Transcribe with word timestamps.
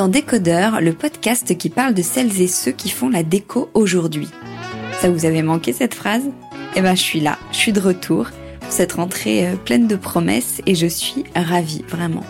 Dans 0.00 0.08
Décodeur, 0.08 0.80
le 0.80 0.94
podcast 0.94 1.58
qui 1.58 1.68
parle 1.68 1.92
de 1.92 2.00
celles 2.00 2.40
et 2.40 2.48
ceux 2.48 2.70
qui 2.70 2.88
font 2.88 3.10
la 3.10 3.22
déco 3.22 3.68
aujourd'hui. 3.74 4.30
Ça 4.98 5.10
vous 5.10 5.26
avait 5.26 5.42
manqué 5.42 5.74
cette 5.74 5.92
phrase? 5.92 6.22
Eh 6.74 6.80
ben 6.80 6.94
je 6.94 7.02
suis 7.02 7.20
là, 7.20 7.36
je 7.52 7.58
suis 7.58 7.72
de 7.72 7.80
retour 7.80 8.28
pour 8.60 8.72
cette 8.72 8.94
rentrée 8.94 9.46
euh, 9.46 9.56
pleine 9.56 9.86
de 9.86 9.96
promesses 9.96 10.62
et 10.64 10.74
je 10.74 10.86
suis 10.86 11.24
ravie, 11.36 11.84
vraiment. 11.86 12.24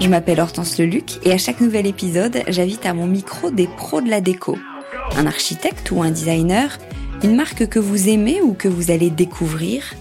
Je 0.00 0.08
m'appelle 0.08 0.40
Hortense 0.40 0.78
Leluc 0.78 1.24
et 1.24 1.30
à 1.30 1.38
chaque 1.38 1.60
nouvel 1.60 1.86
épisode, 1.86 2.42
j'invite 2.48 2.84
à 2.84 2.92
mon 2.92 3.06
micro 3.06 3.52
des 3.52 3.68
pros 3.68 4.00
de 4.00 4.10
la 4.10 4.20
déco. 4.20 4.58
Un 5.16 5.26
architecte 5.26 5.92
ou 5.92 6.02
un 6.02 6.10
designer 6.10 6.76
une 7.22 7.36
marque 7.36 7.68
que 7.68 7.78
vous 7.78 8.08
aimez 8.08 8.42
ou 8.42 8.52
que 8.52 8.66
vous 8.66 8.90
allez 8.90 9.10
découvrir, 9.10 9.94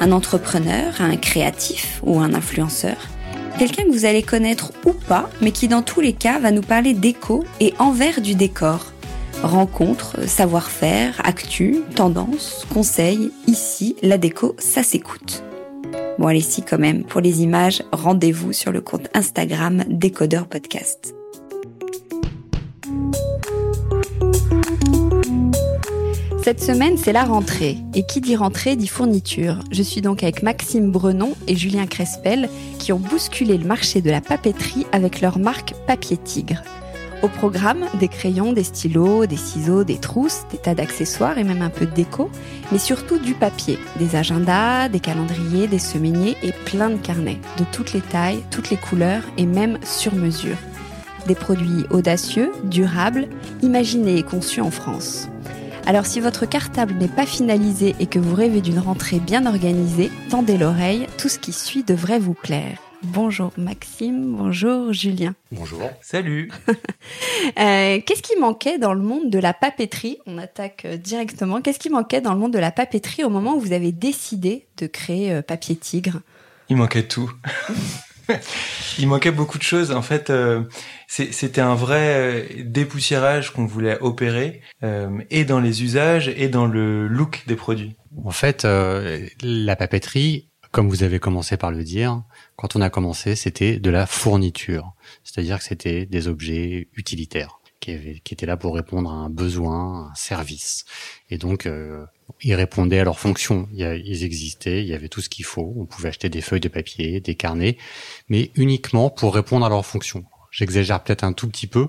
un 0.00 0.10
entrepreneur, 0.10 0.92
un 0.98 1.16
créatif 1.16 2.00
ou 2.02 2.18
un 2.18 2.34
influenceur, 2.34 2.96
quelqu'un 3.58 3.84
que 3.84 3.90
vous 3.90 4.04
allez 4.04 4.22
connaître 4.22 4.72
ou 4.84 4.92
pas, 4.92 5.30
mais 5.40 5.50
qui 5.50 5.68
dans 5.68 5.82
tous 5.82 6.00
les 6.00 6.12
cas 6.12 6.38
va 6.38 6.50
nous 6.50 6.62
parler 6.62 6.94
d'écho 6.94 7.44
et 7.60 7.74
envers 7.78 8.20
du 8.20 8.34
décor. 8.34 8.92
Rencontres, 9.42 10.28
savoir-faire, 10.28 11.20
actu, 11.24 11.80
tendances, 11.94 12.66
conseils, 12.72 13.32
ici, 13.46 13.96
la 14.02 14.18
déco, 14.18 14.54
ça 14.58 14.82
s'écoute. 14.82 15.42
Bon 16.18 16.26
allez 16.28 16.40
si 16.40 16.62
quand 16.62 16.78
même, 16.78 17.04
pour 17.04 17.20
les 17.20 17.42
images, 17.42 17.82
rendez-vous 17.90 18.52
sur 18.52 18.70
le 18.70 18.80
compte 18.80 19.08
Instagram 19.14 19.84
Décodeur 19.88 20.46
Podcast. 20.46 21.14
Cette 26.44 26.60
semaine, 26.60 26.96
c'est 26.96 27.12
la 27.12 27.22
rentrée. 27.22 27.78
Et 27.94 28.02
qui 28.02 28.20
dit 28.20 28.34
rentrée 28.34 28.74
dit 28.74 28.88
fourniture. 28.88 29.60
Je 29.70 29.80
suis 29.80 30.00
donc 30.00 30.24
avec 30.24 30.42
Maxime 30.42 30.90
Brenon 30.90 31.34
et 31.46 31.54
Julien 31.54 31.86
Crespel 31.86 32.48
qui 32.80 32.92
ont 32.92 32.98
bousculé 32.98 33.56
le 33.56 33.64
marché 33.64 34.00
de 34.00 34.10
la 34.10 34.20
papeterie 34.20 34.84
avec 34.90 35.20
leur 35.20 35.38
marque 35.38 35.74
Papier 35.86 36.16
Tigre. 36.16 36.60
Au 37.22 37.28
programme, 37.28 37.84
des 38.00 38.08
crayons, 38.08 38.52
des 38.52 38.64
stylos, 38.64 39.26
des 39.26 39.36
ciseaux, 39.36 39.84
des 39.84 39.98
trousses, 39.98 40.42
des 40.50 40.58
tas 40.58 40.74
d'accessoires 40.74 41.38
et 41.38 41.44
même 41.44 41.62
un 41.62 41.70
peu 41.70 41.86
de 41.86 41.94
déco, 41.94 42.28
mais 42.72 42.78
surtout 42.78 43.20
du 43.20 43.34
papier, 43.34 43.78
des 44.00 44.16
agendas, 44.16 44.88
des 44.88 44.98
calendriers, 44.98 45.68
des 45.68 45.78
semainiers 45.78 46.36
et 46.42 46.50
plein 46.66 46.90
de 46.90 46.96
carnets, 46.96 47.38
de 47.58 47.64
toutes 47.70 47.92
les 47.92 48.00
tailles, 48.00 48.42
toutes 48.50 48.70
les 48.70 48.76
couleurs 48.76 49.22
et 49.38 49.46
même 49.46 49.78
sur 49.84 50.12
mesure. 50.16 50.56
Des 51.28 51.36
produits 51.36 51.84
audacieux, 51.90 52.50
durables, 52.64 53.28
imaginés 53.62 54.16
et 54.16 54.24
conçus 54.24 54.60
en 54.60 54.72
France. 54.72 55.28
Alors 55.84 56.06
si 56.06 56.20
votre 56.20 56.46
cartable 56.46 56.94
n'est 56.94 57.08
pas 57.08 57.26
finalisé 57.26 57.96
et 57.98 58.06
que 58.06 58.20
vous 58.20 58.36
rêvez 58.36 58.60
d'une 58.60 58.78
rentrée 58.78 59.18
bien 59.18 59.46
organisée, 59.46 60.10
tendez 60.30 60.56
l'oreille, 60.56 61.08
tout 61.18 61.28
ce 61.28 61.40
qui 61.40 61.52
suit 61.52 61.82
devrait 61.82 62.20
vous 62.20 62.34
plaire. 62.34 62.78
Bonjour 63.02 63.50
Maxime, 63.56 64.36
bonjour 64.36 64.92
Julien. 64.92 65.34
Bonjour. 65.50 65.82
Salut. 66.00 66.52
euh, 67.58 68.00
Qu'est-ce 68.06 68.22
qui 68.22 68.38
manquait 68.38 68.78
dans 68.78 68.94
le 68.94 69.02
monde 69.02 69.28
de 69.28 69.40
la 69.40 69.52
papeterie? 69.52 70.18
On 70.26 70.38
attaque 70.38 70.84
euh, 70.84 70.96
directement. 70.96 71.60
Qu'est-ce 71.60 71.80
qui 71.80 71.90
manquait 71.90 72.20
dans 72.20 72.32
le 72.32 72.38
monde 72.38 72.52
de 72.52 72.60
la 72.60 72.70
papeterie 72.70 73.24
au 73.24 73.28
moment 73.28 73.56
où 73.56 73.60
vous 73.60 73.72
avez 73.72 73.90
décidé 73.90 74.66
de 74.76 74.86
créer 74.86 75.32
euh, 75.32 75.42
Papier 75.42 75.74
Tigre? 75.74 76.20
Il 76.68 76.76
manquait 76.76 77.08
tout. 77.08 77.30
Il 78.98 79.08
manquait 79.08 79.30
beaucoup 79.30 79.58
de 79.58 79.62
choses. 79.62 79.92
En 79.92 80.02
fait, 80.02 80.30
euh, 80.30 80.64
c'était 81.08 81.60
un 81.60 81.74
vrai 81.74 82.14
euh, 82.14 82.62
dépoussiérage 82.64 83.52
qu'on 83.52 83.66
voulait 83.66 83.98
opérer, 84.00 84.62
euh, 84.82 85.18
et 85.30 85.44
dans 85.44 85.60
les 85.60 85.82
usages 85.82 86.28
et 86.28 86.48
dans 86.48 86.66
le 86.66 87.06
look 87.06 87.44
des 87.46 87.56
produits. 87.56 87.96
En 88.24 88.30
fait, 88.30 88.66
la 89.42 89.76
papeterie, 89.76 90.50
comme 90.70 90.88
vous 90.88 91.02
avez 91.02 91.18
commencé 91.18 91.56
par 91.56 91.70
le 91.70 91.82
dire, 91.82 92.22
quand 92.56 92.76
on 92.76 92.80
a 92.80 92.90
commencé, 92.90 93.36
c'était 93.36 93.78
de 93.78 93.90
la 93.90 94.06
fourniture, 94.06 94.92
c'est-à-dire 95.24 95.58
que 95.58 95.64
c'était 95.64 96.06
des 96.06 96.28
objets 96.28 96.88
utilitaires 96.94 97.60
qui, 97.80 97.90
étaient 97.90 98.46
là 98.46 98.56
pour 98.56 98.74
répondre 98.74 99.10
à 99.10 99.14
un 99.14 99.30
besoin, 99.30 100.10
un 100.10 100.14
service. 100.14 100.84
Et 101.30 101.38
donc, 101.38 101.68
ils 102.40 102.54
répondaient 102.54 102.98
à 102.98 103.04
leur 103.04 103.18
fonction. 103.18 103.68
Ils 103.72 104.24
existaient, 104.24 104.82
il 104.82 104.88
y 104.88 104.94
avait 104.94 105.08
tout 105.08 105.20
ce 105.20 105.28
qu'il 105.28 105.44
faut. 105.44 105.74
On 105.76 105.86
pouvait 105.86 106.08
acheter 106.08 106.28
des 106.28 106.40
feuilles 106.40 106.60
de 106.60 106.68
papier, 106.68 107.20
des 107.20 107.34
carnets, 107.34 107.76
mais 108.28 108.50
uniquement 108.54 109.10
pour 109.10 109.34
répondre 109.34 109.66
à 109.66 109.68
leur 109.68 109.84
fonction. 109.84 110.24
J'exagère 110.50 111.02
peut-être 111.02 111.24
un 111.24 111.32
tout 111.32 111.48
petit 111.48 111.66
peu, 111.66 111.88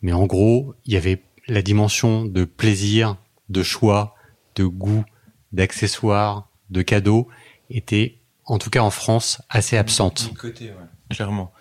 mais 0.00 0.12
en 0.12 0.26
gros, 0.26 0.74
il 0.86 0.94
y 0.94 0.96
avait 0.96 1.22
la 1.48 1.62
dimension 1.62 2.24
de 2.24 2.44
plaisir, 2.44 3.16
de 3.48 3.62
choix, 3.62 4.14
de 4.56 4.64
goût, 4.64 5.04
d'accessoires, 5.52 6.48
de 6.70 6.82
cadeaux 6.82 7.28
était, 7.70 8.18
en 8.44 8.58
tout 8.58 8.70
cas 8.70 8.80
en 8.80 8.90
France, 8.90 9.40
assez 9.48 9.76
absente. 9.76 10.32
côté, 10.38 10.66
ouais, 10.66 11.14
clairement. 11.14 11.52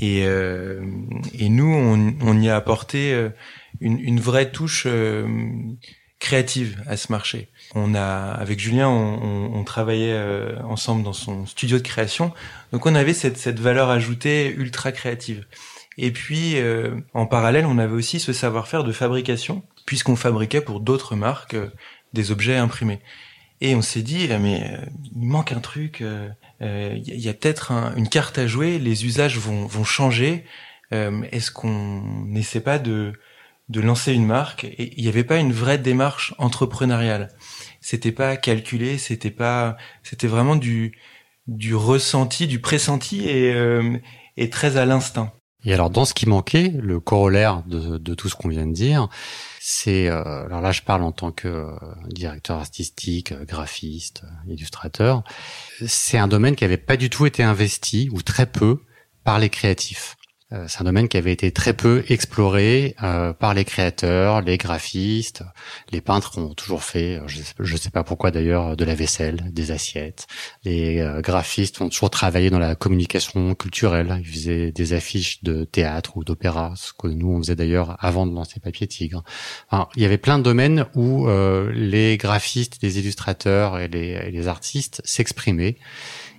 Et, 0.00 0.24
euh, 0.24 0.84
et 1.34 1.48
nous, 1.48 1.66
on, 1.66 2.16
on, 2.20 2.40
y 2.40 2.48
a 2.48 2.56
apporté 2.56 3.12
euh, 3.12 3.30
une, 3.80 3.98
une 3.98 4.20
vraie 4.20 4.50
touche 4.50 4.84
euh, 4.86 5.26
créative 6.18 6.82
à 6.86 6.96
ce 6.96 7.12
marché. 7.12 7.48
On 7.74 7.94
a, 7.94 8.32
avec 8.32 8.58
Julien, 8.58 8.88
on, 8.88 9.52
on, 9.54 9.64
travaillait 9.64 10.12
euh, 10.12 10.60
ensemble 10.64 11.02
dans 11.02 11.12
son 11.12 11.46
studio 11.46 11.78
de 11.78 11.82
création, 11.82 12.32
donc 12.72 12.86
on 12.86 12.94
avait 12.94 13.14
cette, 13.14 13.36
cette 13.36 13.60
valeur 13.60 13.90
ajoutée 13.90 14.52
ultra 14.56 14.90
créative. 14.92 15.46
Et 15.96 16.10
puis, 16.12 16.56
euh, 16.56 16.96
en 17.14 17.26
parallèle, 17.26 17.66
on 17.66 17.78
avait 17.78 17.94
aussi 17.94 18.20
ce 18.20 18.32
savoir-faire 18.32 18.84
de 18.84 18.92
fabrication, 18.92 19.62
puisqu'on 19.84 20.16
fabriquait 20.16 20.60
pour 20.60 20.80
d'autres 20.80 21.16
marques 21.16 21.54
euh, 21.54 21.70
des 22.12 22.30
objets 22.30 22.56
imprimés. 22.56 23.00
Et 23.60 23.74
on 23.74 23.82
s'est 23.82 24.02
dit, 24.02 24.28
mais 24.40 24.78
il 25.16 25.26
manque 25.26 25.50
un 25.50 25.58
truc, 25.58 26.00
il 26.60 27.02
y 27.20 27.28
a, 27.28 27.34
peut-être 27.34 27.72
une 27.96 28.08
carte 28.08 28.38
à 28.38 28.46
jouer, 28.46 28.78
les 28.78 29.04
usages 29.04 29.36
vont, 29.36 29.66
vont 29.66 29.82
changer. 29.82 30.44
Est-ce 30.92 31.50
qu'on 31.50 32.00
n'essaie 32.24 32.60
pas 32.60 32.78
de 32.78 33.14
de 33.68 33.80
lancer 33.80 34.12
une 34.12 34.26
marque 34.26 34.64
et 34.64 34.94
il 34.96 35.02
n'y 35.02 35.08
avait 35.08 35.24
pas 35.24 35.38
une 35.38 35.52
vraie 35.52 35.78
démarche 35.78 36.34
entrepreneuriale. 36.38 37.28
C'était 37.80 38.12
pas 38.12 38.36
calculé, 38.36 38.98
c'était 38.98 39.30
pas, 39.30 39.76
c'était 40.02 40.26
vraiment 40.26 40.56
du 40.56 40.98
du 41.48 41.74
ressenti, 41.74 42.46
du 42.46 42.60
pressenti 42.60 43.26
et, 43.26 43.52
euh, 43.54 43.96
et 44.36 44.50
très 44.50 44.76
à 44.76 44.84
l'instinct. 44.84 45.32
Et 45.64 45.72
alors 45.72 45.90
dans 45.90 46.04
ce 46.04 46.14
qui 46.14 46.28
manquait, 46.28 46.72
le 46.78 47.00
corollaire 47.00 47.62
de, 47.66 47.98
de 47.98 48.14
tout 48.14 48.28
ce 48.28 48.36
qu'on 48.36 48.48
vient 48.48 48.66
de 48.66 48.72
dire, 48.72 49.08
c'est 49.60 50.08
euh, 50.08 50.44
alors 50.44 50.60
là 50.60 50.70
je 50.70 50.82
parle 50.82 51.02
en 51.02 51.10
tant 51.10 51.32
que 51.32 51.48
euh, 51.48 51.70
directeur 52.10 52.58
artistique, 52.58 53.32
graphiste, 53.32 54.22
illustrateur, 54.46 55.24
c'est 55.84 56.18
un 56.18 56.28
domaine 56.28 56.54
qui 56.54 56.64
avait 56.64 56.76
pas 56.76 56.96
du 56.96 57.10
tout 57.10 57.26
été 57.26 57.42
investi 57.42 58.08
ou 58.12 58.22
très 58.22 58.46
peu 58.46 58.82
par 59.24 59.38
les 59.38 59.48
créatifs. 59.48 60.17
Euh, 60.54 60.64
c'est 60.66 60.80
un 60.80 60.84
domaine 60.84 61.08
qui 61.08 61.18
avait 61.18 61.32
été 61.32 61.52
très 61.52 61.74
peu 61.74 62.04
exploré 62.08 62.96
euh, 63.02 63.34
par 63.34 63.52
les 63.52 63.66
créateurs, 63.66 64.40
les 64.40 64.56
graphistes, 64.56 65.42
les 65.92 66.00
peintres 66.00 66.38
ont 66.38 66.54
toujours 66.54 66.84
fait, 66.84 67.16
euh, 67.16 67.28
je 67.28 67.72
ne 67.74 67.78
sais 67.78 67.90
pas 67.90 68.02
pourquoi 68.02 68.30
d'ailleurs, 68.30 68.74
de 68.74 68.84
la 68.86 68.94
vaisselle, 68.94 69.50
des 69.52 69.72
assiettes. 69.72 70.26
Les 70.64 71.04
graphistes 71.18 71.80
ont 71.82 71.90
toujours 71.90 72.10
travaillé 72.10 72.48
dans 72.48 72.58
la 72.58 72.74
communication 72.74 73.54
culturelle. 73.54 74.20
Ils 74.20 74.26
faisaient 74.26 74.72
des 74.72 74.92
affiches 74.94 75.42
de 75.42 75.64
théâtre 75.64 76.16
ou 76.16 76.24
d'opéra, 76.24 76.72
ce 76.76 76.92
que 76.98 77.08
nous 77.08 77.28
on 77.28 77.38
faisait 77.38 77.56
d'ailleurs 77.56 77.96
avant 78.00 78.26
de 78.26 78.34
lancer 78.34 78.60
Papier 78.60 78.86
Tigre. 78.86 79.22
il 79.96 80.02
y 80.02 80.06
avait 80.06 80.18
plein 80.18 80.38
de 80.38 80.44
domaines 80.44 80.86
où 80.94 81.28
les 81.72 82.16
graphistes, 82.16 82.78
les 82.82 82.98
illustrateurs 82.98 83.78
et 83.78 83.88
les, 83.88 84.18
et 84.26 84.30
les 84.30 84.48
artistes 84.48 85.02
s'exprimaient. 85.04 85.76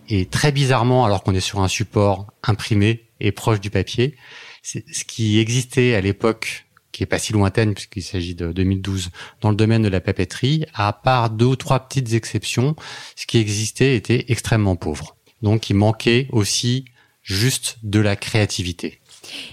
Et 0.07 0.25
très 0.25 0.51
bizarrement, 0.51 1.05
alors 1.05 1.23
qu'on 1.23 1.35
est 1.35 1.39
sur 1.39 1.61
un 1.61 1.67
support 1.67 2.27
imprimé 2.43 3.08
et 3.19 3.31
proche 3.31 3.59
du 3.59 3.69
papier, 3.69 4.15
ce 4.63 5.03
qui 5.05 5.39
existait 5.39 5.95
à 5.95 6.01
l'époque, 6.01 6.65
qui 6.91 7.03
est 7.03 7.07
pas 7.07 7.19
si 7.19 7.33
lointaine 7.33 7.73
puisqu'il 7.73 8.03
s'agit 8.03 8.35
de 8.35 8.51
2012, 8.51 9.09
dans 9.41 9.49
le 9.49 9.55
domaine 9.55 9.83
de 9.83 9.87
la 9.87 10.01
papeterie, 10.01 10.65
à 10.73 10.93
part 10.93 11.29
deux 11.29 11.45
ou 11.45 11.55
trois 11.55 11.79
petites 11.79 12.13
exceptions, 12.13 12.75
ce 13.15 13.25
qui 13.25 13.37
existait 13.37 13.95
était 13.95 14.25
extrêmement 14.29 14.75
pauvre. 14.75 15.15
Donc 15.41 15.69
il 15.69 15.75
manquait 15.75 16.27
aussi 16.31 16.85
juste 17.23 17.77
de 17.83 17.99
la 17.99 18.15
créativité. 18.15 18.99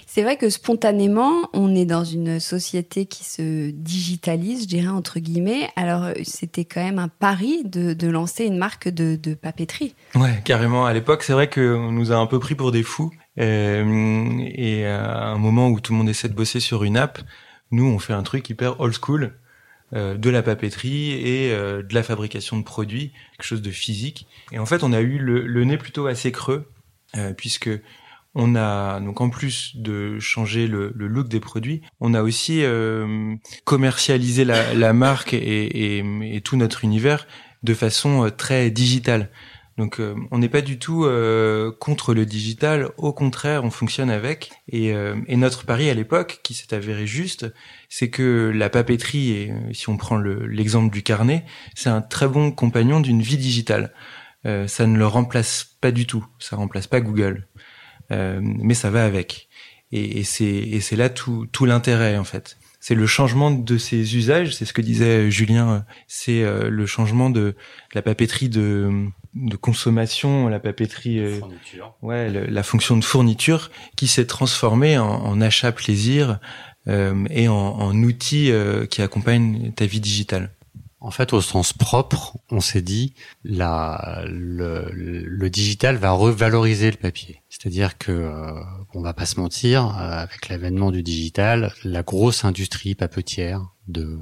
C'est 0.06 0.22
vrai 0.22 0.36
que 0.36 0.48
spontanément, 0.48 1.50
on 1.52 1.74
est 1.74 1.84
dans 1.84 2.04
une 2.04 2.40
société 2.40 3.04
qui 3.04 3.24
se 3.24 3.70
digitalise, 3.70 4.62
je 4.62 4.68
dirais 4.68 4.88
entre 4.88 5.18
guillemets. 5.18 5.68
Alors, 5.76 6.08
c'était 6.24 6.64
quand 6.64 6.82
même 6.82 6.98
un 6.98 7.08
pari 7.08 7.62
de, 7.64 8.06
lancer 8.06 8.46
une 8.46 8.56
marque 8.56 8.88
de, 8.88 9.16
de, 9.16 9.34
papeterie. 9.34 9.94
Ouais, 10.14 10.40
carrément. 10.44 10.86
À 10.86 10.94
l'époque, 10.94 11.22
c'est 11.22 11.34
vrai 11.34 11.50
qu'on 11.50 11.92
nous 11.92 12.12
a 12.12 12.16
un 12.16 12.26
peu 12.26 12.38
pris 12.38 12.54
pour 12.54 12.72
des 12.72 12.82
fous. 12.82 13.10
Euh, 13.38 14.38
et 14.54 14.86
à 14.86 15.26
un 15.26 15.38
moment 15.38 15.68
où 15.68 15.80
tout 15.80 15.92
le 15.92 15.98
monde 15.98 16.08
essaie 16.08 16.28
de 16.28 16.34
bosser 16.34 16.60
sur 16.60 16.84
une 16.84 16.96
app, 16.96 17.20
nous, 17.70 17.84
on 17.84 17.98
fait 17.98 18.12
un 18.12 18.22
truc 18.22 18.48
hyper 18.48 18.80
old 18.80 18.94
school. 18.94 19.38
Euh, 19.94 20.16
de 20.16 20.30
la 20.30 20.42
papeterie 20.42 21.12
et 21.12 21.50
de 21.50 21.94
la 21.94 22.02
fabrication 22.02 22.58
de 22.58 22.64
produits, 22.64 23.12
quelque 23.36 23.46
chose 23.46 23.62
de 23.62 23.70
physique. 23.70 24.26
Et 24.50 24.58
en 24.58 24.66
fait, 24.66 24.82
on 24.82 24.92
a 24.92 25.00
eu 25.00 25.18
le, 25.18 25.64
nez 25.64 25.78
plutôt 25.78 26.08
assez 26.08 26.32
creux, 26.32 26.68
puisque 27.36 27.70
on 28.38 28.54
a 28.54 29.00
donc 29.00 29.22
en 29.22 29.30
plus 29.30 29.72
de 29.76 30.18
changer 30.20 30.68
le, 30.68 30.92
look 30.94 31.26
des 31.26 31.40
produits, 31.40 31.80
on 32.00 32.12
a 32.12 32.22
aussi 32.22 32.62
euh, 32.62 33.34
commercialisé 33.64 34.44
la, 34.44 34.92
marque 34.92 35.32
et, 35.32 36.42
tout 36.44 36.56
notre 36.56 36.84
univers 36.84 37.26
de 37.62 37.72
façon 37.72 38.26
euh, 38.26 38.30
très 38.30 38.70
digitale. 38.70 39.30
Donc 39.76 40.00
euh, 40.00 40.14
on 40.30 40.38
n'est 40.38 40.48
pas 40.48 40.62
du 40.62 40.78
tout 40.78 41.06
contre 41.78 42.14
le 42.14 42.24
digital, 42.24 42.90
au 42.96 43.12
contraire 43.12 43.64
on 43.64 43.70
fonctionne 43.70 44.10
avec. 44.10 44.50
Et, 44.70 44.88
et 45.26 45.36
notre 45.36 45.66
pari 45.66 45.90
à 45.90 45.94
l'époque, 45.94 46.40
qui 46.42 46.54
s'est 46.54 46.74
avéré 46.74 47.06
juste, 47.06 47.46
c'est 47.88 48.08
que 48.08 48.50
la 48.54 48.70
papeterie, 48.70 49.30
et 49.32 49.52
si 49.72 49.88
on 49.88 49.96
prend 49.96 50.16
l'exemple 50.18 50.92
du 50.92 51.02
carnet, 51.02 51.44
c'est 51.74 51.90
un 51.90 52.00
très 52.00 52.28
bon 52.28 52.50
compagnon 52.52 53.00
d'une 53.00 53.20
vie 53.20 53.36
digitale. 53.36 53.92
ça 54.44 54.86
ne 54.86 54.96
le 54.96 55.06
remplace 55.06 55.76
pas 55.80 55.92
du 55.92 56.06
tout, 56.06 56.26
ça 56.38 56.56
remplace 56.56 56.86
pas 56.86 57.00
Google. 57.00 57.46
Euh, 58.12 58.40
mais 58.42 58.74
ça 58.74 58.90
va 58.90 59.04
avec. 59.04 59.48
Et, 59.92 60.20
et 60.20 60.24
c'est 60.24 60.96
là 60.96 61.08
tout, 61.08 61.46
tout 61.52 61.64
l'intérêt 61.64 62.16
en 62.16 62.24
fait. 62.24 62.58
C'est 62.80 62.94
le 62.94 63.06
changement 63.06 63.50
de 63.50 63.78
ses 63.78 64.16
usages, 64.16 64.54
c'est 64.54 64.64
ce 64.64 64.72
que 64.72 64.82
disait 64.82 65.30
Julien, 65.30 65.84
c'est 66.06 66.42
euh, 66.42 66.70
le 66.70 66.86
changement 66.86 67.30
de 67.30 67.56
la 67.94 68.02
papeterie 68.02 68.48
de, 68.48 69.08
de 69.36 69.56
consommation, 69.56 70.48
la 70.48 70.58
papeterie, 70.58 71.20
euh, 71.20 71.40
ouais, 72.02 72.30
la 72.30 72.62
fonction 72.62 72.96
de 72.96 73.04
fourniture 73.04 73.70
qui 73.96 74.08
s'est 74.08 74.26
transformée 74.26 74.98
en, 74.98 75.06
en, 75.06 75.40
achat 75.40 75.72
plaisir 75.72 76.40
euh, 76.88 77.24
et 77.30 77.48
en, 77.48 77.54
en 77.54 77.94
outil 78.02 78.50
qui 78.90 79.02
accompagne 79.02 79.72
ta 79.72 79.86
vie 79.86 80.00
digitale. 80.00 80.50
En 81.06 81.10
fait, 81.10 81.32
au 81.34 81.42
sens 81.42 81.72
propre, 81.72 82.38
on 82.50 82.60
s'est 82.60 82.82
dit 82.82 83.14
la, 83.44 84.24
le, 84.26 84.90
le, 84.90 85.50
digital 85.50 85.96
va 85.96 86.10
revaloriser 86.10 86.90
le 86.90 86.96
papier. 86.96 87.42
C'est-à-dire 87.48 87.96
que 87.96 88.10
euh, 88.10 88.60
on 88.92 89.02
va 89.02 89.14
pas 89.14 89.26
se 89.26 89.38
mentir, 89.38 89.86
euh, 89.86 90.22
avec 90.22 90.48
l'avènement 90.48 90.90
du 90.90 91.02
digital, 91.02 91.72
la 91.84 92.02
grosse 92.02 92.44
industrie 92.44 92.94
papetière 92.94 93.74
de 93.88 94.18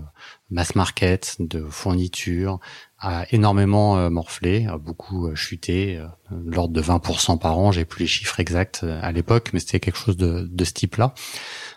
mass 0.50 0.74
market, 0.74 1.36
de 1.38 1.64
fourniture, 1.70 2.58
a 3.06 3.26
énormément 3.30 3.98
euh, 3.98 4.10
morflé, 4.10 4.66
a 4.66 4.78
beaucoup 4.78 5.28
euh, 5.28 5.34
chuté, 5.34 6.00
l'ordre 6.30 6.74
de 6.74 6.82
20% 6.82 7.38
par 7.38 7.58
an. 7.58 7.72
J'ai 7.72 7.84
plus 7.84 8.02
les 8.02 8.08
chiffres 8.08 8.40
exacts 8.40 8.84
à 8.84 9.12
l'époque, 9.12 9.50
mais 9.52 9.60
c'était 9.60 9.80
quelque 9.80 9.98
chose 9.98 10.16
de, 10.16 10.48
de 10.50 10.64
ce 10.64 10.72
type-là. 10.72 11.14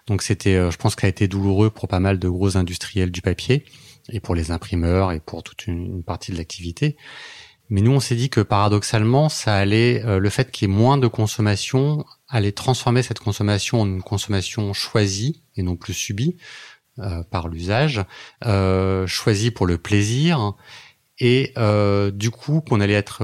Donc 0.07 0.21
c'était, 0.21 0.71
je 0.71 0.77
pense, 0.77 0.95
qu'a 0.95 1.07
été 1.07 1.27
douloureux 1.27 1.69
pour 1.69 1.87
pas 1.87 1.99
mal 1.99 2.17
de 2.19 2.29
gros 2.29 2.57
industriels 2.57 3.11
du 3.11 3.21
papier 3.21 3.65
et 4.09 4.19
pour 4.19 4.35
les 4.35 4.51
imprimeurs 4.51 5.11
et 5.11 5.19
pour 5.19 5.43
toute 5.43 5.67
une, 5.67 6.03
partie 6.03 6.31
de 6.31 6.37
l'activité. 6.37 6.97
Mais 7.69 7.81
nous, 7.81 7.91
on 7.91 7.99
s'est 7.99 8.15
dit 8.15 8.29
que 8.29 8.39
paradoxalement, 8.39 9.27
ça 9.27 9.55
allait, 9.55 10.03
euh, 10.05 10.19
le 10.19 10.29
fait 10.29 10.51
qu'il 10.51 10.69
y 10.69 10.71
ait 10.71 10.73
moins 10.73 10.97
de 10.97 11.07
consommation 11.07 12.05
allait 12.29 12.53
transformer 12.53 13.03
cette 13.03 13.19
consommation 13.19 13.81
en 13.81 13.85
une 13.85 14.01
consommation 14.01 14.73
choisie 14.73 15.43
et 15.55 15.63
non 15.63 15.75
plus 15.75 15.93
subie 15.93 16.37
euh, 16.99 17.23
par 17.23 17.49
l'usage, 17.49 18.03
euh, 18.45 19.05
choisie 19.05 19.51
pour 19.51 19.65
le 19.65 19.77
plaisir, 19.77 20.55
et 21.19 21.53
euh, 21.57 22.11
du 22.11 22.29
coup 22.31 22.61
qu'on 22.61 22.79
allait 22.79 22.93
être, 22.93 23.19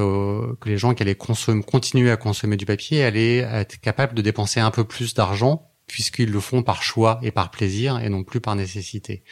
que 0.60 0.69
les 0.69 0.78
gens 0.78 0.94
qui 0.94 1.04
allaient 1.04 1.16
consommer, 1.16 1.63
continuer 1.63 2.12
à 2.12 2.18
consommer 2.18 2.57
du 2.57 2.66
papier 2.66 3.04
allaient 3.04 3.38
être 3.38 3.80
capables 3.80 4.13
de 4.16 4.22
dépenser 4.22 4.60
un 4.60 4.72
peu 4.72 4.84
plus 4.84 5.13
d'argent 5.13 5.69
puisqu'ils 5.88 6.31
le 6.31 6.40
font 6.40 6.63
par 6.63 6.81
choix 6.81 7.19
et 7.22 7.31
par 7.31 7.51
plaisir 7.51 8.00
et 8.00 8.10
non 8.10 8.24
plus 8.24 8.42
par 8.42 8.56
nécessité. 8.56 9.24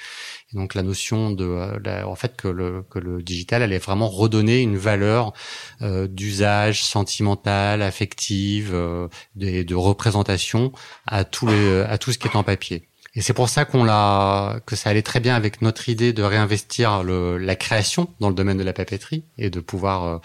Et 0.51 0.57
donc 0.57 0.75
la 0.75 0.83
notion 0.83 1.31
de, 1.31 1.45
euh, 1.45 2.05
en 2.05 2.15
fait, 2.15 2.35
que 2.35 2.47
le, 2.47 2.83
que 2.83 2.99
le 2.99 3.23
digital 3.23 3.63
allait 3.63 3.77
vraiment 3.77 4.07
redonner 4.07 4.59
une 4.59 4.77
valeur 4.77 5.33
euh, 5.81 6.07
d'usage 6.07 6.83
sentimental, 6.83 7.81
affective, 7.81 8.71
euh, 8.73 9.07
de, 9.35 9.63
de, 9.63 9.75
représentation 9.75 10.71
à 11.07 11.23
tout 11.23 11.47
les, 11.47 11.81
à 11.81 11.97
tout 11.97 12.11
ce 12.11 12.17
qui 12.17 12.27
est 12.27 12.35
en 12.35 12.43
papier. 12.43 12.87
Et 13.13 13.21
c'est 13.21 13.33
pour 13.33 13.49
ça 13.49 13.65
qu'on 13.65 13.83
l'a, 13.83 14.61
que 14.65 14.77
ça 14.77 14.89
allait 14.89 15.01
très 15.01 15.19
bien 15.19 15.35
avec 15.35 15.61
notre 15.61 15.89
idée 15.89 16.13
de 16.13 16.23
réinvestir 16.23 17.03
le, 17.03 17.37
la 17.37 17.57
création 17.57 18.07
dans 18.21 18.29
le 18.29 18.35
domaine 18.35 18.57
de 18.57 18.63
la 18.63 18.71
papeterie 18.71 19.25
et 19.37 19.49
de 19.49 19.59
pouvoir 19.59 20.05
euh, 20.05 20.17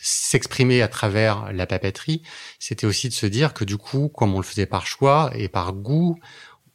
s'exprimer 0.00 0.82
à 0.82 0.88
travers 0.88 1.52
la 1.52 1.66
papeterie. 1.66 2.22
C'était 2.58 2.86
aussi 2.86 3.08
de 3.08 3.14
se 3.14 3.26
dire 3.26 3.54
que 3.54 3.64
du 3.64 3.76
coup, 3.76 4.08
comme 4.08 4.34
on 4.34 4.38
le 4.38 4.44
faisait 4.44 4.66
par 4.66 4.86
choix 4.86 5.30
et 5.34 5.48
par 5.48 5.72
goût, 5.72 6.18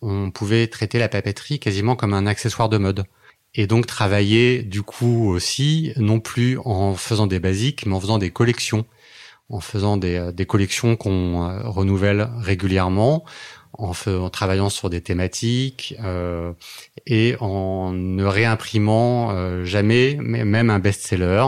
on 0.01 0.31
pouvait 0.31 0.67
traiter 0.67 0.99
la 0.99 1.09
papeterie 1.09 1.59
quasiment 1.59 1.97
comme 1.97 2.13
un 2.13 2.27
accessoire 2.27 2.69
de 2.69 2.77
mode. 2.77 3.03
Et 3.53 3.67
donc 3.67 3.87
travailler 3.87 4.63
du 4.63 4.83
coup 4.83 5.29
aussi, 5.29 5.91
non 5.97 6.21
plus 6.21 6.59
en 6.63 6.95
faisant 6.95 7.27
des 7.27 7.39
basiques, 7.39 7.85
mais 7.85 7.95
en 7.95 7.99
faisant 7.99 8.19
des 8.19 8.31
collections 8.31 8.85
en 9.49 9.59
faisant 9.59 9.97
des, 9.97 10.15
euh, 10.15 10.31
des 10.31 10.45
collections 10.45 10.95
qu'on 10.95 11.49
euh, 11.49 11.69
renouvelle 11.69 12.29
régulièrement, 12.37 13.23
en, 13.77 13.91
en, 13.91 14.29
travaillant 14.29 14.69
sur 14.69 14.89
des 14.89 15.01
thématiques 15.01 15.95
euh, 16.03 16.53
et 17.05 17.35
en 17.39 17.91
ne 17.91 18.23
réimprimant 18.23 19.31
euh, 19.31 19.63
jamais, 19.63 20.15
même 20.19 20.69
un 20.69 20.79
best-seller. 20.79 21.43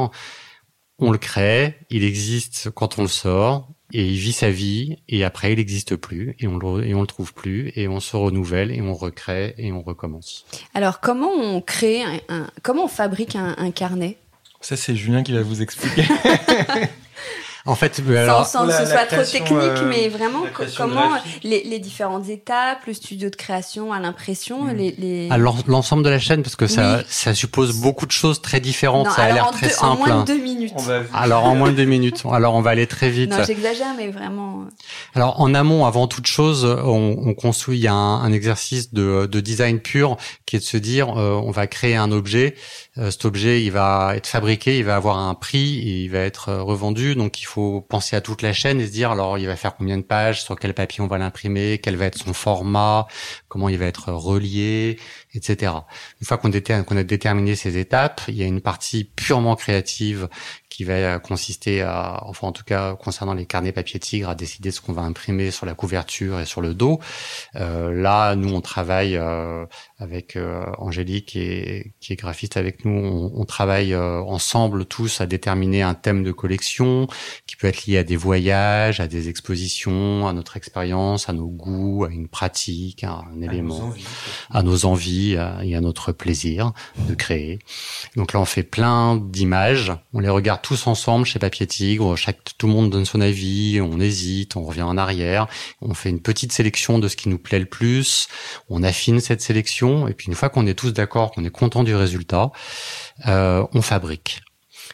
On 1.00 1.12
le 1.12 1.18
crée, 1.18 1.78
il 1.90 2.04
existe 2.04 2.70
quand 2.72 3.00
on 3.00 3.04
le 3.04 3.08
sort 3.08 3.70
et 3.94 4.06
il 4.06 4.18
vit 4.18 4.34
sa 4.34 4.52
vie 4.52 4.98
et 5.08 5.24
après 5.24 5.54
il 5.54 5.58
n'existe 5.58 5.96
plus 5.96 6.36
et 6.40 6.48
on 6.48 6.58
le 6.58 6.86
et 6.86 6.94
on 6.94 7.02
le 7.02 7.08
trouve 7.08 7.34
plus 7.34 7.72
et 7.76 7.88
on 7.88 8.00
se 8.00 8.16
renouvelle 8.16 8.72
et 8.72 8.82
on 8.82 8.94
recrée 8.94 9.56
et 9.58 9.72
on 9.72 9.82
recommence. 9.82 10.46
Alors 10.74 11.00
comment 11.00 11.32
on 11.32 11.62
crée 11.62 12.04
un, 12.28 12.48
comment 12.62 12.86
on 12.86 12.90
fabrique 12.90 13.36
un, 13.36 13.56
un 13.58 13.72
carnet? 13.72 14.18
Ça 14.62 14.76
c'est 14.76 14.96
Julien 14.96 15.24
qui 15.24 15.32
va 15.32 15.42
vous 15.42 15.62
expliquer. 15.62 16.04
En 17.66 17.76
fait, 17.76 18.02
alors, 18.08 18.46
sans, 18.46 18.66
que 18.66 18.74
ce 18.74 18.86
soit 18.86 19.06
trop 19.06 19.24
technique, 19.24 19.52
euh, 19.52 19.88
mais 19.90 20.08
vraiment 20.08 20.44
comment 20.78 21.12
les, 21.44 21.64
les, 21.64 21.80
différentes 21.80 22.30
étapes, 22.30 22.86
le 22.88 22.94
studio 22.94 23.30
de 23.30 23.36
création 23.36 23.92
à 23.92 24.00
l'impression, 24.00 24.64
mm. 24.64 24.74
les, 24.74 24.96
les... 24.98 25.30
L'ensemble 25.68 26.04
de 26.04 26.10
la 26.10 26.20
chaîne, 26.20 26.42
parce 26.42 26.56
que 26.56 26.68
ça, 26.68 27.02
ça 27.08 27.34
suppose 27.34 27.76
beaucoup 27.76 28.06
de 28.06 28.12
choses 28.12 28.42
très 28.42 28.60
différentes. 28.60 29.10
ça 29.12 29.24
a 29.24 29.32
l'air 29.32 29.52
très 29.52 29.70
simple. 29.70 29.94
En 29.94 29.98
moins 29.98 30.08
de 30.08 30.14
hein. 30.14 30.24
deux 30.26 30.38
minutes. 30.38 30.74
Alors 31.14 31.46
en 31.46 31.56
moins 31.56 31.72
de 31.72 31.76
deux 31.76 31.86
minutes. 31.86 32.24
Alors 32.32 32.56
on 32.56 32.62
va 32.62 32.72
aller 32.72 32.88
très 32.88 33.10
vite. 33.10 33.32
Non, 33.32 33.44
j'exagère, 33.46 33.94
mais 33.98 34.10
vraiment. 34.10 34.62
Euh. 34.62 35.16
Alors 35.16 35.40
en 35.40 35.54
amont, 35.54 35.86
avant 35.86 36.08
toute 36.08 36.28
chose, 36.28 36.66
on, 36.66 37.16
on 37.26 37.34
construit 37.34 37.88
un, 37.88 37.96
un 37.96 38.32
exercice 38.32 38.94
de, 38.94 39.26
de, 39.26 39.40
design 39.40 39.80
pur 39.80 40.18
qui 40.46 40.56
est 40.56 40.60
de 40.60 40.64
se 40.64 40.78
dire, 40.78 41.18
euh, 41.18 41.40
on 41.44 41.52
va 41.52 41.68
créer 41.68 41.96
un 41.96 42.12
objet. 42.12 42.56
Cet 43.10 43.26
objet, 43.26 43.64
il 43.64 43.72
va 43.72 44.14
être 44.16 44.28
fabriqué, 44.28 44.78
il 44.78 44.84
va 44.86 44.96
avoir 44.96 45.18
un 45.18 45.36
prix, 45.36 45.82
il 45.86 46.10
va 46.10 46.20
être 46.20 46.54
revendu, 46.54 47.16
donc 47.16 47.42
il 47.42 47.46
faut 47.46 47.82
penser 47.82 48.16
à 48.16 48.22
toute 48.22 48.42
la 48.42 48.54
chaîne 48.54 48.82
et 48.82 48.88
se 48.88 48.92
dire 48.92 49.12
alors 49.12 49.38
il 49.38 49.48
va 49.48 49.56
faire 49.56 49.76
combien 49.76 49.98
de 49.98 50.04
pages, 50.04 50.44
sur 50.44 50.58
quel 50.58 50.74
papier 50.74 51.04
on 51.04 51.08
va 51.08 51.18
l'imprimer, 51.18 51.80
quel 51.82 51.96
va 51.96 52.06
être 52.06 52.18
son 52.18 52.34
format, 52.34 53.08
comment 53.48 53.70
il 53.70 53.78
va 53.78 53.86
être 53.86 54.12
relié, 54.12 55.00
etc. 55.34 55.74
Une 56.22 56.28
fois 56.28 56.38
qu'on 56.38 56.52
a 56.98 57.04
déterminé 57.04 57.56
ces 57.56 57.78
étapes, 57.78 58.22
il 58.28 58.36
y 58.36 58.44
a 58.44 58.48
une 58.48 58.62
partie 58.62 59.04
purement 59.04 59.56
créative 59.56 60.28
qui 60.70 60.84
va 60.84 61.20
consister 61.20 61.82
à, 61.82 62.24
enfin 62.26 62.48
en 62.48 62.52
tout 62.52 62.64
cas 62.64 62.96
concernant 62.96 63.34
les 63.34 63.46
carnets 63.46 63.72
papier 63.72 64.00
tigre, 64.00 64.30
à 64.30 64.36
décider 64.36 64.72
ce 64.72 64.82
qu'on 64.82 64.94
va 64.94 65.02
imprimer 65.02 65.52
sur 65.52 65.66
la 65.66 65.74
couverture 65.74 66.40
et 66.40 66.46
sur 66.46 66.62
le 66.62 66.74
dos. 66.74 67.00
Euh, 67.56 67.92
là, 67.92 68.36
nous 68.36 68.54
on 68.54 68.62
travaille 68.62 69.18
euh, 69.18 69.66
avec 69.98 70.36
euh, 70.36 70.64
Angélique 70.78 71.36
et, 71.36 71.94
qui 72.00 72.14
est 72.14 72.16
graphiste 72.16 72.56
avec 72.56 72.86
nous, 72.86 72.92
on, 72.92 73.32
on 73.36 73.46
travaille 73.46 73.94
euh, 73.94 74.22
ensemble 74.22 74.86
tous 74.86 75.22
à 75.22 75.26
déterminer 75.26 75.82
un 75.82 75.96
thème 75.96 76.24
de 76.24 76.32
collection 76.32 77.08
qui 77.46 77.56
peut 77.56 77.68
être 77.68 77.86
lié 77.86 77.98
à 77.98 78.04
des 78.04 78.16
voyages, 78.16 79.00
à 79.00 79.08
des 79.08 79.28
expositions, 79.28 80.28
à 80.28 80.34
notre 80.34 80.56
expérience, 80.56 81.30
à 81.30 81.34
nos 81.34 81.48
goûts, 81.48 82.06
à 82.06 82.10
une 82.10 82.28
pratique, 82.28 83.04
à 83.04 83.24
un 83.34 83.42
élément, 83.42 83.94
à 84.52 84.64
nos 84.64 84.86
envies 84.86 85.19
et 85.64 85.76
à 85.76 85.82
notre 85.82 86.12
plaisir 86.12 86.72
de 87.08 87.14
créer. 87.14 87.60
Donc 88.16 88.34
là, 88.34 88.40
on 88.40 88.46
fait 88.46 88.64
plein 88.64 89.18
d'images, 89.18 89.92
on 90.14 90.20
les 90.20 90.30
regarde 90.30 90.62
tous 90.62 90.88
ensemble 90.88 91.26
chez 91.26 91.40
Papier 91.40 91.68
Tigre, 91.68 92.16
chaque, 92.16 92.40
tout 92.58 92.68
le 92.68 92.74
monde 92.74 92.90
donne 92.90 93.06
son 93.06 93.22
avis, 93.22 93.80
on 93.82 94.00
hésite, 94.00 94.56
on 94.56 94.64
revient 94.64 94.82
en 94.84 94.98
arrière, 94.98 95.48
on 95.82 95.94
fait 95.94 96.10
une 96.10 96.22
petite 96.22 96.52
sélection 96.52 97.00
de 97.00 97.08
ce 97.08 97.16
qui 97.16 97.30
nous 97.30 97.38
plaît 97.38 97.60
le 97.60 97.66
plus, 97.66 98.28
on 98.70 98.84
affine 98.84 99.20
cette 99.20 99.42
sélection, 99.42 100.08
et 100.08 100.14
puis 100.14 100.28
une 100.28 100.36
fois 100.36 100.50
qu'on 100.50 100.68
est 100.68 100.74
tous 100.74 100.94
d'accord, 100.94 101.32
qu'on 101.32 101.46
est 101.46 101.50
content 101.50 101.84
du 101.84 101.96
résultat, 101.96 102.52
euh, 103.28 103.66
on 103.74 103.82
fabrique. 103.82 104.42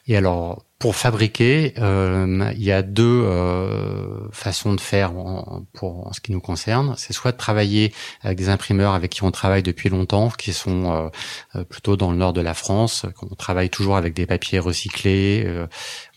Et 0.07 0.15
alors, 0.15 0.63
pour 0.77 0.95
fabriquer, 0.95 1.73
euh, 1.79 2.51
il 2.55 2.63
y 2.63 2.71
a 2.71 2.83
deux 2.83 3.23
euh, 3.23 4.29
façons 4.31 4.73
de 4.75 4.79
faire 4.79 5.17
en, 5.17 5.65
pour 5.73 6.13
ce 6.13 6.19
qui 6.19 6.31
nous 6.31 6.41
concerne. 6.41 6.93
C'est 6.95 7.11
soit 7.11 7.31
de 7.31 7.37
travailler 7.37 7.91
avec 8.21 8.37
des 8.37 8.49
imprimeurs 8.49 8.93
avec 8.93 9.11
qui 9.11 9.23
on 9.23 9.31
travaille 9.31 9.63
depuis 9.63 9.89
longtemps, 9.89 10.29
qui 10.29 10.53
sont 10.53 11.11
euh, 11.55 11.63
plutôt 11.63 11.97
dans 11.97 12.11
le 12.11 12.17
nord 12.17 12.33
de 12.33 12.41
la 12.41 12.53
France. 12.53 13.07
On 13.23 13.33
travaille 13.33 13.71
toujours 13.71 13.97
avec 13.97 14.13
des 14.13 14.27
papiers 14.27 14.59
recyclés. 14.59 15.47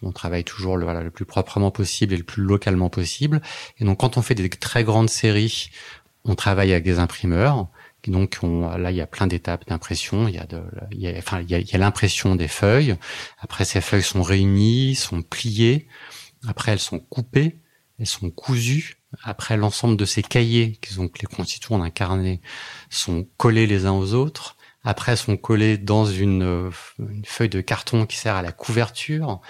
on 0.03 0.13
travaille 0.13 0.45
toujours 0.45 0.77
le, 0.77 0.85
voilà, 0.85 1.03
le 1.03 1.11
plus 1.11 1.25
proprement 1.25 1.71
possible 1.71 2.13
et 2.13 2.19
le 2.19 2.25
plus 2.25 2.43
localement 2.43 2.91
possible. 2.91 3.41
Et 3.79 3.85
donc, 3.85 4.01
quand 4.01 4.19
on 4.19 4.23
fait 4.23 4.35
des 4.35 4.51
très 4.51 4.85
grandes 4.85 5.09
séries, 5.09 5.71
on 6.27 6.35
travaille 6.35 6.73
avec 6.73 6.85
des 6.85 6.99
imprimeurs 6.99 7.69
donc 8.09 8.39
on, 8.43 8.77
là, 8.77 8.91
il 8.91 8.97
y 8.97 9.01
a 9.01 9.07
plein 9.07 9.27
d'étapes 9.27 9.67
d'impression. 9.69 10.29
Il 10.29 10.35
y 10.35 10.39
a 10.39 11.79
l'impression 11.79 12.37
des 12.37 12.49
feuilles. 12.49 12.97
Après, 13.39 13.65
ces 13.65 13.81
feuilles 13.81 14.03
sont 14.03 14.23
réunies, 14.23 14.95
sont 14.95 15.23
pliées. 15.23 15.87
Après, 16.47 16.73
elles 16.73 16.79
sont 16.79 16.99
coupées, 16.99 17.61
elles 17.99 18.07
sont 18.07 18.31
cousues. 18.31 18.97
Après, 19.23 19.57
l'ensemble 19.57 19.97
de 19.97 20.05
ces 20.05 20.23
cahiers, 20.23 20.79
qui 20.83 20.95
sont 20.95 21.11
les 21.21 21.27
constituants 21.27 21.79
d'un 21.79 21.91
carnet, 21.91 22.41
sont 22.91 23.27
collés 23.37 23.67
les 23.67 23.87
uns 23.87 23.93
aux 23.93 24.15
autres. 24.15 24.57
Après, 24.85 25.17
sont 25.17 25.37
collés 25.37 25.77
dans 25.79 26.07
une 26.07 26.71
feuille 27.25 27.49
de 27.49 27.61
carton 27.61 28.07
qui 28.07 28.17
sert 28.17 28.37
à 28.37 28.43
la 28.43 28.53
couverture. 28.53 29.41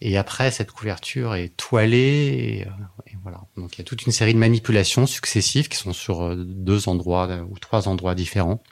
Et 0.00 0.16
après, 0.16 0.50
cette 0.50 0.72
couverture 0.72 1.34
est 1.34 1.56
toilée. 1.56 2.66
Et, 3.06 3.16
voilà. 3.22 3.42
Donc, 3.56 3.76
il 3.76 3.78
y 3.78 3.80
a 3.82 3.84
toute 3.84 4.06
une 4.06 4.12
série 4.12 4.32
de 4.32 4.38
manipulations 4.38 5.06
successives 5.06 5.68
qui 5.68 5.76
sont 5.76 5.92
sur 5.92 6.22
euh, 6.22 6.36
deux 6.36 6.88
endroits 6.88 7.28
euh, 7.28 7.44
ou 7.50 7.58
trois 7.58 7.86
endroits 7.86 8.14
différents. 8.14 8.62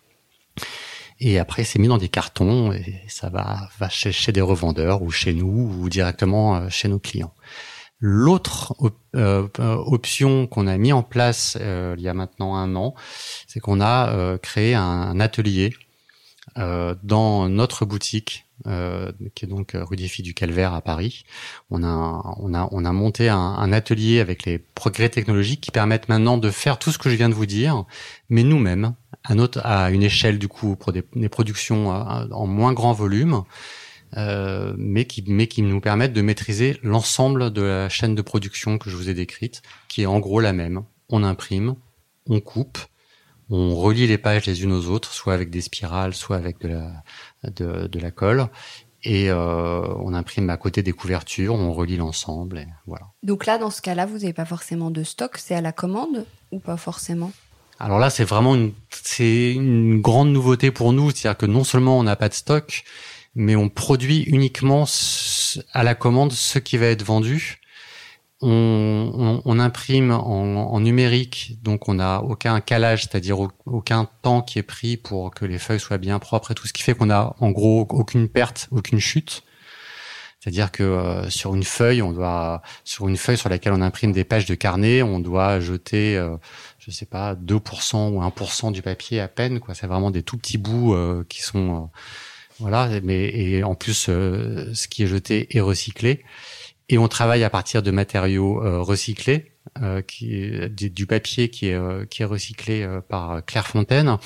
Et 1.21 1.39
après, 1.39 1.65
c'est 1.65 1.79
mis 1.79 1.89
dans 1.89 1.99
des 1.99 2.09
cartons 2.09 2.73
et 2.73 3.03
ça 3.09 3.29
va, 3.29 3.69
va 3.79 3.89
chez, 3.89 4.33
des 4.33 4.41
revendeurs 4.41 5.03
ou 5.03 5.11
chez 5.11 5.35
nous 5.35 5.75
ou 5.81 5.89
directement 5.89 6.57
euh, 6.57 6.69
chez 6.71 6.89
nos 6.89 7.01
clients. 7.01 7.35
L'autre 8.01 8.77
option 9.53 10.47
qu'on 10.47 10.69
a 10.69 10.79
mis 10.79 10.93
en 10.93 11.03
place 11.03 11.59
il 11.61 12.01
y 12.01 12.07
a 12.07 12.15
maintenant 12.15 12.55
un 12.55 12.77
an, 12.77 12.95
c'est 13.49 13.59
qu'on 13.59 13.81
a 13.81 14.39
créé 14.39 14.77
un 14.77 15.19
atelier 15.19 15.75
dans 16.55 17.49
notre 17.49 17.85
boutique 17.85 18.48
euh, 18.67 19.13
qui 19.35 19.45
est 19.45 19.49
donc 19.49 19.75
euh, 19.75 19.85
rue 19.85 19.97
des 19.97 20.09
Filles 20.09 20.25
du 20.25 20.35
Calvaire 20.35 20.75
à 20.75 20.81
Paris. 20.81 21.25
On 21.71 21.83
a, 21.83 22.23
on 22.39 22.55
a, 22.55 22.69
on 22.73 22.85
a 22.85 22.93
monté 22.93 23.29
un, 23.29 23.39
un, 23.39 23.73
atelier 23.73 24.21
avec 24.21 24.45
les 24.45 24.59
progrès 24.59 25.09
technologiques 25.09 25.61
qui 25.61 25.71
permettent 25.71 26.09
maintenant 26.09 26.39
de 26.39 26.51
faire 26.51 26.79
tout 26.79 26.91
ce 26.91 26.99
que 26.99 27.09
je 27.09 27.15
viens 27.15 27.29
de 27.29 27.35
vous 27.35 27.47
dire, 27.47 27.85
mais 28.29 28.43
nous-mêmes, 28.43 28.95
à, 29.25 29.35
notre, 29.35 29.65
à 29.65 29.91
une 29.91 30.03
échelle 30.03 30.39
du 30.39 30.49
coup 30.49 30.77
pour 30.77 30.93
des, 30.93 31.05
des 31.15 31.29
productions 31.29 31.95
euh, 31.95 32.27
en 32.33 32.47
moins 32.47 32.73
grand 32.73 32.93
volume. 32.93 33.43
Euh, 34.17 34.75
mais 34.79 35.05
qui 35.05 35.23
mais 35.27 35.49
qui 35.49 35.61
nous 35.61 35.83
permettent 35.83 36.15
de 36.15 36.23
maîtriser 36.23 36.79
l'ensemble 36.83 37.53
de 37.53 37.61
la 37.61 37.89
chaîne 37.91 38.15
de 38.15 38.23
production 38.23 38.79
que 38.79 38.89
je 38.89 38.97
vous 38.97 39.11
ai 39.11 39.15
décrite, 39.15 39.61
qui 39.89 40.03
est 40.03 40.07
en 40.07 40.19
gros 40.19 40.41
la 40.41 40.55
même. 40.55 40.83
On 41.11 41.23
imprime, 41.23 41.75
on 42.27 42.41
coupe, 42.41 42.79
on 43.51 43.75
relie 43.75 44.07
les 44.07 44.17
pages 44.17 44.47
les 44.47 44.63
unes 44.63 44.73
aux 44.73 44.87
autres, 44.87 45.13
soit 45.13 45.35
avec 45.35 45.51
des 45.51 45.61
spirales, 45.61 46.15
soit 46.15 46.37
avec 46.37 46.59
de 46.61 46.69
la, 46.69 47.03
de, 47.45 47.87
de 47.87 47.99
la 47.99 48.11
colle. 48.11 48.49
Et 49.05 49.31
euh, 49.31 49.87
on 50.01 50.13
imprime 50.13 50.51
à 50.51 50.57
côté 50.57 50.83
des 50.83 50.93
couvertures, 50.93 51.55
on 51.55 51.73
relie 51.73 51.97
l'ensemble, 51.97 52.59
et 52.59 52.67
voilà. 52.87 53.07
Donc 53.23 53.47
là, 53.47 53.57
dans 53.57 53.71
ce 53.71 53.81
cas-là, 53.81 54.07
vous 54.07 54.19
n'avez 54.19 54.33
pas 54.33 54.45
forcément 54.45 54.91
de 54.91 55.05
stock, 55.05 55.39
c'est 55.39 55.55
à 55.55 55.61
la 55.61 55.71
commande 55.71 56.27
ou 56.51 56.59
pas 56.59 56.77
forcément? 56.77 57.31
Alors 57.79 58.01
là, 58.01 58.11
c'est 58.11 58.25
vraiment 58.25 58.57
une, 58.57 58.73
c'est 58.91 59.53
une 59.53 60.01
grande 60.01 60.33
nouveauté 60.33 60.73
pour 60.73 60.93
nous, 60.93 61.11
c'est-à-dire 61.13 61.39
que 61.39 61.47
non 61.47 61.63
seulement 61.63 61.97
on 61.97 62.03
n'a 62.03 62.17
pas 62.17 62.29
de 62.29 62.35
stock, 62.35 62.83
mais 63.37 63.55
on 63.55 63.69
produit 63.69 64.23
uniquement 64.23 64.85
à 65.73 65.85
la 65.85 65.95
commande 65.95 66.33
ce 66.33 66.59
qui 66.59 66.77
va 66.77 66.87
être 66.87 67.05
vendu 67.05 67.61
on, 68.41 69.59
imprime 69.59 70.13
en, 70.13 70.81
numérique, 70.81 71.59
donc 71.63 71.89
on 71.89 71.95
n'a 71.95 72.23
aucun 72.23 72.61
calage, 72.61 73.03
c'est-à-dire 73.03 73.39
aucun 73.67 74.09
temps 74.23 74.43
qui 74.43 74.59
est 74.59 74.63
pris 74.63 74.97
pour 74.97 75.33
que 75.35 75.45
les 75.45 75.59
feuilles 75.59 75.81
soient 75.81 75.99
bien 75.99 76.19
propres 76.19 76.53
et 76.53 76.55
tout, 76.55 76.67
ce 76.67 76.73
qui 76.73 76.83
fait 76.83 76.95
qu'on 76.95 77.11
a 77.11 77.35
en 77.41 77.51
gros 77.51 77.87
aucune 77.91 78.29
perte, 78.29 78.69
aucune 78.71 79.01
chute. 79.01 79.43
C'est-à-dire 80.41 80.71
que 80.71 80.85
euh, 80.85 81.29
sur 81.31 81.55
une 81.57 81.65
feuille, 81.65 82.01
on 82.01 82.13
doit 82.13 82.63
sur 82.85 83.09
une 83.09 83.17
feuille 83.17 83.37
sur 83.37 83.49
laquelle 83.49 83.73
on 83.73 83.81
imprime 83.81 84.13
des 84.13 84.23
pages 84.23 84.47
de 84.47 84.55
carnet, 84.55 85.03
on 85.03 85.19
doit 85.19 85.59
jeter, 85.59 86.17
euh, 86.17 86.37
je 86.79 86.93
sais 86.93 87.07
pas, 87.07 87.35
2% 87.35 88.13
ou 88.13 88.23
1% 88.23 88.73
du 88.73 88.81
papier 88.81 89.21
à 89.21 89.27
peine. 89.27 89.59
Quoi, 89.59 89.75
c'est 89.75 89.89
vraiment 89.89 90.13
des 90.13 90.23
tout 90.23 90.37
petits 90.37 90.59
bouts 90.59 90.95
euh, 90.95 91.25
qui 91.29 91.43
sont 91.43 91.91
voilà. 92.61 92.89
Mais 93.03 93.25
et 93.25 93.65
en 93.65 93.75
plus, 93.75 93.95
ce 93.95 94.89
qui 94.89 95.03
est 95.03 95.07
jeté 95.09 95.57
est 95.57 95.61
recyclé 95.61 96.25
et 96.89 96.99
on 96.99 97.09
travaille 97.09 97.45
à 97.45 97.51
partir 97.51 97.83
de 97.83 97.91
matériaux 97.91 98.63
euh, 98.65 98.81
recyclés, 98.81 99.53
euh, 99.83 100.03
qui, 100.03 100.51
du, 100.71 101.07
papier 101.07 101.51
qui 101.51 101.69
est, 101.69 101.75
euh, 101.75 102.05
qui 102.07 102.23
est 102.23 102.25
recyclé 102.25 102.83
euh, 102.83 103.01
par 103.01 103.45
Clairefontaine, 103.45 104.17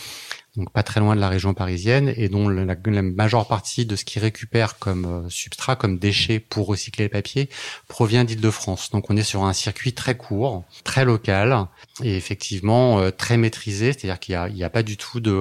donc 0.57 0.71
pas 0.73 0.83
très 0.83 1.01
loin 1.01 1.17
de 1.17 1.21
la 1.21 1.29
région 1.29 1.53
parisienne, 1.53 2.13
et 2.17 2.29
dont 2.29 2.49
la, 2.49 2.77
la 2.85 3.03
majeure 3.03 3.49
partie 3.49 3.85
de 3.85 3.97
ce 3.97 4.05
qui 4.05 4.19
récupère 4.19 4.79
comme 4.79 5.29
substrat, 5.29 5.77
comme 5.77 5.99
déchets 5.99 6.39
pour 6.39 6.67
recycler 6.69 7.05
le 7.05 7.11
papier, 7.11 7.49
provient 7.89 8.25
d'Île-de-France. 8.25 8.91
Donc 8.91 9.11
on 9.11 9.17
est 9.17 9.25
sur 9.25 9.45
un 9.45 9.53
circuit 9.53 9.93
très 9.95 10.17
court, 10.17 10.65
très 10.85 11.05
local, 11.05 11.67
et 12.03 12.17
effectivement 12.17 13.11
très 13.11 13.37
maîtrisé, 13.37 13.93
c'est-à-dire 13.93 14.21
qu'il 14.21 14.55
n'y 14.55 14.63
a, 14.63 14.67
a 14.67 14.71
pas 14.71 14.83
du 14.83 14.97
tout 14.97 15.21
de 15.21 15.33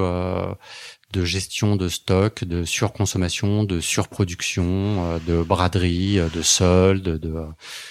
de 1.13 1.25
gestion 1.25 1.75
de 1.75 1.89
stock, 1.89 2.43
de 2.43 2.63
surconsommation, 2.63 3.63
de 3.63 3.79
surproduction, 3.79 4.65
euh, 4.65 5.19
de 5.27 5.43
braderie, 5.43 6.19
euh, 6.19 6.29
de 6.33 6.41
solde. 6.41 7.19
De, 7.19 7.33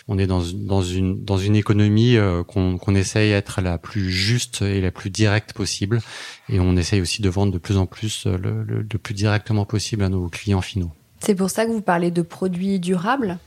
on 0.09 0.19
est 0.19 0.27
dans, 0.27 0.43
dans 0.55 0.83
une 0.83 1.25
dans 1.25 1.39
une 1.39 1.57
économie 1.57 2.17
euh, 2.17 2.43
qu'on 2.45 2.79
qu'on 2.79 2.95
essaye 2.95 3.31
d'être 3.31 3.61
la 3.61 3.79
plus 3.79 4.11
juste 4.11 4.62
et 4.62 4.81
la 4.81 4.91
plus 4.91 5.11
directe 5.11 5.53
possible, 5.53 6.00
et 6.49 6.61
on 6.61 6.77
essaye 6.77 7.00
aussi 7.00 7.23
de 7.23 7.29
vendre 7.29 7.53
de 7.53 7.59
plus 7.59 7.77
en 7.77 7.87
plus 7.87 8.27
le, 8.27 8.62
le, 8.62 8.87
le 8.91 8.99
plus 8.99 9.15
directement 9.15 9.65
possible 9.65 10.03
à 10.03 10.09
nos 10.09 10.29
clients 10.29 10.62
finaux. 10.62 10.93
C'est 11.21 11.35
pour 11.35 11.50
ça 11.50 11.67
que 11.67 11.71
vous 11.71 11.83
parlez 11.83 12.11
de 12.11 12.23
produits 12.23 12.81
durables? 12.81 13.39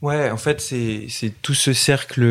Ouais, 0.00 0.30
en 0.30 0.36
fait, 0.36 0.60
c'est 0.60 1.32
tout 1.42 1.54
ce 1.54 1.72
cercle 1.72 2.22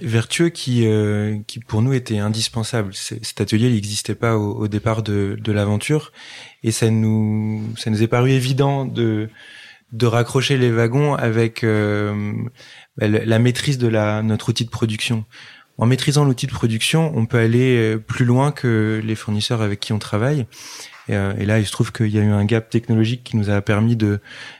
vertueux 0.00 0.48
qui 0.48 0.86
euh, 0.86 1.38
qui 1.46 1.60
pour 1.60 1.82
nous 1.82 1.92
était 1.92 2.16
indispensable. 2.16 2.94
Cet 2.94 3.42
atelier, 3.42 3.68
il 3.68 3.74
n'existait 3.74 4.14
pas 4.14 4.38
au, 4.38 4.54
au, 4.54 4.68
départ 4.68 5.02
de 5.02 5.36
de 5.38 5.52
l'aventure, 5.52 6.12
et 6.62 6.72
ça 6.72 6.88
nous 6.88 7.62
ça 7.76 7.90
nous 7.90 8.02
est 8.02 8.06
paru 8.06 8.30
évident 8.30 8.86
de 8.86 9.28
de 9.92 10.06
raccrocher 10.06 10.56
les 10.56 10.70
wagons 10.70 11.14
avec 11.14 11.62
euh, 11.62 12.32
bah, 12.96 13.08
la 13.08 13.38
maîtrise 13.38 13.76
de 13.76 13.88
la 13.88 14.22
notre 14.22 14.48
outil 14.48 14.64
de 14.64 14.70
production. 14.70 15.26
En 15.78 15.86
maîtrisant 15.86 16.24
l'outil 16.24 16.46
de 16.46 16.52
production, 16.52 17.12
on 17.14 17.26
peut 17.26 17.38
aller 17.38 17.76
euh, 17.76 17.98
plus 17.98 18.24
loin 18.24 18.50
que 18.50 19.00
les 19.04 19.14
fournisseurs 19.14 19.62
avec 19.62 19.78
qui 19.78 19.92
on 19.92 19.98
travaille. 19.98 20.46
Et, 21.08 21.14
euh, 21.14 21.34
et 21.38 21.46
là, 21.46 21.60
il 21.60 21.66
se 21.66 21.72
trouve 21.72 21.92
qu'il 21.92 22.08
y 22.08 22.18
a 22.18 22.22
eu 22.22 22.30
un 22.30 22.44
gap 22.44 22.68
technologique 22.68 23.22
qui 23.22 23.36
nous 23.36 23.48
a 23.48 23.60
permis 23.60 23.96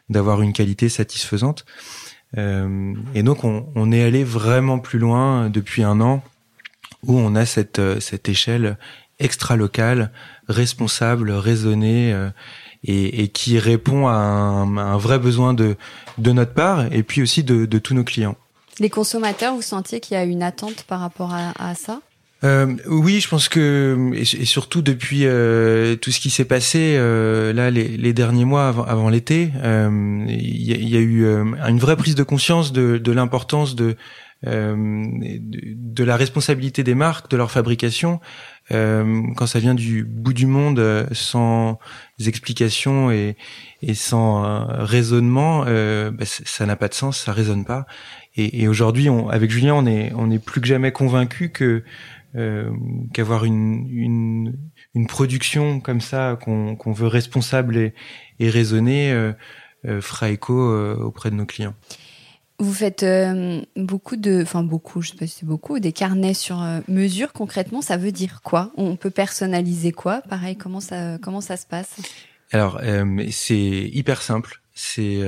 d'avoir 0.08 0.42
une 0.42 0.52
qualité 0.52 0.88
satisfaisante. 0.88 1.66
Euh, 2.36 2.94
et 3.14 3.22
donc 3.22 3.44
on, 3.44 3.92
est 3.92 4.02
allé 4.02 4.22
vraiment 4.22 4.78
plus 4.78 4.98
loin 4.98 5.48
depuis 5.48 5.82
un 5.82 6.00
an 6.00 6.22
où 7.06 7.18
on 7.18 7.34
a 7.34 7.46
cette, 7.46 7.78
euh, 7.78 8.00
cette 8.00 8.28
échelle 8.28 8.76
extra 9.18 9.56
locale, 9.56 10.12
responsable, 10.46 11.30
raisonnée 11.30 12.12
euh, 12.12 12.28
et, 12.84 13.28
qui 13.28 13.58
répond 13.58 14.08
à 14.08 14.12
un, 14.12 14.76
un, 14.76 14.98
vrai 14.98 15.18
besoin 15.18 15.54
de 15.54 15.76
de 16.18 16.32
notre 16.32 16.52
part 16.52 16.92
et 16.92 17.02
puis 17.02 17.22
aussi 17.22 17.44
de, 17.44 17.64
de 17.64 17.78
tous 17.78 17.94
nos 17.94 18.04
clients. 18.04 18.36
Les 18.78 18.90
consommateurs, 18.90 19.54
vous 19.54 19.62
sentiez 19.62 19.98
qu'il 20.00 20.14
y 20.14 20.20
a 20.20 20.24
une 20.24 20.42
attente 20.42 20.84
par 20.84 21.00
rapport 21.00 21.32
à, 21.32 21.52
à 21.58 21.74
ça? 21.74 22.00
Euh, 22.44 22.76
oui, 22.86 23.20
je 23.20 23.28
pense 23.28 23.48
que 23.48 24.12
et, 24.14 24.24
surtout 24.24 24.80
depuis 24.80 25.22
euh, 25.24 25.96
tout 25.96 26.12
ce 26.12 26.20
qui 26.20 26.30
s'est 26.30 26.44
passé 26.44 26.94
euh, 26.96 27.52
là 27.52 27.70
les, 27.72 27.96
les, 27.96 28.12
derniers 28.12 28.44
mois 28.44 28.68
avant, 28.68 28.84
avant 28.84 29.08
l'été, 29.08 29.50
euh, 29.56 30.24
il 30.28 30.62
y, 30.62 30.90
y, 30.90 30.96
a 30.96 31.00
eu 31.00 31.24
euh, 31.24 31.44
une 31.66 31.80
vraie 31.80 31.96
prise 31.96 32.14
de 32.14 32.22
conscience 32.22 32.72
de, 32.72 32.98
de 32.98 33.12
l'importance 33.12 33.74
de, 33.74 33.96
de, 34.44 35.40
de 35.40 36.04
la 36.04 36.16
responsabilité 36.16 36.84
des 36.84 36.94
marques, 36.94 37.28
de 37.28 37.36
leur 37.36 37.50
fabrication. 37.50 38.20
quand 38.70 39.46
ça 39.46 39.58
vient 39.58 39.74
du 39.74 40.04
bout 40.04 40.32
du 40.32 40.46
monde, 40.46 41.08
sans 41.10 41.80
explications 42.24 43.10
et, 43.10 43.36
et 43.82 43.94
sans 43.94 44.64
raisonnement, 44.68 45.64
bah, 45.64 46.24
ça 46.24 46.66
n'a 46.66 46.76
pas 46.76 46.86
de 46.86 46.94
sens, 46.94 47.18
ça 47.18 47.32
résonne 47.32 47.64
pas. 47.64 47.86
Et, 48.36 48.62
et 48.62 48.68
aujourd'hui, 48.68 49.08
avec 49.30 49.50
Julien, 49.50 49.74
on 49.74 49.86
est 49.86 50.12
on 50.14 50.30
est 50.30 50.38
plus 50.38 50.60
que 50.60 50.68
jamais 50.68 50.92
convaincu 50.92 51.48
que 51.48 51.82
euh, 52.34 52.70
qu'avoir 53.14 53.44
une, 53.44 53.86
une, 53.90 54.58
une, 54.94 55.06
production 55.06 55.80
comme 55.80 56.02
ça 56.02 56.38
qu'on 56.42 56.76
qu'on 56.76 56.92
veut 56.92 57.06
responsable 57.06 57.78
et, 57.78 57.94
et 58.38 58.50
raisonnée 58.50 59.10
euh, 59.12 59.32
euh 59.86 60.02
fera 60.02 60.28
écho 60.28 60.52
euh, 60.52 60.94
auprès 60.96 61.30
de 61.30 61.36
nos 61.36 61.46
clients. 61.46 61.74
Vous 62.58 62.74
faites 62.74 63.06
beaucoup 63.76 64.16
de, 64.16 64.42
enfin 64.42 64.62
beaucoup, 64.62 65.00
je 65.00 65.10
sais 65.10 65.16
pas 65.16 65.26
si 65.26 65.38
c'est 65.38 65.46
beaucoup, 65.46 65.78
des 65.78 65.92
carnets 65.92 66.34
sur 66.34 66.60
mesure. 66.88 67.32
Concrètement, 67.32 67.82
ça 67.82 67.96
veut 67.96 68.10
dire 68.10 68.40
quoi? 68.42 68.72
On 68.76 68.96
peut 68.96 69.10
personnaliser 69.10 69.92
quoi? 69.92 70.22
Pareil, 70.28 70.56
comment 70.56 70.80
ça, 70.80 71.18
comment 71.22 71.40
ça 71.40 71.56
se 71.56 71.66
passe? 71.66 72.00
Alors, 72.50 72.80
c'est 73.30 73.54
hyper 73.92 74.22
simple. 74.22 74.60
C'est 74.74 75.20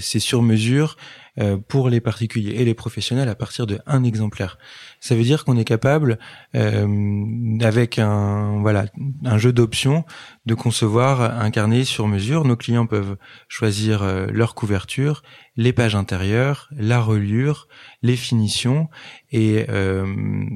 c'est 0.00 0.18
sur 0.18 0.42
mesure. 0.42 0.96
Euh, 1.40 1.56
pour 1.56 1.88
les 1.88 2.00
particuliers 2.00 2.60
et 2.60 2.64
les 2.64 2.74
professionnels 2.74 3.28
à 3.28 3.34
partir 3.34 3.66
de 3.66 3.80
un 3.86 4.04
exemplaire. 4.04 4.56
Ça 5.00 5.16
veut 5.16 5.24
dire 5.24 5.44
qu'on 5.44 5.56
est 5.56 5.64
capable, 5.64 6.20
euh, 6.54 7.58
avec 7.60 7.98
un 7.98 8.60
voilà 8.60 8.84
un 9.24 9.36
jeu 9.36 9.52
d'options, 9.52 10.04
de 10.46 10.54
concevoir 10.54 11.22
un 11.22 11.50
carnet 11.50 11.82
sur 11.82 12.06
mesure. 12.06 12.44
Nos 12.44 12.56
clients 12.56 12.86
peuvent 12.86 13.16
choisir 13.48 14.04
euh, 14.04 14.26
leur 14.30 14.54
couverture, 14.54 15.24
les 15.56 15.72
pages 15.72 15.96
intérieures, 15.96 16.68
la 16.76 17.00
reliure, 17.00 17.66
les 18.02 18.16
finitions, 18.16 18.88
et, 19.32 19.66
euh, 19.68 20.06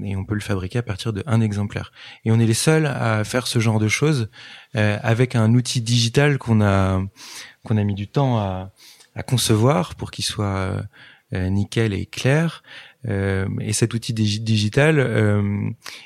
et 0.04 0.14
on 0.14 0.24
peut 0.24 0.34
le 0.34 0.40
fabriquer 0.40 0.78
à 0.78 0.82
partir 0.82 1.12
de 1.12 1.24
un 1.26 1.40
exemplaire. 1.40 1.90
Et 2.24 2.30
on 2.30 2.38
est 2.38 2.46
les 2.46 2.54
seuls 2.54 2.86
à 2.86 3.24
faire 3.24 3.48
ce 3.48 3.58
genre 3.58 3.80
de 3.80 3.88
choses 3.88 4.30
euh, 4.76 4.96
avec 5.02 5.34
un 5.34 5.54
outil 5.54 5.80
digital 5.80 6.38
qu'on 6.38 6.60
a 6.60 7.02
qu'on 7.64 7.76
a 7.76 7.84
mis 7.84 7.94
du 7.94 8.08
temps 8.08 8.38
à 8.38 8.70
à 9.18 9.24
concevoir 9.24 9.96
pour 9.96 10.12
qu'il 10.12 10.24
soit 10.24 10.46
euh, 10.46 10.80
euh, 11.34 11.48
nickel 11.48 11.92
et 11.92 12.06
clair. 12.06 12.62
Euh, 13.08 13.48
et 13.60 13.72
cet 13.72 13.92
outil 13.92 14.14
digital, 14.14 14.96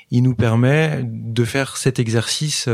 il 0.09 0.23
nous 0.23 0.35
permet 0.35 1.01
de 1.03 1.45
faire 1.45 1.77
cet 1.77 1.99
exercice 1.99 2.67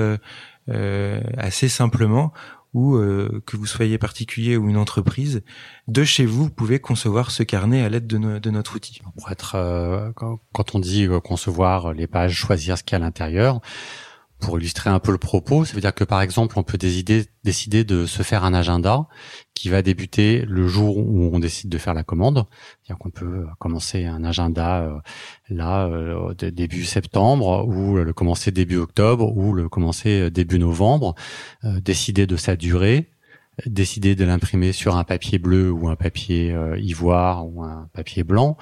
assez 0.67 1.69
simplement 1.69 2.33
ou 2.73 2.97
que 3.45 3.57
vous 3.57 3.65
soyez 3.65 3.97
particulier 3.97 4.55
ou 4.55 4.69
une 4.69 4.77
entreprise, 4.77 5.41
de 5.87 6.03
chez 6.03 6.25
vous, 6.25 6.43
vous 6.43 6.49
pouvez 6.51 6.79
concevoir 6.79 7.31
ce 7.31 7.41
carnet 7.41 7.81
à 7.81 7.89
l'aide 7.89 8.05
de, 8.05 8.37
de, 8.37 8.49
notre 8.51 8.75
outil. 8.75 9.01
Pour 9.17 9.31
être, 9.31 10.13
quand 10.15 10.75
on 10.75 10.79
dit 10.79 11.07
concevoir 11.23 11.93
les 11.93 12.05
pages, 12.05 12.33
choisir 12.33 12.77
ce 12.77 12.83
qu'il 12.83 12.97
y 12.97 13.01
a 13.01 13.03
à 13.03 13.05
l'intérieur, 13.05 13.61
pour 14.39 14.57
illustrer 14.57 14.89
un 14.89 14.99
peu 14.99 15.11
le 15.11 15.17
propos, 15.17 15.65
ça 15.65 15.73
veut 15.73 15.81
dire 15.81 15.93
que 15.93 16.03
par 16.03 16.21
exemple, 16.21 16.57
on 16.57 16.63
peut 16.63 16.77
décider, 16.77 17.25
décider 17.43 17.83
de 17.83 18.05
se 18.05 18.23
faire 18.23 18.43
un 18.43 18.53
agenda 18.53 19.07
qui 19.59 19.67
va 19.67 19.81
débuter 19.81 20.45
le 20.47 20.69
jour 20.69 20.95
où 20.95 21.29
on 21.33 21.37
décide 21.37 21.69
de 21.69 21.77
faire 21.77 21.93
la 21.93 22.05
commande. 22.05 22.45
C'est-à-dire 22.81 23.11
peut 23.11 23.45
commencer 23.57 24.05
un 24.05 24.23
agenda 24.23 24.83
euh, 24.83 24.99
là 25.49 25.85
euh, 25.87 26.33
début 26.33 26.85
septembre 26.85 27.67
ou 27.67 27.97
le 27.97 28.13
commencer 28.13 28.51
début 28.51 28.77
octobre 28.77 29.35
ou 29.35 29.51
le 29.51 29.67
commencer 29.67 30.21
euh, 30.21 30.29
début 30.29 30.59
novembre, 30.59 31.13
décider 31.63 32.25
de 32.25 32.37
sa 32.37 32.55
durée, 32.55 33.09
décider 33.65 34.15
de 34.15 34.23
l'imprimer 34.23 34.71
sur 34.71 34.95
un 34.95 35.03
papier 35.03 35.39
bleu 35.39 35.69
ou 35.69 35.89
un 35.89 35.97
papier 35.97 36.55
ivoire 36.77 37.45
ou 37.45 37.61
un 37.61 37.89
papier 37.91 38.23
blanc, 38.23 38.55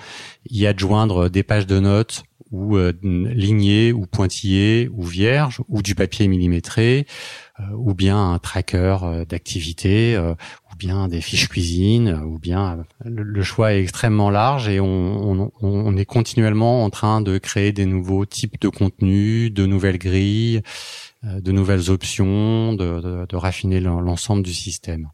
y 0.49 0.65
adjoindre 0.65 1.29
des 1.29 1.43
pages 1.43 1.67
de 1.67 1.79
notes 1.79 2.23
ou 2.51 2.77
euh, 2.77 2.93
ligné 3.03 3.91
ou 3.91 4.05
pointillé 4.05 4.89
ou 4.91 5.03
vierge 5.03 5.61
ou 5.67 5.81
du 5.81 5.95
papier 5.95 6.27
millimétré 6.27 7.05
ou 7.73 7.95
bien 7.95 8.33
un 8.33 8.39
tracker 8.39 8.97
d'activité 9.27 10.15
bien 10.77 11.07
des 11.07 11.21
fiches 11.21 11.49
cuisine 11.49 12.21
ou 12.25 12.39
bien 12.39 12.85
le, 13.03 13.43
choix 13.43 13.73
est 13.73 13.81
extrêmement 13.81 14.29
large 14.29 14.69
et 14.69 14.79
on, 14.79 15.97
est 15.97 16.05
continuellement 16.05 16.83
en 16.83 16.89
train 16.89 17.21
de 17.21 17.37
créer 17.37 17.71
des 17.71 17.85
nouveaux 17.85 18.25
types 18.25 18.59
de 18.61 18.69
contenus, 18.69 19.51
de 19.51 19.65
nouvelles 19.65 19.97
grilles, 19.97 20.61
de 21.23 21.51
nouvelles 21.51 21.89
options, 21.89 22.73
de 22.73 23.35
raffiner 23.35 23.79
l'ensemble 23.79 24.43
du 24.43 24.53
système. 24.53 25.09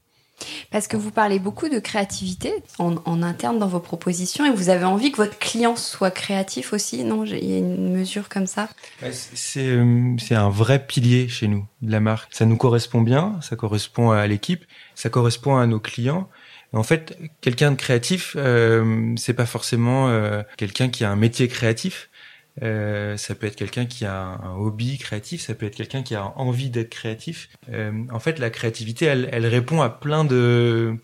Parce 0.72 0.88
que 0.88 0.98
vous 0.98 1.12
parlez 1.12 1.40
beaucoup 1.40 1.70
de 1.70 1.80
créativité 1.80 2.54
en, 2.80 3.24
interne 3.24 3.60
dans 3.60 3.68
vos 3.68 3.80
propositions 3.80 4.46
et 4.46 4.52
vous 4.52 4.70
avez 4.70 4.86
envie 4.86 5.12
que 5.12 5.18
votre 5.18 5.38
client 5.38 5.76
soit 5.76 6.12
créatif 6.12 6.74
aussi, 6.74 7.04
non? 7.04 7.26
Il 7.26 7.50
y 7.50 7.56
a 7.56 7.58
une 7.58 7.92
mesure 7.92 8.30
comme 8.30 8.48
ça? 8.48 8.70
Euh, 9.04 9.12
C'est 9.36 10.36
un 10.36 10.50
vrai 10.50 10.86
pilier 10.86 11.28
chez 11.28 11.48
nous, 11.48 11.66
de 11.82 11.92
la 11.92 12.00
marque. 12.00 12.34
Ça 12.34 12.46
nous 12.46 12.58
correspond 12.58 13.02
bien, 13.02 13.40
ça 13.42 13.56
correspond 13.56 14.12
à 14.12 14.26
l'équipe, 14.28 14.66
ça 14.96 15.10
correspond 15.10 15.58
à 15.58 15.68
nos 15.68 15.80
clients. 15.80 16.30
En 16.74 16.84
fait, 16.84 17.18
quelqu'un 17.42 17.72
de 17.72 17.76
créatif, 17.76 18.36
euh, 18.36 19.14
c'est 19.16 19.36
pas 19.36 19.46
forcément 19.46 20.10
euh, 20.10 20.42
quelqu'un 20.58 20.90
qui 20.90 21.04
a 21.04 21.12
un 21.12 21.16
métier 21.16 21.48
créatif. 21.48 22.10
Euh, 22.62 23.18
ça 23.18 23.34
peut 23.34 23.48
être 23.48 23.56
quelqu'un 23.56 23.86
qui 23.86 24.06
a 24.06 24.40
un, 24.44 24.56
hobby 24.56 24.98
créatif, 24.98 25.42
ça 25.42 25.56
peut 25.56 25.66
être 25.66 25.76
quelqu'un 25.76 26.04
qui 26.04 26.14
a 26.14 26.34
envie 26.38 26.70
d'être 26.70 26.90
créatif. 26.90 27.50
Euh, 27.70 27.92
en 28.12 28.20
fait, 28.20 28.38
la 28.38 28.52
créativité, 28.52 29.06
elle, 29.06 29.28
elle, 29.32 29.48
répond 29.48 29.82
à 29.82 29.90
plein 29.90 30.24
de 30.24 30.98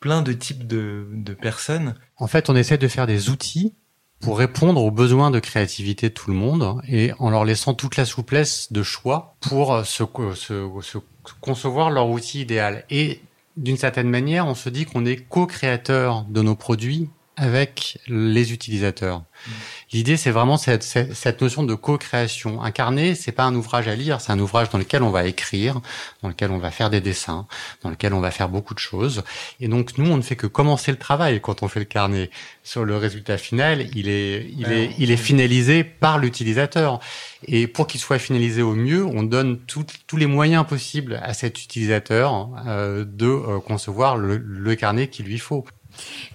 plein 0.00 0.22
de 0.22 0.32
types 0.32 0.66
de, 0.66 1.06
de 1.12 1.34
personnes. 1.34 1.94
En 2.16 2.26
fait, 2.26 2.50
on 2.50 2.56
essaie 2.56 2.78
de 2.78 2.88
faire 2.88 3.06
des 3.06 3.30
outils 3.30 3.74
pour 4.20 4.38
répondre 4.38 4.82
aux 4.82 4.90
besoins 4.90 5.30
de 5.30 5.38
créativité 5.38 6.08
de 6.08 6.14
tout 6.14 6.30
le 6.30 6.36
monde 6.36 6.80
et 6.88 7.12
en 7.18 7.30
leur 7.30 7.44
laissant 7.44 7.74
toute 7.74 7.96
la 7.96 8.04
souplesse 8.04 8.72
de 8.72 8.82
choix 8.82 9.36
pour 9.40 9.84
se, 9.86 10.04
se, 10.34 10.68
se 10.82 10.98
concevoir 11.40 11.90
leur 11.90 12.08
outil 12.08 12.40
idéal. 12.40 12.84
Et 12.90 13.20
d'une 13.56 13.76
certaine 13.76 14.08
manière, 14.08 14.46
on 14.46 14.54
se 14.54 14.68
dit 14.68 14.86
qu'on 14.86 15.04
est 15.04 15.16
co-créateur 15.16 16.24
de 16.28 16.42
nos 16.42 16.54
produits 16.54 17.10
avec 17.36 17.98
les 18.08 18.52
utilisateurs. 18.52 19.20
Mmh. 19.20 19.50
L'idée, 19.92 20.18
c'est 20.18 20.30
vraiment 20.30 20.58
cette, 20.58 20.82
cette, 20.82 21.40
notion 21.40 21.62
de 21.62 21.74
co-création. 21.74 22.62
Un 22.62 22.70
carnet, 22.70 23.14
c'est 23.14 23.32
pas 23.32 23.44
un 23.44 23.54
ouvrage 23.54 23.88
à 23.88 23.96
lire, 23.96 24.20
c'est 24.20 24.32
un 24.32 24.38
ouvrage 24.38 24.68
dans 24.68 24.76
lequel 24.76 25.02
on 25.02 25.10
va 25.10 25.24
écrire, 25.24 25.80
dans 26.22 26.28
lequel 26.28 26.50
on 26.50 26.58
va 26.58 26.70
faire 26.70 26.90
des 26.90 27.00
dessins, 27.00 27.46
dans 27.82 27.88
lequel 27.88 28.12
on 28.12 28.20
va 28.20 28.30
faire 28.30 28.50
beaucoup 28.50 28.74
de 28.74 28.78
choses. 28.78 29.22
Et 29.60 29.68
donc, 29.68 29.96
nous, 29.96 30.10
on 30.10 30.18
ne 30.18 30.22
fait 30.22 30.36
que 30.36 30.46
commencer 30.46 30.90
le 30.90 30.98
travail 30.98 31.40
quand 31.40 31.62
on 31.62 31.68
fait 31.68 31.80
le 31.80 31.86
carnet. 31.86 32.30
Sur 32.62 32.84
le 32.84 32.98
résultat 32.98 33.38
final, 33.38 33.88
il 33.94 34.10
est, 34.10 34.50
il 34.58 34.70
est, 34.70 34.94
il 34.98 35.10
est 35.10 35.16
finalisé 35.16 35.84
par 35.84 36.18
l'utilisateur. 36.18 37.00
Et 37.46 37.66
pour 37.66 37.86
qu'il 37.86 38.00
soit 38.00 38.18
finalisé 38.18 38.60
au 38.60 38.74
mieux, 38.74 39.06
on 39.06 39.22
donne 39.22 39.58
tous 39.66 40.16
les 40.16 40.26
moyens 40.26 40.66
possibles 40.66 41.18
à 41.22 41.32
cet 41.32 41.62
utilisateur 41.62 42.50
euh, 42.66 43.06
de 43.06 43.26
euh, 43.26 43.58
concevoir 43.60 44.18
le, 44.18 44.36
le 44.36 44.74
carnet 44.74 45.08
qu'il 45.08 45.24
lui 45.24 45.38
faut. 45.38 45.64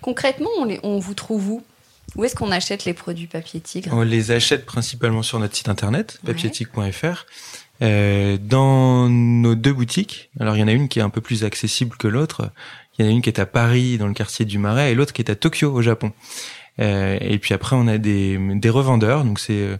Concrètement, 0.01 0.49
on, 0.57 0.65
les, 0.65 0.79
on 0.81 0.97
vous 0.97 1.13
trouve 1.13 1.49
où? 1.49 1.63
Où 2.15 2.23
est-ce 2.23 2.35
qu'on 2.35 2.51
achète 2.51 2.85
les 2.85 2.93
produits 2.93 3.27
Papier 3.27 3.59
Tigre? 3.59 3.89
On 3.93 4.01
les 4.01 4.31
achète 4.31 4.65
principalement 4.65 5.23
sur 5.23 5.39
notre 5.39 5.55
site 5.55 5.69
internet, 5.69 6.19
papiertigre.fr. 6.25 7.25
Euh, 7.81 8.37
dans 8.39 9.09
nos 9.09 9.55
deux 9.55 9.73
boutiques, 9.73 10.29
alors 10.39 10.55
il 10.55 10.59
y 10.59 10.63
en 10.63 10.67
a 10.67 10.71
une 10.71 10.87
qui 10.87 10.99
est 10.99 11.01
un 11.01 11.09
peu 11.09 11.21
plus 11.21 11.43
accessible 11.43 11.97
que 11.97 12.07
l'autre. 12.07 12.51
Il 12.97 13.03
y 13.03 13.07
en 13.07 13.11
a 13.11 13.13
une 13.13 13.21
qui 13.21 13.29
est 13.29 13.39
à 13.39 13.45
Paris, 13.45 13.97
dans 13.97 14.07
le 14.07 14.13
quartier 14.13 14.45
du 14.45 14.59
Marais, 14.59 14.91
et 14.91 14.95
l'autre 14.95 15.11
qui 15.11 15.21
est 15.21 15.31
à 15.31 15.35
Tokyo, 15.35 15.73
au 15.73 15.81
Japon. 15.81 16.13
Euh, 16.79 17.17
et 17.21 17.37
puis 17.39 17.53
après, 17.53 17.75
on 17.75 17.87
a 17.87 17.97
des, 17.97 18.37
des 18.55 18.69
revendeurs, 18.69 19.25
donc 19.25 19.39
c'est 19.39 19.53
euh, 19.53 19.77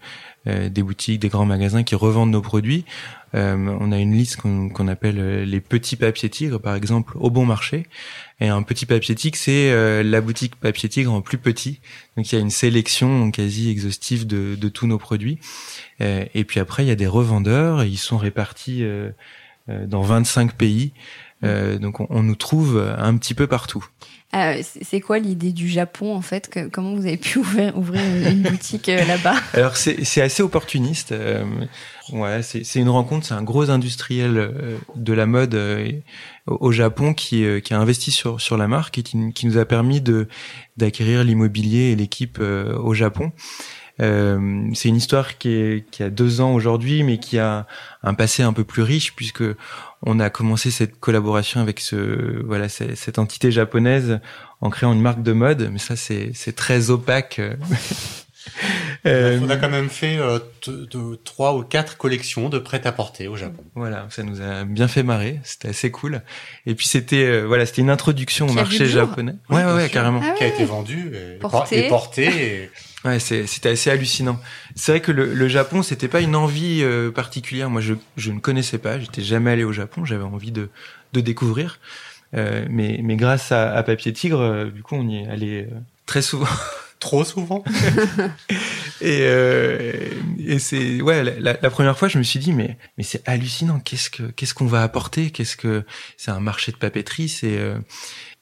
euh, 0.47 0.69
des 0.69 0.83
boutiques, 0.83 1.21
des 1.21 1.29
grands 1.29 1.45
magasins 1.45 1.83
qui 1.83 1.95
revendent 1.95 2.31
nos 2.31 2.41
produits. 2.41 2.83
Euh, 3.35 3.55
on 3.79 3.91
a 3.91 3.97
une 3.97 4.13
liste 4.13 4.37
qu'on 4.37 4.87
appelle 4.87 5.17
euh, 5.17 5.45
les 5.45 5.61
petits 5.61 5.95
papiers 5.95 6.29
tigres, 6.29 6.59
par 6.59 6.75
exemple, 6.75 7.13
au 7.17 7.29
bon 7.29 7.45
marché. 7.45 7.87
Et 8.43 8.49
un 8.49 8.62
petit 8.62 8.86
papier 8.86 9.15
tigre, 9.15 9.38
c'est 9.38 9.71
euh, 9.71 10.03
la 10.03 10.21
boutique 10.21 10.58
papier 10.58 10.89
tigre 10.89 11.12
en 11.12 11.21
plus 11.21 11.39
petit. 11.39 11.79
Donc 12.15 12.32
il 12.32 12.36
y 12.36 12.38
a 12.38 12.41
une 12.41 12.51
sélection 12.51 13.32
quasi 13.32 13.71
exhaustive 13.71 14.27
de, 14.27 14.53
de 14.56 14.69
tous 14.69 14.86
nos 14.86 14.99
produits. 14.99 15.39
et 15.99 16.43
puis 16.43 16.60
après, 16.60 16.84
il 16.84 16.88
y 16.88 16.91
a 16.91 16.95
des 16.95 17.08
revendeurs, 17.08 17.84
ils 17.84 17.97
sont 17.97 18.17
répartis 18.17 18.84
dans 19.69 20.01
25 20.01 20.53
pays. 20.53 20.91
donc 21.41 22.01
on, 22.01 22.08
on, 22.10 22.21
nous 22.21 22.36
trouve 22.36 22.77
un 22.77 23.15
petit 23.17 23.34
peu 23.34 23.47
partout. 23.47 23.88
Euh, 24.36 24.62
c'est 24.82 24.99
quoi 24.99 25.19
l'idée 25.19 25.51
du 25.51 25.67
Japon 25.67 26.15
en 26.15 26.21
fait? 26.21 26.49
Que, 26.49 26.67
Comment 26.67 26.95
vous 26.95 27.06
avez 27.06 27.17
pu 27.17 27.38
ouvrir, 27.38 27.77
ouvrir 27.77 28.01
une, 28.01 28.41
boutique 28.41 28.89
euh, 28.89 29.06
là-bas? 29.06 29.36
Alors 29.53 29.77
c'est 29.77 30.21
assez 30.21 30.41
opportuniste. 30.41 31.13
Euh, 32.11 32.17
ouais, 32.17 32.41
c'est 32.43 32.79
une 32.79 32.89
rencontre, 32.89 33.25
c'est 33.27 33.33
un 33.33 33.43
gros 33.43 33.69
industriel 33.69 34.37
euh, 34.37 34.77
de 34.95 35.13
la 35.13 35.25
mode 35.25 35.57
au 36.47 36.71
Japon 36.71 37.13
qui, 37.13 37.45
qui 37.61 37.73
a 37.73 37.79
investi 37.79 38.11
sur, 38.11 38.41
sur 38.41 38.57
la 38.57 38.67
marque 38.67 38.97
et 38.97 39.03
qui, 39.03 39.45
nous 39.45 39.57
a 39.57 39.65
permis 39.65 40.01
d'acquérir 40.77 41.23
l'immobilier 41.23 41.91
et 41.91 41.95
l'équipe 41.95 42.39
au 42.39 42.93
Japon. 42.93 43.31
Euh, 44.01 44.69
c'est 44.73 44.89
une 44.89 44.95
histoire 44.95 45.37
qui, 45.37 45.49
est, 45.49 45.89
qui 45.91 46.01
a 46.01 46.09
deux 46.09 46.41
ans 46.41 46.53
aujourd'hui, 46.53 47.03
mais 47.03 47.19
qui 47.19 47.37
a 47.37 47.67
un 48.01 48.13
passé 48.13 48.41
un 48.41 48.53
peu 48.53 48.63
plus 48.63 48.81
riche 48.81 49.15
puisque 49.15 49.43
on 50.01 50.19
a 50.19 50.29
commencé 50.29 50.71
cette 50.71 50.99
collaboration 50.99 51.61
avec 51.61 51.79
ce 51.79 52.43
voilà 52.43 52.69
cette 52.69 53.19
entité 53.19 53.51
japonaise 53.51 54.19
en 54.61 54.69
créant 54.69 54.93
une 54.93 55.01
marque 55.01 55.21
de 55.21 55.33
mode. 55.33 55.69
Mais 55.71 55.79
ça 55.79 55.95
c'est 55.95 56.55
très 56.55 56.89
opaque. 56.89 57.39
Euh, 59.05 59.39
on 59.43 59.49
a 59.49 59.57
quand 59.57 59.69
même 59.69 59.89
fait 59.89 60.17
euh, 60.17 60.39
trois 61.23 61.55
ou 61.55 61.63
quatre 61.63 61.97
collections 61.97 62.49
de 62.49 62.57
prêt-à-porter 62.57 63.27
au 63.27 63.35
Japon. 63.35 63.63
Voilà, 63.75 64.07
ça 64.09 64.23
nous 64.23 64.41
a 64.41 64.63
bien 64.63 64.87
fait 64.87 65.03
marrer. 65.03 65.39
C'était 65.43 65.69
assez 65.69 65.91
cool. 65.91 66.21
Et 66.65 66.75
puis 66.75 66.87
c'était 66.87 67.25
euh, 67.25 67.43
voilà, 67.45 67.65
c'était 67.65 67.81
une 67.81 67.89
introduction 67.89 68.47
au 68.47 68.53
marché 68.53 68.85
japonais. 68.85 69.35
ouais, 69.49 69.65
ouais, 69.65 69.89
carrément. 69.89 70.21
Ah 70.23 70.31
qui 70.37 70.43
a 70.43 70.47
été 70.47 70.63
vendu 70.65 71.11
et 71.13 71.37
porté. 71.39 71.85
Et 71.85 71.89
porté 71.89 72.69
Ouais, 73.05 73.19
c'était 73.19 73.69
assez 73.69 73.89
hallucinant. 73.89 74.39
C'est 74.75 74.93
vrai 74.93 75.01
que 75.01 75.11
le, 75.11 75.33
le 75.33 75.47
Japon, 75.49 75.83
c'était 75.83 76.07
pas 76.07 76.21
une 76.21 76.37
envie 76.37 76.79
euh, 76.83 77.11
particulière. 77.11 77.69
Moi, 77.69 77.81
je, 77.81 77.95
je 78.15 78.31
ne 78.31 78.39
connaissais 78.39 78.77
pas. 78.77 78.97
J'étais 78.97 79.21
jamais 79.21 79.51
allé 79.51 79.65
au 79.65 79.73
Japon. 79.73 80.05
J'avais 80.05 80.23
envie 80.23 80.51
de, 80.53 80.69
de 81.11 81.19
découvrir. 81.19 81.79
Euh, 82.33 82.65
mais, 82.69 83.01
mais 83.03 83.17
grâce 83.17 83.51
à, 83.51 83.73
à 83.73 83.83
Papier 83.83 84.13
Tigre, 84.13 84.39
euh, 84.39 84.65
du 84.71 84.83
coup, 84.83 84.95
on 84.95 85.07
y 85.09 85.17
est 85.17 85.27
allé 85.27 85.63
euh, 85.69 85.75
très 86.05 86.21
souvent. 86.21 86.47
Trop 87.03 87.25
souvent. 87.25 87.63
et 89.01 89.23
et 90.39 90.59
c'est 90.59 91.01
ouais 91.01 91.21
la, 91.21 91.57
la, 91.61 91.69
première 91.69 91.97
fois, 91.97 92.07
je 92.07 92.17
me 92.17 92.23
suis 92.23 92.39
dit 92.39 92.53
mais 92.53 92.77
mais 92.97 93.03
c'est 93.03 93.21
hallucinant. 93.27 93.81
Qu'est-ce 93.81 94.09
que 94.09 94.23
qu'est-ce 94.23 94.53
qu'on 94.53 94.67
va 94.67 94.83
apporter? 94.83 95.29
Qu'est-ce 95.29 95.57
que 95.57 95.83
c'est 96.15 96.31
un 96.31 96.39
marché 96.39 96.71
de 96.71 96.77
papeterie 96.77 97.27
C'est 97.27 97.59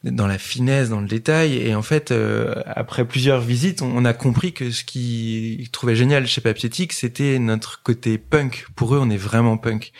dans 0.03 0.27
la 0.27 0.37
finesse, 0.37 0.89
dans 0.89 1.01
le 1.01 1.07
détail. 1.07 1.57
Et 1.57 1.75
en 1.75 1.81
fait, 1.81 2.11
euh, 2.11 2.55
après 2.65 3.05
plusieurs 3.05 3.41
visites, 3.41 3.81
on, 3.81 4.05
a 4.05 4.13
compris 4.13 4.53
que 4.53 4.71
ce 4.71 4.83
qu'ils 4.83 5.69
trouvaient 5.71 5.95
génial 5.95 6.27
chez 6.27 6.41
Papietique, 6.41 6.93
c'était 6.93 7.37
notre 7.39 7.83
côté 7.83 8.17
punk. 8.17 8.65
Pour 8.75 8.95
eux, 8.95 8.99
on 9.01 9.09
est 9.09 9.17
vraiment 9.17 9.57
punk. 9.57 9.91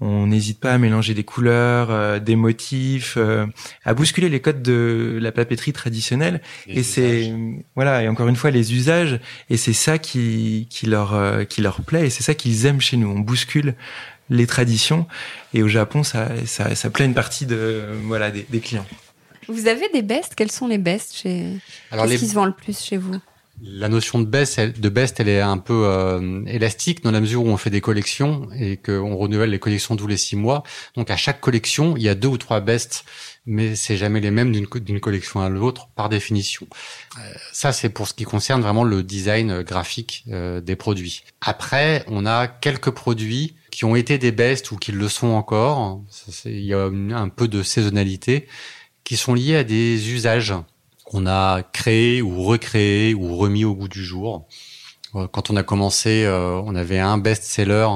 On 0.00 0.26
n'hésite 0.26 0.60
pas 0.60 0.72
à 0.72 0.78
mélanger 0.78 1.12
des 1.12 1.24
couleurs, 1.24 1.90
euh, 1.90 2.18
des 2.18 2.36
motifs, 2.36 3.14
euh, 3.18 3.46
à 3.84 3.92
bousculer 3.92 4.28
les 4.28 4.40
codes 4.40 4.62
de 4.62 5.18
la 5.20 5.30
papeterie 5.30 5.72
traditionnelle. 5.72 6.40
et 6.66 6.82
c'est 6.82 7.32
voilà, 7.74 8.02
et 8.02 8.08
encore 8.08 8.28
une 8.28 8.36
fois 8.36 8.50
les 8.50 8.74
usages. 8.74 9.20
Et 9.50 9.56
c'est 9.56 9.74
ça 9.74 9.98
qui 9.98 10.66
qui 10.70 10.86
leur 10.86 11.46
qui 11.48 11.60
leur 11.60 11.82
plaît. 11.82 12.06
Et 12.06 12.10
c'est 12.10 12.22
ça 12.22 12.34
qu'ils 12.34 12.66
aiment 12.66 12.80
chez 12.80 12.96
nous. 12.96 13.08
On 13.08 13.20
bouscule 13.20 13.74
les 14.30 14.46
traditions. 14.46 15.06
Et 15.52 15.62
au 15.62 15.68
Japon, 15.68 16.02
ça 16.02 16.30
ça, 16.46 16.74
ça 16.74 16.90
plaît 16.90 17.04
une 17.04 17.14
partie 17.14 17.46
de 17.46 17.88
voilà 18.04 18.30
des, 18.30 18.46
des 18.48 18.60
clients. 18.60 18.86
Vous 19.48 19.66
avez 19.66 19.88
des 19.88 20.02
bestes? 20.02 20.34
Quels 20.36 20.50
sont 20.52 20.68
les 20.68 20.78
bestes 20.78 21.16
chez 21.16 21.46
Alors 21.90 22.06
Qu'est-ce 22.06 22.20
qui 22.20 22.28
se 22.28 22.34
vend 22.34 22.44
le 22.44 22.52
plus 22.52 22.78
chez 22.80 22.96
vous? 22.96 23.16
La 23.62 23.88
notion 23.88 24.20
de 24.20 24.24
best, 24.26 24.58
est 25.20 25.40
un 25.40 25.58
peu 25.58 25.84
euh, 25.86 26.44
élastique 26.46 27.02
dans 27.02 27.10
la 27.10 27.20
mesure 27.20 27.44
où 27.44 27.48
on 27.48 27.56
fait 27.56 27.70
des 27.70 27.80
collections 27.80 28.48
et 28.56 28.76
qu'on 28.76 29.16
renouvelle 29.16 29.50
les 29.50 29.58
collections 29.58 29.96
tous 29.96 30.06
les 30.06 30.16
six 30.16 30.36
mois. 30.36 30.62
Donc 30.96 31.10
à 31.10 31.16
chaque 31.16 31.40
collection, 31.40 31.96
il 31.96 32.02
y 32.02 32.08
a 32.08 32.14
deux 32.14 32.28
ou 32.28 32.38
trois 32.38 32.60
bests, 32.60 33.04
mais 33.46 33.76
c'est 33.76 33.96
jamais 33.96 34.20
les 34.20 34.30
mêmes 34.30 34.52
d'une, 34.52 35.00
collection 35.00 35.40
à 35.40 35.48
l'autre 35.48 35.88
par 35.94 36.08
définition. 36.08 36.66
Euh, 37.18 37.20
ça, 37.52 37.72
c'est 37.72 37.90
pour 37.90 38.08
ce 38.08 38.14
qui 38.14 38.24
concerne 38.24 38.62
vraiment 38.62 38.84
le 38.84 39.02
design 39.02 39.62
graphique 39.62 40.24
euh, 40.30 40.60
des 40.60 40.76
produits. 40.76 41.22
Après, 41.40 42.04
on 42.08 42.26
a 42.26 42.46
quelques 42.46 42.90
produits 42.90 43.56
qui 43.70 43.84
ont 43.84 43.94
été 43.94 44.18
des 44.18 44.32
bests 44.32 44.70
ou 44.72 44.76
qui 44.76 44.92
le 44.92 45.08
sont 45.08 45.28
encore. 45.28 46.02
il 46.44 46.64
y 46.64 46.74
a 46.74 46.84
un 46.84 47.28
peu 47.28 47.46
de 47.46 47.62
saisonnalité 47.62 48.46
qui 49.04 49.16
sont 49.16 49.34
liés 49.34 49.56
à 49.56 49.64
des 49.64 50.10
usages 50.12 50.54
qu'on 51.10 51.26
a 51.26 51.64
créés 51.64 52.22
ou 52.22 52.44
recréés 52.44 53.14
ou 53.14 53.36
remis 53.36 53.64
au 53.64 53.74
goût 53.74 53.88
du 53.88 54.04
jour. 54.04 54.46
Euh, 55.16 55.26
quand 55.26 55.50
on 55.50 55.56
a 55.56 55.64
commencé, 55.64 56.22
euh, 56.24 56.60
on 56.64 56.76
avait 56.76 57.00
un 57.00 57.18
best-seller 57.18 57.88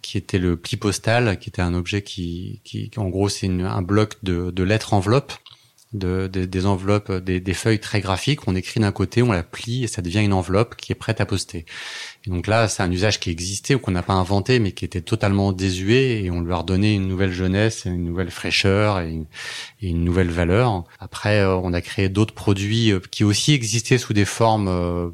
qui 0.00 0.16
était 0.16 0.38
le 0.38 0.56
pli 0.56 0.76
postal, 0.76 1.40
qui 1.40 1.48
était 1.48 1.62
un 1.62 1.74
objet 1.74 2.02
qui, 2.02 2.60
qui 2.62 2.88
en 2.96 3.08
gros, 3.08 3.28
c'est 3.28 3.48
un 3.48 3.82
bloc 3.82 4.14
de, 4.22 4.62
lettres 4.62 4.94
enveloppes 4.94 5.32
de, 5.92 6.28
des 6.28 6.66
enveloppes, 6.66 7.10
des, 7.12 7.54
feuilles 7.54 7.80
très 7.80 8.00
graphiques. 8.00 8.46
On 8.46 8.54
écrit 8.54 8.78
d'un 8.78 8.92
côté, 8.92 9.22
on 9.22 9.32
la 9.32 9.42
plie 9.42 9.82
et 9.82 9.88
ça 9.88 10.00
devient 10.00 10.20
une 10.20 10.32
enveloppe 10.32 10.76
qui 10.76 10.92
est 10.92 10.96
prête 10.96 11.20
à 11.20 11.26
poster. 11.26 11.66
Et 12.26 12.30
donc 12.30 12.46
là, 12.46 12.68
c'est 12.68 12.82
un 12.82 12.90
usage 12.90 13.18
qui 13.18 13.30
existait 13.30 13.74
ou 13.74 13.80
qu'on 13.80 13.90
n'a 13.90 14.02
pas 14.02 14.12
inventé, 14.12 14.60
mais 14.60 14.72
qui 14.72 14.84
était 14.84 15.00
totalement 15.00 15.52
désuet 15.52 16.22
et 16.22 16.30
on 16.30 16.40
lui 16.40 16.52
a 16.52 16.56
redonné 16.56 16.94
une 16.94 17.08
nouvelle 17.08 17.32
jeunesse, 17.32 17.84
une 17.84 18.04
nouvelle 18.04 18.30
fraîcheur 18.30 19.00
et 19.00 19.24
une, 19.80 20.04
nouvelle 20.04 20.30
valeur. 20.30 20.84
Après, 21.00 21.40
euh, 21.40 21.56
on 21.56 21.72
a 21.72 21.80
créé 21.80 22.08
d'autres 22.08 22.34
produits 22.34 22.92
euh, 22.92 23.00
qui 23.10 23.24
aussi 23.24 23.52
existaient 23.52 23.98
sous 23.98 24.12
des 24.12 24.24
formes 24.24 24.68
euh, 24.68 25.10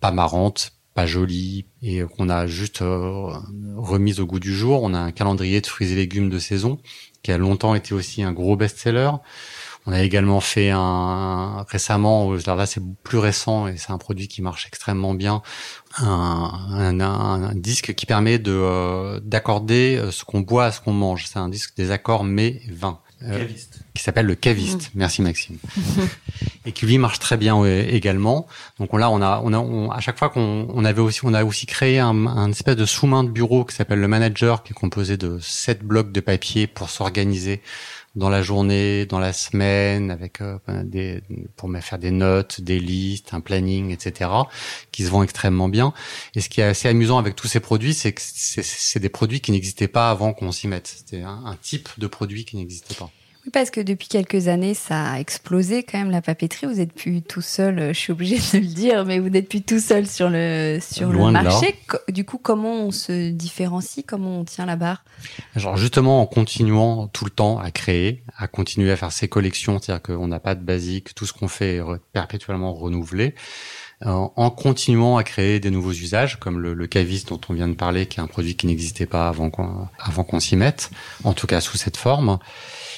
pas 0.00 0.12
marrantes, 0.12 0.72
pas 0.94 1.06
jolies 1.06 1.66
et 1.82 2.00
qu'on 2.16 2.30
a 2.30 2.46
juste 2.46 2.78
remise 2.80 4.18
au 4.18 4.24
goût 4.24 4.40
du 4.40 4.54
jour. 4.54 4.82
On 4.82 4.94
a 4.94 4.98
un 4.98 5.12
calendrier 5.12 5.60
de 5.60 5.66
fruits 5.66 5.92
et 5.92 5.94
légumes 5.94 6.30
de 6.30 6.38
saison 6.38 6.78
qui 7.22 7.32
a 7.32 7.38
longtemps 7.38 7.74
été 7.74 7.92
aussi 7.92 8.22
un 8.22 8.32
gros 8.32 8.56
best-seller. 8.56 9.10
On 9.86 9.92
a 9.92 10.02
également 10.02 10.40
fait 10.40 10.70
un 10.70 11.64
récemment, 11.68 12.32
alors 12.32 12.56
là 12.56 12.66
c'est 12.66 12.82
plus 13.04 13.18
récent 13.18 13.68
et 13.68 13.76
c'est 13.76 13.92
un 13.92 13.98
produit 13.98 14.26
qui 14.26 14.42
marche 14.42 14.66
extrêmement 14.66 15.14
bien, 15.14 15.42
un, 15.98 17.00
un, 17.00 17.54
disque 17.54 17.94
qui 17.94 18.04
permet 18.04 18.40
de 18.40 18.52
euh, 18.52 19.20
d'accorder 19.22 19.96
euh, 19.96 20.10
ce 20.10 20.24
qu'on 20.24 20.40
boit 20.40 20.66
à 20.66 20.72
ce 20.72 20.80
qu'on 20.80 20.92
mange. 20.92 21.26
C'est 21.26 21.38
un 21.38 21.48
disque 21.48 21.76
des 21.76 21.92
accords 21.92 22.24
mais 22.24 22.60
vin. 22.68 22.98
Euh, 23.22 23.46
qui 23.94 24.02
s'appelle 24.02 24.26
le 24.26 24.34
caviste. 24.34 24.88
Mm. 24.88 24.96
Merci 24.96 25.22
Maxime. 25.22 25.56
et 26.66 26.72
qui 26.72 26.84
lui 26.84 26.98
marche 26.98 27.18
très 27.18 27.38
bien 27.38 27.64
également. 27.64 28.46
Donc 28.78 28.92
là, 28.92 29.08
on 29.08 29.22
a, 29.22 29.40
on 29.42 29.88
a, 29.88 29.94
à 29.94 30.00
chaque 30.00 30.18
fois 30.18 30.28
qu'on 30.28 30.68
on 30.68 30.84
avait 30.84 31.00
aussi, 31.00 31.20
on 31.24 31.32
a 31.32 31.42
aussi 31.44 31.64
créé 31.64 31.98
un, 31.98 32.26
un 32.26 32.50
espèce 32.50 32.76
de 32.76 32.84
sous-main 32.84 33.24
de 33.24 33.30
bureau 33.30 33.64
qui 33.64 33.74
s'appelle 33.74 34.00
le 34.00 34.08
manager, 34.08 34.64
qui 34.64 34.72
est 34.72 34.74
composé 34.74 35.16
de 35.16 35.38
sept 35.40 35.82
blocs 35.82 36.12
de 36.12 36.20
papier 36.20 36.66
pour 36.66 36.90
s'organiser 36.90 37.62
dans 38.16 38.30
la 38.30 38.42
journée, 38.42 39.06
dans 39.06 39.18
la 39.18 39.32
semaine, 39.32 40.10
avec 40.10 40.40
euh, 40.40 40.58
des 40.84 41.22
pour 41.56 41.68
me 41.68 41.80
faire 41.80 41.98
des 41.98 42.10
notes, 42.10 42.60
des 42.60 42.80
listes, 42.80 43.34
un 43.34 43.40
planning, 43.40 43.90
etc., 43.90 44.30
qui 44.90 45.04
se 45.04 45.10
vend 45.10 45.22
extrêmement 45.22 45.68
bien. 45.68 45.92
Et 46.34 46.40
ce 46.40 46.48
qui 46.48 46.60
est 46.60 46.64
assez 46.64 46.88
amusant 46.88 47.18
avec 47.18 47.36
tous 47.36 47.46
ces 47.46 47.60
produits, 47.60 47.94
c'est 47.94 48.12
que 48.12 48.22
c'est 48.22 49.00
des 49.00 49.08
produits 49.08 49.40
qui 49.40 49.52
n'existaient 49.52 49.88
pas 49.88 50.10
avant 50.10 50.32
qu'on 50.32 50.50
s'y 50.50 50.66
mette. 50.66 50.88
C'était 50.88 51.22
un 51.22 51.56
type 51.62 51.88
de 51.98 52.06
produit 52.06 52.44
qui 52.44 52.56
n'existait 52.56 52.94
pas. 52.94 53.10
Oui, 53.46 53.52
parce 53.52 53.70
que 53.70 53.80
depuis 53.80 54.08
quelques 54.08 54.48
années, 54.48 54.74
ça 54.74 55.12
a 55.12 55.20
explosé 55.20 55.84
quand 55.84 55.98
même 55.98 56.10
la 56.10 56.20
papeterie. 56.20 56.66
Vous 56.66 56.74
n'êtes 56.74 56.92
plus 56.92 57.22
tout 57.22 57.40
seul, 57.40 57.78
euh, 57.78 57.92
je 57.92 57.98
suis 57.98 58.10
obligée 58.10 58.38
de 58.38 58.58
le 58.58 58.66
dire, 58.66 59.04
mais 59.04 59.20
vous 59.20 59.28
n'êtes 59.28 59.48
plus 59.48 59.62
tout 59.62 59.78
seul 59.78 60.08
sur 60.08 60.28
le, 60.28 60.78
sur 60.80 61.10
le 61.10 61.30
marché. 61.30 61.78
Du 62.08 62.24
coup, 62.24 62.38
comment 62.38 62.74
on 62.74 62.90
se 62.90 63.30
différencie? 63.30 64.04
Comment 64.04 64.40
on 64.40 64.44
tient 64.44 64.66
la 64.66 64.74
barre? 64.74 65.04
Genre 65.54 65.76
justement 65.76 66.20
en 66.20 66.26
continuant 66.26 67.06
tout 67.06 67.24
le 67.24 67.30
temps 67.30 67.60
à 67.60 67.70
créer, 67.70 68.24
à 68.36 68.48
continuer 68.48 68.90
à 68.90 68.96
faire 68.96 69.12
ses 69.12 69.28
collections, 69.28 69.78
c'est-à-dire 69.80 70.02
qu'on 70.02 70.26
n'a 70.26 70.40
pas 70.40 70.56
de 70.56 70.64
basique, 70.64 71.14
tout 71.14 71.24
ce 71.24 71.32
qu'on 71.32 71.46
fait 71.48 71.76
est 71.76 71.82
perpétuellement 72.12 72.74
renouvelé 72.74 73.36
euh, 74.04 74.10
en 74.10 74.50
continuant 74.50 75.16
à 75.18 75.24
créer 75.24 75.60
des 75.60 75.70
nouveaux 75.70 75.92
usages, 75.92 76.38
comme 76.40 76.58
le, 76.58 76.74
le 76.74 76.86
caviste 76.88 77.28
dont 77.28 77.40
on 77.48 77.54
vient 77.54 77.68
de 77.68 77.74
parler, 77.74 78.06
qui 78.06 78.18
est 78.18 78.22
un 78.22 78.26
produit 78.26 78.56
qui 78.56 78.66
n'existait 78.66 79.06
pas 79.06 79.28
avant 79.28 79.50
qu'on 79.50 79.88
avant 80.00 80.24
qu'on 80.24 80.40
s'y 80.40 80.56
mette, 80.56 80.90
en 81.22 81.32
tout 81.32 81.46
cas 81.46 81.60
sous 81.60 81.76
cette 81.76 81.96
forme 81.96 82.38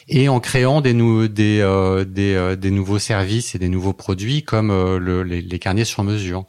et 0.08 0.28
en 0.28 0.40
créant 0.40 0.80
des, 0.80 0.94
euh, 0.94 1.28
des, 1.28 2.34
euh, 2.34 2.56
des, 2.56 2.70
nouveaux 2.70 2.98
services 2.98 3.54
et 3.54 3.58
des 3.58 3.68
nouveaux 3.68 3.92
produits 3.92 4.42
comme 4.42 4.70
euh, 4.70 4.98
le, 4.98 5.22
les, 5.22 5.42
les, 5.42 5.58
carnets 5.58 5.84
sur 5.84 6.02
mesure. 6.02 6.46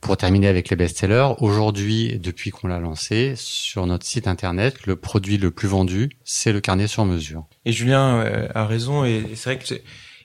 Pour 0.00 0.16
terminer 0.16 0.46
avec 0.46 0.70
les 0.70 0.76
best-sellers, 0.76 1.34
aujourd'hui, 1.40 2.20
depuis 2.20 2.50
qu'on 2.50 2.68
l'a 2.68 2.78
lancé, 2.78 3.34
sur 3.36 3.84
notre 3.86 4.06
site 4.06 4.28
internet, 4.28 4.86
le 4.86 4.94
produit 4.94 5.38
le 5.38 5.50
plus 5.50 5.66
vendu, 5.66 6.10
c'est 6.22 6.52
le 6.52 6.60
carnet 6.60 6.86
sur 6.86 7.04
mesure. 7.04 7.46
Et 7.64 7.72
Julien 7.72 8.24
a 8.54 8.64
raison, 8.64 9.04
et 9.04 9.24
c'est 9.34 9.56
vrai 9.56 9.58
que 9.58 9.66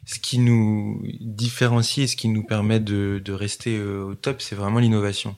ce 0.05 0.19
qui 0.19 0.37
nous 0.37 1.01
différencie 1.21 2.03
et 2.03 2.07
ce 2.07 2.15
qui 2.15 2.27
nous 2.27 2.43
permet 2.43 2.79
de, 2.79 3.19
de 3.25 3.33
rester 3.33 3.81
au 3.81 4.13
top, 4.13 4.43
c'est 4.43 4.53
vraiment 4.53 4.77
l'innovation. 4.77 5.35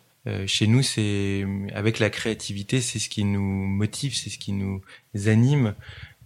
chez 0.48 0.68
nous, 0.68 0.84
c'est 0.84 1.46
avec 1.74 2.00
la 2.00 2.10
créativité, 2.10 2.82
c'est 2.82 3.00
ce 3.00 3.08
qui 3.08 3.24
nous 3.24 3.40
motive, 3.40 4.18
c'est 4.18 4.30
ce 4.30 4.38
qui 4.38 4.52
nous 4.52 4.82
anime. 5.28 5.76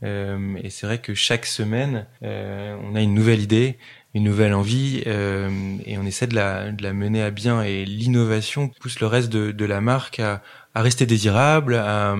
Euh, 0.03 0.55
et 0.63 0.69
c'est 0.69 0.85
vrai 0.85 0.99
que 0.99 1.13
chaque 1.13 1.45
semaine, 1.45 2.07
euh, 2.23 2.77
on 2.83 2.95
a 2.95 3.01
une 3.01 3.13
nouvelle 3.13 3.41
idée, 3.41 3.77
une 4.13 4.23
nouvelle 4.23 4.53
envie, 4.53 5.03
euh, 5.05 5.49
et 5.85 5.97
on 5.97 6.05
essaie 6.05 6.27
de 6.27 6.35
la, 6.35 6.71
de 6.71 6.81
la 6.81 6.93
mener 6.93 7.21
à 7.21 7.31
bien. 7.31 7.61
Et 7.61 7.85
l'innovation 7.85 8.69
pousse 8.79 8.99
le 8.99 9.07
reste 9.07 9.29
de, 9.29 9.51
de 9.51 9.65
la 9.65 9.81
marque 9.81 10.19
à, 10.19 10.41
à 10.73 10.81
rester 10.81 11.05
désirable, 11.05 11.75
à, 11.75 12.15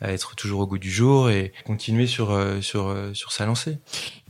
à, 0.00 0.12
être 0.12 0.34
toujours 0.34 0.60
au 0.60 0.66
goût 0.66 0.78
du 0.78 0.90
jour 0.90 1.30
et 1.30 1.52
continuer 1.64 2.06
sur 2.06 2.30
euh, 2.30 2.60
sur 2.60 2.88
euh, 2.88 3.12
sur 3.14 3.32
sa 3.32 3.46
lancée. 3.46 3.78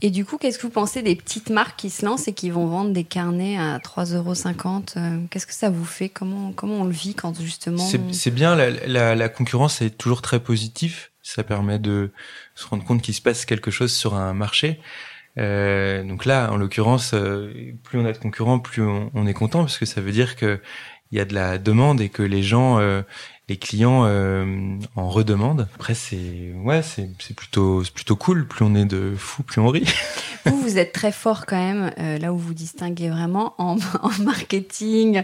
Et 0.01 0.09
du 0.09 0.25
coup, 0.25 0.37
qu'est-ce 0.37 0.57
que 0.57 0.63
vous 0.63 0.69
pensez 0.71 1.01
des 1.01 1.15
petites 1.15 1.49
marques 1.49 1.77
qui 1.77 1.89
se 1.89 2.05
lancent 2.05 2.27
et 2.27 2.33
qui 2.33 2.49
vont 2.49 2.67
vendre 2.67 2.91
des 2.91 3.03
carnets 3.03 3.57
à 3.57 3.77
3,50 3.79 4.15
euros 4.15 5.27
Qu'est-ce 5.29 5.47
que 5.47 5.53
ça 5.53 5.69
vous 5.69 5.85
fait? 5.85 6.09
Comment 6.09 6.51
comment 6.53 6.81
on 6.81 6.85
le 6.85 6.91
vit 6.91 7.13
quand 7.13 7.39
justement 7.39 7.85
C'est 8.11 8.31
bien 8.31 8.55
la, 8.55 8.69
la, 8.69 9.15
la, 9.15 9.29
concurrence 9.29 9.81
est 9.81 9.97
toujours 9.97 10.21
très 10.21 10.39
positif. 10.39 11.11
Ça 11.27 11.43
permet 11.43 11.77
de 11.77 12.11
se 12.55 12.65
rendre 12.67 12.85
compte 12.85 13.01
qu'il 13.01 13.13
se 13.13 13.21
passe 13.21 13.45
quelque 13.45 13.69
chose 13.69 13.93
sur 13.93 14.15
un 14.15 14.33
marché. 14.33 14.79
Euh, 15.37 16.01
donc 16.03 16.23
là, 16.23 16.49
en 16.53 16.55
l'occurrence, 16.55 17.13
euh, 17.13 17.73
plus 17.83 17.99
on 17.99 18.05
a 18.05 18.13
de 18.13 18.17
concurrents, 18.17 18.59
plus 18.59 18.81
on, 18.81 19.27
est 19.27 19.33
content 19.33 19.59
parce 19.59 19.77
que 19.77 19.85
ça 19.85 19.99
veut 19.99 20.13
dire 20.13 20.37
que 20.37 20.61
il 21.11 21.17
y 21.17 21.21
a 21.21 21.25
de 21.25 21.33
la 21.33 21.57
demande 21.57 21.99
et 21.99 22.07
que 22.07 22.23
les 22.23 22.43
gens 22.43 22.79
euh, 22.79 23.01
les 23.49 23.55
clients 23.55 24.03
euh, 24.05 24.77
en 24.95 25.07
redemandent. 25.09 25.67
Après, 25.75 25.93
c'est 25.93 26.51
ouais, 26.63 26.81
c'est 26.81 27.09
c'est 27.19 27.33
plutôt 27.33 27.83
c'est 27.83 27.93
plutôt 27.93 28.17
cool. 28.17 28.45
Plus 28.45 28.65
on 28.65 28.75
est 28.75 28.85
de 28.85 29.13
fous, 29.17 29.43
plus 29.43 29.61
on 29.61 29.69
rit. 29.69 29.85
Vous, 30.45 30.61
vous 30.61 30.77
êtes 30.77 30.93
très 30.93 31.11
fort 31.11 31.45
quand 31.45 31.57
même. 31.57 31.91
Euh, 31.99 32.17
là 32.19 32.31
où 32.31 32.37
vous 32.37 32.53
distinguez 32.53 33.09
vraiment 33.09 33.53
en, 33.57 33.75
en, 34.01 34.23
marketing, 34.23 35.21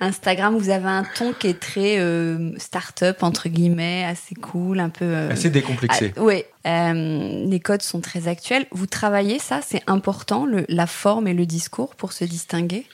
Instagram, 0.00 0.56
vous 0.58 0.68
avez 0.68 0.88
un 0.88 1.02
ton 1.02 1.32
qui 1.32 1.46
est 1.46 1.58
très 1.58 1.98
euh, 1.98 2.52
start-up 2.58 3.22
entre 3.22 3.48
guillemets, 3.48 4.04
assez 4.04 4.34
cool, 4.34 4.80
un 4.80 4.90
peu 4.90 5.14
assez 5.30 5.48
décomplexé. 5.48 6.12
Ah, 6.14 6.20
oui, 6.22 6.42
les 6.64 7.60
codes 7.60 7.80
sont 7.80 8.00
très 8.00 8.28
actuels. 8.28 8.66
Vous 8.70 8.86
travaillez 8.86 9.38
ça, 9.38 9.60
c'est 9.66 9.82
important, 9.86 10.44
le, 10.44 10.66
la 10.68 10.86
forme 10.86 11.26
et 11.26 11.34
le 11.34 11.46
discours 11.46 11.94
pour 11.94 12.12
se 12.12 12.24
distinguer? 12.24 12.84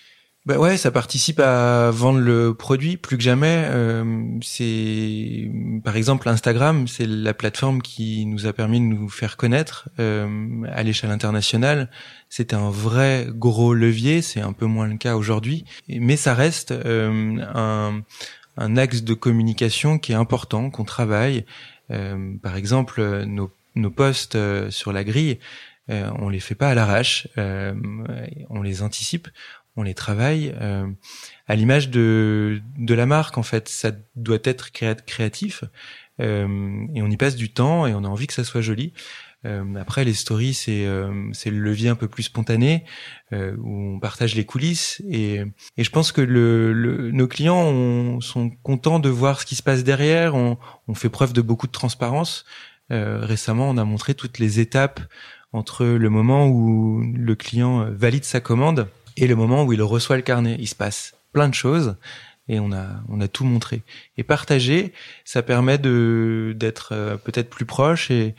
Bah 0.45 0.59
ouais, 0.59 0.77
ça 0.77 0.91
participe 0.91 1.39
à 1.39 1.91
vendre 1.93 2.19
le 2.19 2.53
produit 2.53 2.97
plus 2.97 3.17
que 3.17 3.23
jamais. 3.23 3.65
Euh, 3.69 4.25
c'est 4.43 5.49
par 5.85 5.97
exemple 5.97 6.29
Instagram, 6.29 6.89
c'est 6.89 7.07
la 7.07 7.33
plateforme 7.33 7.81
qui 7.81 8.27
nous 8.27 8.47
a 8.47 8.53
permis 8.53 8.81
de 8.81 8.87
nous 8.87 9.09
faire 9.09 9.37
connaître 9.37 9.89
euh, 10.01 10.65
à 10.73 10.83
l'échelle 10.83 11.13
internationale. 11.13 11.91
C'était 12.29 12.57
un 12.57 12.71
vrai 12.71 13.29
gros 13.31 13.73
levier. 13.73 14.21
C'est 14.21 14.41
un 14.41 14.53
peu 14.53 14.67
moins 14.67 14.89
le 14.89 14.97
cas 14.97 15.15
aujourd'hui, 15.15 15.65
mais 15.89 16.17
ça 16.17 16.35
reste 16.35 16.73
euh, 16.73 17.37
un, 17.55 18.03
un, 18.57 18.77
axe 18.77 19.03
de 19.03 19.15
communication 19.15 20.01
qui 20.01 20.11
est 20.11 20.17
important, 20.17 20.71
qu'on 20.71 20.85
travaille. 20.85 21.45
Euh, 21.93 22.35
par 22.43 22.57
exemple, 22.57 23.25
nos, 23.25 23.53
nos 23.75 23.91
posts 23.91 24.37
euh, 24.37 24.71
sur 24.71 24.93
la 24.93 25.05
grille. 25.05 25.39
Euh, 25.91 26.11
on 26.19 26.29
les 26.29 26.41
fait 26.41 26.55
pas 26.55 26.69
à 26.71 26.75
l'arrache, 26.75 27.27
on 27.37 28.63
les 28.63 28.83
anticipe, 28.83 29.29
on 29.77 29.83
les 29.83 29.95
travaille 29.95 30.55
euh, 30.61 30.87
à 31.47 31.57
l'image 31.57 31.91
de 31.91 32.61
de 32.79 32.95
la 32.95 33.07
marque 33.07 33.39
en 33.39 33.43
fait. 33.43 33.69
Ça 33.69 33.93
doit 34.17 34.39
être 34.45 34.71
créatif 34.73 35.65
euh, 36.21 36.87
et 36.95 37.03
on 37.03 37.09
y 37.09 37.17
passe 37.17 37.37
du 37.37 37.53
temps 37.53 37.87
et 37.87 37.95
on 37.95 38.05
a 38.05 38.09
envie 38.09 38.27
que 38.27 38.35
ça 38.35 38.45
soit 38.45 38.61
joli. 38.61 38.93
Euh, 39.45 39.75
après 39.75 40.05
les 40.05 40.15
stories 40.15 40.55
c'est 40.55 40.87
euh, 40.87 41.29
c'est 41.33 41.51
le 41.51 41.59
levier 41.59 41.89
un 41.89 41.97
peu 41.97 42.07
plus 42.07 42.23
spontané 42.23 42.85
euh, 43.33 43.57
où 43.59 43.97
on 43.97 43.99
partage 43.99 44.37
les 44.37 44.45
coulisses 44.45 45.03
et 45.11 45.41
et 45.77 45.83
je 45.83 45.91
pense 45.91 46.13
que 46.13 46.21
le, 46.21 46.73
le 46.73 47.11
nos 47.11 47.27
clients 47.27 47.61
ont, 47.61 48.21
sont 48.21 48.51
contents 48.63 49.01
de 49.01 49.09
voir 49.09 49.41
ce 49.41 49.47
qui 49.47 49.57
se 49.57 49.63
passe 49.65 49.83
derrière. 49.83 50.37
On, 50.37 50.59
on 50.87 50.95
fait 50.95 51.09
preuve 51.09 51.33
de 51.33 51.43
beaucoup 51.43 51.67
de 51.67 51.73
transparence. 51.73 52.45
Récemment 52.91 53.71
on 53.71 53.79
a 53.79 53.85
montré 53.85 54.15
toutes 54.15 54.39
les 54.39 54.61
étapes 54.61 55.01
entre 55.53 55.87
le 55.87 56.11
moment 56.11 56.47
où 56.47 57.03
le 57.03 57.35
client 57.35 57.87
valide 57.91 58.25
sa 58.25 58.41
commande 58.41 58.87
et 59.17 59.27
le 59.27 59.37
moment 59.37 59.65
où 59.65 59.73
il 59.73 59.83
reçoit 59.83 60.17
le 60.17 60.23
carnet. 60.23 60.57
Il 60.59 60.69
se 60.69 60.75
passe 60.75 61.15
plein 61.33 61.49
de 61.49 61.55
choses 61.55 61.97
et 62.49 62.61
on 62.61 62.73
a 62.73 62.87
on 63.09 63.21
a 63.21 63.29
tout 63.29 63.45
montré. 63.45 63.83
Et 64.17 64.23
partager, 64.23 64.93
ça 65.25 65.43
permet 65.43 65.79
de 65.79 66.55
d'être 66.57 66.91
euh, 66.93 67.17
peut-être 67.17 67.51
plus 67.51 67.65
proche 67.65 68.11
et 68.11 68.35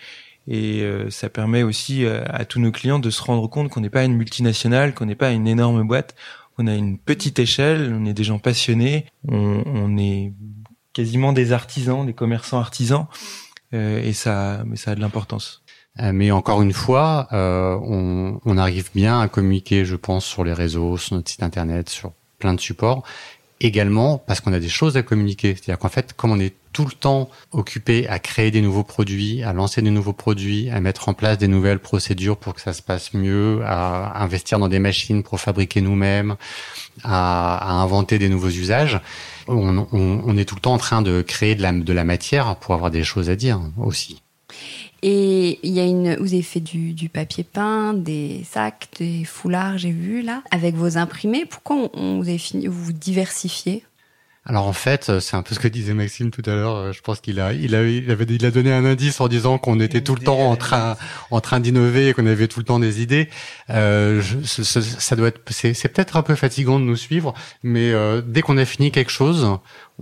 et 0.46 0.82
euh, 0.82 1.10
ça 1.10 1.30
permet 1.30 1.64
aussi 1.64 2.04
euh, 2.04 2.24
à 2.28 2.44
tous 2.44 2.60
nos 2.60 2.72
clients 2.72 3.00
de 3.00 3.10
se 3.10 3.22
rendre 3.22 3.48
compte 3.48 3.70
qu'on 3.70 3.80
n'est 3.80 3.90
pas 3.90 4.04
une 4.04 4.16
multinationale, 4.16 4.94
qu'on 4.94 5.06
n'est 5.06 5.16
pas 5.16 5.32
une 5.32 5.48
énorme 5.48 5.88
boîte. 5.88 6.16
On 6.58 6.68
a 6.68 6.76
une 6.76 6.98
petite 6.98 7.40
échelle, 7.40 7.96
on 7.98 8.06
est 8.06 8.14
des 8.14 8.26
gens 8.26 8.40
passionnés, 8.40 9.06
on, 9.28 9.64
on 9.66 9.98
est 9.98 10.34
quasiment 10.92 11.34
des 11.34 11.54
artisans, 11.54 12.06
des 12.06 12.14
commerçants 12.14 12.60
artisans, 12.60 13.08
et 13.72 14.14
ça, 14.14 14.62
mais 14.68 14.76
ça 14.76 14.92
a 14.92 14.96
de 14.96 15.00
l'importance. 15.00 15.63
Euh, 16.00 16.12
mais 16.12 16.32
encore 16.32 16.62
une 16.62 16.74
fois, 16.74 17.28
euh, 17.34 17.78
on, 17.84 18.40
on, 18.46 18.58
arrive 18.58 18.90
bien 18.96 19.20
à 19.20 19.28
communiquer, 19.28 19.86
je 19.86 19.96
pense, 19.96 20.26
sur 20.26 20.44
les 20.44 20.54
réseaux, 20.54 20.98
sur 20.98 21.16
notre 21.16 21.30
site 21.30 21.44
internet, 21.44 21.90
sur 21.90 22.14
plein 22.40 22.54
de 22.54 22.60
supports. 22.60 23.04
Également 23.60 24.18
parce 24.18 24.42
qu'on 24.42 24.54
a 24.54 24.60
des 24.60 24.70
choses 24.70 24.98
à 24.98 25.04
communiquer. 25.04 25.54
C'est-à-dire 25.54 25.78
qu'en 25.78 25.90
fait, 25.90 26.14
comme 26.14 26.32
on 26.32 26.40
est 26.40 26.56
tout 26.74 26.86
le 26.86 26.92
temps 26.92 27.30
occupé 27.52 28.08
à 28.08 28.18
créer 28.18 28.50
des 28.50 28.62
nouveaux 28.62 28.84
produits, 28.84 29.44
à 29.44 29.54
lancer 29.54 29.84
des 29.84 29.92
nouveaux 29.92 30.14
produits, 30.14 30.72
à 30.72 30.82
mettre 30.82 31.08
en 31.08 31.14
place 31.14 31.38
des 31.38 31.48
nouvelles 31.48 31.80
procédures 31.80 32.38
pour 32.38 32.56
que 32.56 32.62
ça 32.62 32.74
se 32.74 32.82
passe 32.82 33.14
mieux, 33.14 33.62
à 33.64 34.22
investir 34.22 34.58
dans 34.58 34.68
des 34.68 34.80
machines 34.80 35.22
pour 35.22 35.40
fabriquer 35.40 35.82
nous-mêmes, 35.82 36.36
à, 37.04 37.80
inventer 37.82 38.18
des 38.18 38.28
nouveaux 38.28 38.50
usages, 38.50 39.00
on, 39.48 39.78
on, 39.78 39.88
on, 40.26 40.38
est 40.38 40.46
tout 40.46 40.56
le 40.56 40.62
temps 40.62 40.74
en 40.74 40.80
train 40.80 41.04
de 41.04 41.22
créer 41.22 41.54
de 41.54 41.62
la, 41.62 41.72
de 41.72 41.94
la 41.94 42.04
matière 42.04 42.56
pour 42.56 42.74
avoir 42.74 42.90
des 42.90 43.04
choses 43.04 43.30
à 43.30 43.36
dire 43.36 43.62
aussi. 43.78 44.23
Et 45.06 45.60
il 45.64 45.72
y 45.74 45.82
a 45.82 45.84
une, 45.84 46.16
vous 46.16 46.34
avez 46.34 46.42
fait 46.42 46.62
du, 46.62 47.10
papier 47.10 47.44
peint, 47.44 47.94
des 47.94 48.46
sacs, 48.50 48.88
des 49.00 49.26
foulards, 49.26 49.78
j'ai 49.78 49.92
vu 49.92 50.22
là, 50.22 50.42
avec 50.50 50.76
vos 50.76 50.98
imprimés. 50.98 51.46
Pourquoi 51.46 51.90
on, 51.94 52.20
vous 52.20 52.30
avez 52.30 52.38
fini, 52.38 52.68
vous 52.68 52.94
diversifiez? 52.94 53.84
Alors 54.46 54.68
en 54.68 54.74
fait, 54.74 55.20
c'est 55.20 55.38
un 55.38 55.42
peu 55.42 55.56
ce 55.56 55.60
que 55.60 55.70
disait 55.70 55.94
Maxime 55.94 56.30
tout 56.30 56.42
à 56.46 56.54
l'heure. 56.54 56.92
Je 56.92 57.02
pense 57.02 57.22
qu'il 57.22 57.40
a, 57.40 57.54
il 57.54 57.76
a, 57.76 57.84
il 57.84 58.12
avait, 58.12 58.26
il 58.26 58.46
a 58.46 58.52
donné 58.52 58.74
un 58.74 58.84
indice 58.84 59.22
en 59.22 59.30
disant 59.30 59.58
qu'on 59.58 59.80
était 59.80 60.02
tout 60.02 60.16
le 60.16 60.22
temps 60.22 60.50
en 60.50 60.58
train, 60.58 60.98
en 61.32 61.40
train 61.40 61.62
d'innover 61.62 62.10
et 62.10 62.14
qu'on 62.14 62.26
avait 62.26 62.50
tout 62.50 62.60
le 62.60 62.66
temps 62.66 62.80
des 62.80 63.02
idées. 63.02 63.30
Euh, 63.70 64.22
je, 64.22 64.42
ça 64.42 65.16
doit 65.16 65.30
être, 65.30 65.42
c'est, 65.50 65.74
c'est 65.74 65.88
peut-être 65.88 66.18
un 66.18 66.24
peu 66.24 66.36
fatigant 66.36 66.78
de 66.80 66.84
nous 66.84 66.98
suivre, 66.98 67.34
mais 67.64 67.92
euh, 67.92 68.22
dès 68.22 68.42
qu'on 68.42 68.58
a 68.58 68.66
fini 68.66 68.92
quelque 68.92 69.12
chose, 69.12 69.48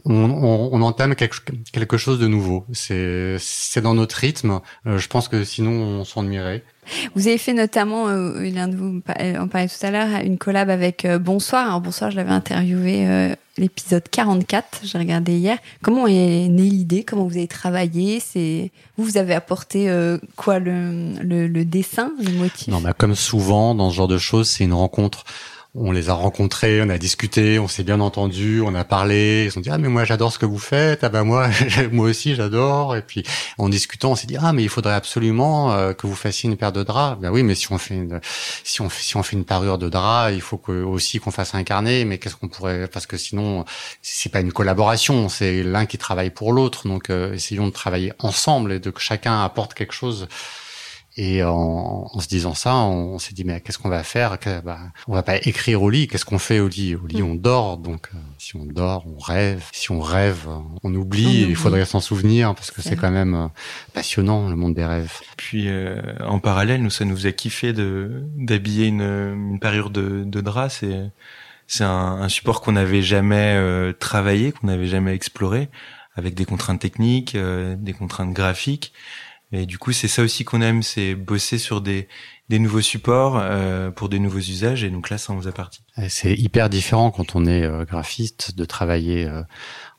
on, 0.06 0.13
on, 0.13 0.69
on 0.71 0.82
entame 0.82 1.15
quelque, 1.15 1.38
quelque, 1.71 1.97
chose 1.97 2.19
de 2.19 2.27
nouveau. 2.27 2.65
C'est, 2.73 3.36
c'est 3.39 3.82
dans 3.82 3.93
notre 3.93 4.15
rythme. 4.15 4.62
Euh, 4.88 4.97
je 4.97 5.08
pense 5.08 5.27
que 5.27 5.43
sinon 5.43 5.71
on 5.71 6.04
s'ennuierait. 6.04 6.63
Vous 7.15 7.27
avez 7.27 7.38
fait 7.38 7.54
notamment, 7.54 8.08
euh, 8.08 8.49
l'un 8.49 8.67
de 8.67 8.75
vous 8.75 9.01
en 9.39 9.47
parlait 9.47 9.67
tout 9.67 9.86
à 9.86 9.91
l'heure, 9.91 10.08
une 10.23 10.38
collab 10.38 10.69
avec 10.69 11.06
euh, 11.06 11.19
Bonsoir. 11.19 11.67
Alors 11.67 11.82
Bonsoir, 11.82 12.12
je 12.12 12.15
l'avais 12.15 12.32
interviewé 12.32 13.08
euh, 13.08 13.36
l'épisode 13.62 14.04
44, 14.10 14.82
j'ai 14.84 14.97
regardé 14.97 15.34
hier. 15.34 15.58
Comment 15.82 16.08
est 16.08 16.47
née 16.50 16.63
l'idée? 16.63 17.04
Comment 17.04 17.26
vous 17.26 17.38
avez 17.38 17.47
travaillé? 17.47 18.19
C'est 18.19 18.71
vous, 18.97 19.06
vous 19.06 19.17
avez 19.17 19.34
apporté 19.34 19.89
euh, 19.89 20.17
quoi 20.36 20.60
le, 20.60 21.13
le, 21.21 21.47
le, 21.47 21.63
dessin, 21.63 22.12
le 22.21 22.32
motif? 22.32 22.67
Non, 22.67 22.82
bah 22.82 22.93
comme 22.93 23.15
souvent 23.15 23.76
dans 23.76 23.89
ce 23.89 23.95
genre 23.95 24.08
de 24.08 24.17
choses, 24.17 24.50
c'est 24.50 24.63
une 24.63 24.74
rencontre 24.74 25.24
on 25.73 25.93
les 25.93 26.10
a 26.10 26.13
rencontrés, 26.13 26.81
on 26.81 26.89
a 26.89 26.97
discuté, 26.97 27.57
on 27.57 27.69
s'est 27.69 27.84
bien 27.84 28.01
entendu, 28.01 28.62
on 28.62 28.75
a 28.75 28.84
parlé. 28.84 29.45
Ils 29.45 29.57
ont 29.57 29.62
dit 29.62 29.69
ah 29.69 29.77
mais 29.77 29.88
moi 29.88 30.03
j'adore 30.03 30.34
ce 30.34 30.38
que 30.38 30.45
vous 30.45 30.60
faites, 30.60 31.05
ah 31.05 31.10
ben 31.10 31.23
moi 31.23 31.47
moi 31.91 32.10
aussi 32.10 32.36
j'adore. 32.36 32.97
Et 32.97 33.01
puis 33.01 33.23
en 33.57 33.69
discutant, 33.69 34.12
on 34.12 34.15
s'est 34.15 34.27
dit 34.27 34.36
ah 34.38 34.51
mais 34.51 34.63
il 34.63 34.69
faudrait 34.69 34.95
absolument 34.95 35.71
euh, 35.71 35.93
que 35.93 36.07
vous 36.07 36.15
fassiez 36.15 36.49
une 36.49 36.57
paire 36.57 36.73
de 36.73 36.84
draps. 36.84 37.21
Ben 37.21 37.31
oui, 37.31 37.43
mais 37.43 37.55
si 37.55 37.71
on 37.71 37.77
fait 37.77 37.95
une 37.95 38.19
si 38.65 38.81
on 38.81 38.89
si 38.89 39.15
on 39.15 39.23
fait 39.23 39.38
une 39.38 39.45
parure 39.45 39.77
de 39.77 39.88
draps, 39.88 40.34
il 40.36 40.41
faut 40.41 40.57
que 40.57 40.84
aussi 40.84 41.19
qu'on 41.19 41.31
fasse 41.31 41.55
un 41.55 41.63
carnet. 41.63 42.03
Mais 42.03 42.17
qu'est-ce 42.17 42.36
qu'on 42.36 42.49
pourrait 42.49 42.89
parce 42.89 43.05
que 43.05 43.15
sinon 43.15 43.63
c'est 44.01 44.29
pas 44.29 44.41
une 44.41 44.51
collaboration, 44.51 45.29
c'est 45.29 45.63
l'un 45.63 45.86
qui 45.86 45.97
travaille 45.97 46.31
pour 46.31 46.51
l'autre. 46.51 46.86
Donc 46.88 47.10
euh, 47.10 47.34
essayons 47.34 47.67
de 47.67 47.73
travailler 47.73 48.12
ensemble 48.19 48.73
et 48.73 48.79
de 48.79 48.89
que 48.89 48.99
chacun 48.99 49.41
apporte 49.41 49.73
quelque 49.73 49.93
chose 49.93 50.27
et 51.23 51.43
en, 51.43 52.10
en, 52.12 52.19
se 52.19 52.27
disant 52.27 52.55
ça, 52.55 52.73
on, 52.73 53.19
s'est 53.19 53.36
dit 53.36 53.43
mais 53.43 53.62
qu'est-ce 53.62 53.77
qu'on 53.77 53.89
va 53.89 54.01
faire? 54.01 54.39
Bah, 54.65 54.79
On 55.07 55.13
va 55.13 55.21
pas 55.21 55.38
écrire 55.38 55.84
au 55.84 55.91
lit. 55.91 56.07
Qu'est-ce 56.07 56.25
qu'on 56.25 56.39
fait 56.39 56.60
au 56.60 56.67
lit? 56.67 56.95
Au 56.95 57.05
lit, 57.05 57.21
mm. 57.21 57.25
on 57.25 57.36
dort. 57.36 57.77
Donc 57.77 58.10
euh, 58.15 58.17
si 58.39 58.55
on 58.55 58.65
dort, 58.65 59.05
on 59.05 59.19
rêve. 59.19 59.63
Si 59.71 59.91
on 59.91 59.99
rêve, 59.99 60.47
on 60.81 60.95
oublie. 60.95 61.43
il 61.47 61.55
faudrait 61.55 61.86
s'en 61.86 61.99
souvenir 61.99 62.55
parce 62.55 62.71
que 62.71 62.81
c'est 62.81 62.95
quand 62.95 63.12
même 63.12 63.36
euh, 63.36 63.47
passionnant 63.93 64.49
le 64.49 64.55
monde 64.55 64.73
des 64.73 64.84
rêves. 64.84 65.13
Puis 65.38 65.65
euh, 65.67 66.01
en 66.25 66.39
parallèle, 66.39 66.81
nous 66.81 66.89
ça 66.89 67.05
nous 67.05 67.27
a 67.27 67.31
kiffé 67.31 67.71
de 67.71 68.23
d'habiller 68.36 68.88
une, 68.88 69.01
une 69.01 69.60
parure 69.60 69.91
de, 69.91 70.23
de 70.25 70.41
drap. 70.41 70.69
C'est 70.69 71.12
c'est 71.67 71.84
un, 71.84 72.23
un, 72.23 72.29
support 72.29 72.62
qu'on 72.62 72.71
n'avait 72.71 73.03
jamais 73.03 73.93
travaillé, 73.99 74.53
qu'on 74.53 74.67
n'avait 74.67 74.88
jamais 74.88 75.13
exploré, 75.13 75.69
avec 76.15 76.34
des 76.34 76.45
contraintes 76.45 76.81
techniques, 76.81 77.38
des 77.38 77.93
contraintes 77.93 78.34
graphiques. 78.34 78.91
Et 79.51 79.65
du 79.65 79.77
coup, 79.77 79.91
c'est 79.91 80.07
ça 80.07 80.21
aussi 80.21 80.45
qu'on 80.45 80.61
aime, 80.61 80.81
c'est 80.81 81.13
bosser 81.13 81.57
sur 81.57 81.81
des, 81.81 82.07
des 82.49 82.59
nouveaux 82.59 82.81
supports 82.81 83.37
euh, 83.37 83.91
pour 83.91 84.09
des 84.09 84.19
nouveaux 84.19 84.39
usages. 84.39 84.83
Et 84.83 84.89
donc 84.89 85.09
là, 85.09 85.17
ça 85.17 85.33
en 85.33 85.39
faisait 85.39 85.51
partie. 85.51 85.83
C'est 86.09 86.33
hyper 86.33 86.69
différent 86.69 87.11
quand 87.11 87.35
on 87.35 87.45
est 87.45 87.63
euh, 87.63 87.85
graphiste 87.85 88.55
de 88.55 88.65
travailler 88.65 89.25
euh, 89.25 89.43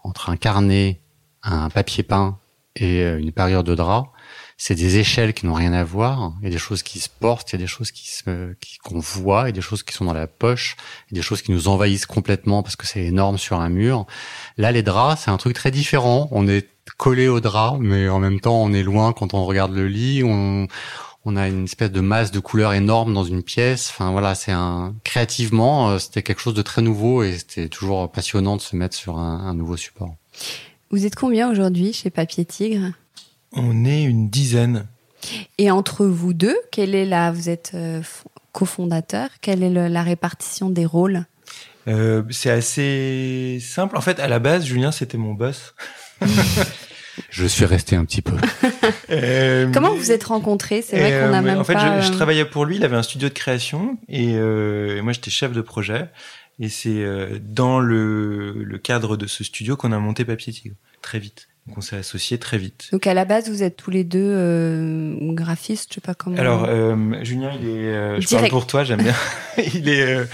entre 0.03 0.31
un 0.31 0.37
carnet, 0.37 1.01
un 1.43 1.71
papier 1.71 2.03
peint 2.03 2.39
et 2.77 3.03
une 3.03 3.33
parure 3.33 3.65
de 3.65 3.75
drap. 3.75 4.13
C'est 4.57 4.75
des 4.75 4.99
échelles 4.99 5.35
qui 5.35 5.47
n'ont 5.47 5.55
rien 5.55 5.73
à 5.73 5.85
voir. 5.85 6.35
Il 6.41 6.45
y 6.45 6.49
a 6.49 6.51
des 6.51 6.59
choses 6.59 6.83
qui 6.83 6.99
se 6.99 7.09
portent, 7.09 7.53
il 7.53 7.57
y 7.57 7.59
a 7.61 7.65
des 7.65 7.67
choses 7.67 7.91
qui 7.91 8.11
se 8.11 8.55
qu'on 8.85 8.99
voit, 8.99 9.49
et 9.49 9.53
des 9.53 9.61
choses 9.61 9.83
qui 9.83 9.93
sont 9.95 10.05
dans 10.05 10.13
la 10.13 10.27
poche, 10.27 10.77
et 11.11 11.15
des 11.15 11.23
choses 11.23 11.43
qui 11.43 11.53
nous 11.53 11.69
envahissent 11.69 12.07
complètement 12.07 12.63
parce 12.63 12.77
que 12.77 12.87
c'est 12.87 13.05
énorme 13.05 13.39
sur 13.39 13.61
un 13.61 13.69
mur. 13.69 14.07
Là, 14.57 14.73
les 14.73 14.83
draps, 14.83 15.23
c'est 15.25 15.31
un 15.31 15.37
truc 15.37 15.55
très 15.55 15.71
différent. 15.71 16.29
On 16.31 16.47
est 16.49 16.69
collé 16.97 17.29
au 17.29 17.41
drap, 17.41 17.79
mais 17.81 18.09
en 18.09 18.19
même 18.19 18.41
temps, 18.41 18.63
on 18.63 18.73
est 18.73 18.83
loin 18.83 19.13
quand 19.13 19.35
on 19.35 19.45
regarde 19.45 19.73
le 19.73 19.89
lit. 19.89 20.23
On, 20.25 20.67
on 21.25 21.37
a 21.37 21.49
une 21.49 21.65
espèce 21.65 21.91
de 21.91 22.01
masse 22.01 22.31
de 22.31 22.41
couleurs 22.41 22.73
énorme 22.73 23.15
dans 23.15 23.25
une 23.25 23.43
pièce. 23.43 23.91
Enfin 23.91 24.11
voilà, 24.11 24.35
c'est 24.35 24.53
un 24.53 24.95
créativement, 25.05 25.91
euh, 25.91 25.99
c'était 25.99 26.23
quelque 26.23 26.41
chose 26.41 26.55
de 26.55 26.63
très 26.63 26.83
nouveau 26.83 27.23
et 27.23 27.39
c'était 27.39 27.69
toujours 27.69 28.11
passionnant 28.11 28.57
de 28.57 28.61
se 28.61 28.77
mettre 28.77 28.97
sur 28.97 29.19
un, 29.19 29.41
un 29.41 29.55
nouveau 29.55 29.77
support. 29.77 30.15
Vous 30.91 31.07
êtes 31.07 31.15
combien 31.15 31.51
aujourd'hui 31.51 31.93
chez 31.93 32.11
Papier 32.11 32.45
Tigre? 32.45 32.93
On 33.53 33.85
est 33.85 34.03
une 34.03 34.29
dizaine. 34.29 34.87
Et 35.59 35.71
entre 35.71 36.07
vous 36.07 36.33
deux, 36.35 36.57
quelle 36.71 36.95
est 36.95 37.05
la 37.05 37.31
Vous 37.33 37.49
êtes 37.49 37.73
euh, 37.75 38.03
cofondateur. 38.53 39.29
Quelle 39.41 39.63
est 39.63 39.71
le, 39.71 39.89
la 39.89 40.03
répartition 40.03 40.71
des 40.71 40.87
rôles? 40.87 41.27
Euh, 41.89 42.23
C'est 42.31 42.51
assez 42.51 43.59
simple. 43.61 43.97
En 43.97 44.01
fait, 44.01 44.21
à 44.21 44.29
la 44.29 44.39
base, 44.39 44.65
Julien, 44.65 44.93
c'était 44.93 45.19
mon 45.19 45.35
boss. 45.35 45.75
Je 47.31 47.47
suis 47.47 47.65
resté 47.65 47.97
un 47.97 48.05
petit 48.05 48.23
peu. 48.23 48.37
euh, 49.11 49.71
Comment 49.73 49.95
vous 49.95 50.13
êtes 50.13 50.25
rencontrés? 50.25 50.83
C'est 50.83 50.99
vrai 50.99 51.11
qu'on 51.11 51.35
a 51.35 51.39
euh, 51.39 51.43
même 51.43 51.59
En 51.59 51.65
fait, 51.65 51.75
pas... 51.75 52.01
je, 52.01 52.07
je, 52.07 52.13
travaillais 52.13 52.45
pour 52.45 52.65
lui. 52.65 52.77
Il 52.77 52.85
avait 52.85 52.97
un 52.97 53.03
studio 53.03 53.29
de 53.29 53.35
création 53.35 53.99
et, 54.09 54.35
euh, 54.37 54.97
et 54.99 55.03
moi, 55.03 55.13
j'étais 55.13 55.31
chef 55.31 55.53
de 55.53 55.61
projet. 55.61 56.09
Et 56.59 56.69
c'est 56.69 57.03
euh, 57.03 57.39
dans 57.41 57.81
le, 57.81 58.53
le, 58.53 58.79
cadre 58.79 59.17
de 59.17 59.27
ce 59.27 59.45
studio 59.45 59.77
qu'on 59.77 59.93
a 59.93 59.99
monté 59.99 60.25
Papier 60.25 60.53
Tigre 60.53 60.77
très 61.01 61.19
vite. 61.19 61.49
Donc 61.67 61.79
on 61.79 61.81
s'est 61.81 61.97
associés 61.97 62.39
très 62.39 62.59
vite. 62.59 62.89
Donc 62.91 63.07
à 63.07 63.15
la 63.15 63.25
base, 63.25 63.49
vous 63.49 63.63
êtes 63.63 63.77
tous 63.77 63.91
les 63.91 64.03
deux 64.03 64.19
euh, 64.21 65.15
graphistes, 65.33 65.91
je 65.91 65.95
sais 65.97 66.01
pas 66.01 66.15
comment. 66.15 66.37
Alors 66.37 66.65
euh, 66.69 66.97
Julien, 67.23 67.53
il 67.61 67.69
est, 67.69 67.95
euh, 67.95 68.21
je 68.21 68.29
parle 68.29 68.49
pour 68.49 68.67
toi, 68.67 68.83
j'aime 68.83 69.03
bien. 69.03 69.15
il 69.75 69.89
est, 69.89 70.03
euh, 70.03 70.25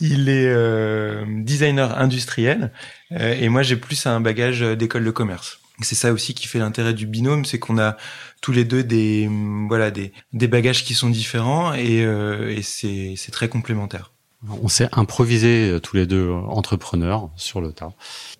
il 0.00 0.28
est 0.28 0.46
euh, 0.46 1.24
designer 1.28 1.96
industriel 1.98 2.72
et 3.10 3.48
moi 3.48 3.62
j'ai 3.62 3.76
plus 3.76 4.06
un 4.06 4.20
bagage 4.20 4.60
d'école 4.60 5.04
de 5.04 5.10
commerce. 5.12 5.60
C'est 5.80 5.94
ça 5.94 6.12
aussi 6.12 6.34
qui 6.34 6.48
fait 6.48 6.58
l'intérêt 6.58 6.94
du 6.94 7.06
binôme, 7.06 7.44
c'est 7.44 7.60
qu'on 7.60 7.78
a 7.78 7.96
tous 8.40 8.52
les 8.52 8.64
deux 8.64 8.82
des, 8.82 9.28
voilà, 9.68 9.92
des, 9.92 10.12
des 10.32 10.48
bagages 10.48 10.84
qui 10.84 10.94
sont 10.94 11.10
différents 11.10 11.74
et, 11.74 11.98
et 11.98 12.62
c'est, 12.62 13.14
c'est 13.16 13.30
très 13.30 13.48
complémentaire. 13.48 14.13
On 14.62 14.68
s'est 14.68 14.88
improvisé 14.92 15.70
euh, 15.70 15.80
tous 15.80 15.96
les 15.96 16.06
deux 16.06 16.28
euh, 16.28 16.34
entrepreneurs 16.34 17.30
sur 17.36 17.60
le 17.60 17.72
tas. 17.72 17.92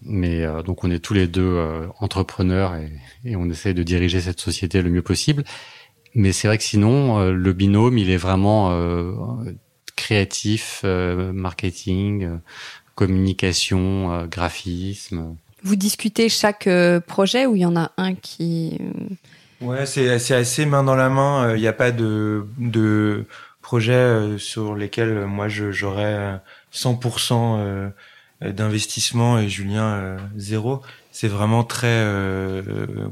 Mais 0.02 0.44
euh, 0.44 0.62
donc 0.62 0.84
on 0.84 0.90
est 0.90 0.98
tous 0.98 1.14
les 1.14 1.26
deux 1.26 1.42
euh, 1.42 1.86
entrepreneurs 1.98 2.74
et, 2.74 2.92
et, 3.24 3.36
on 3.36 3.48
essaie 3.48 3.74
de 3.74 3.82
diriger 3.82 4.20
cette 4.20 4.40
société 4.40 4.82
le 4.82 4.90
mieux 4.90 5.02
possible. 5.02 5.44
Mais 6.14 6.32
c'est 6.32 6.46
vrai 6.46 6.58
que 6.58 6.64
sinon, 6.64 7.18
euh, 7.18 7.32
le 7.32 7.52
binôme, 7.52 7.98
il 7.98 8.10
est 8.10 8.16
vraiment 8.16 8.70
euh, 8.72 9.12
créatif, 9.96 10.84
marketing, 10.84 12.38
communication, 12.94 14.26
graphisme. 14.26 15.36
Vous 15.62 15.76
discutez 15.76 16.28
chaque 16.28 16.68
projet 17.06 17.46
ou 17.46 17.56
il 17.56 17.62
y 17.62 17.66
en 17.66 17.76
a 17.76 17.92
un 17.96 18.14
qui... 18.14 18.78
Ouais, 19.60 19.86
c'est, 19.86 20.18
c'est 20.18 20.34
assez 20.34 20.66
main 20.66 20.82
dans 20.82 20.96
la 20.96 21.08
main. 21.08 21.54
Il 21.54 21.60
n'y 21.60 21.68
a 21.68 21.72
pas 21.72 21.90
de... 21.92 22.44
de 22.58 23.24
projets 23.64 23.94
euh, 23.94 24.38
sur 24.38 24.76
lesquels 24.76 25.08
euh, 25.08 25.26
moi 25.26 25.48
j'aurais 25.48 26.38
100% 26.72 27.58
euh, 27.58 27.88
d'investissement 28.40 29.38
et 29.38 29.48
Julien 29.48 30.18
zéro. 30.36 30.82
C'est 31.12 31.28
vraiment 31.28 31.64
très 31.64 32.04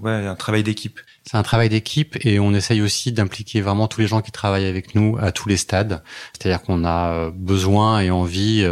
ouais 0.03 0.27
un 0.27 0.35
travail 0.35 0.63
d'équipe. 0.63 1.01
C'est 1.25 1.37
un 1.37 1.43
travail 1.43 1.69
d'équipe 1.69 2.19
et 2.27 2.39
on 2.39 2.53
essaye 2.53 2.83
aussi 2.83 3.13
d'impliquer 3.13 3.61
vraiment 3.61 3.89
tous 3.89 4.01
les 4.01 4.09
gens 4.09 4.21
qui 4.21 4.33
travaillent 4.33 4.67
avec 4.67 4.95
nous 4.95 5.17
à 5.21 5.33
tous 5.33 5.49
les 5.49 5.57
stades. 5.57 6.03
C'est-à-dire 6.33 6.61
qu'on 6.63 6.85
a 6.85 7.31
besoin 7.31 8.01
et 8.01 8.11
envie 8.11 8.67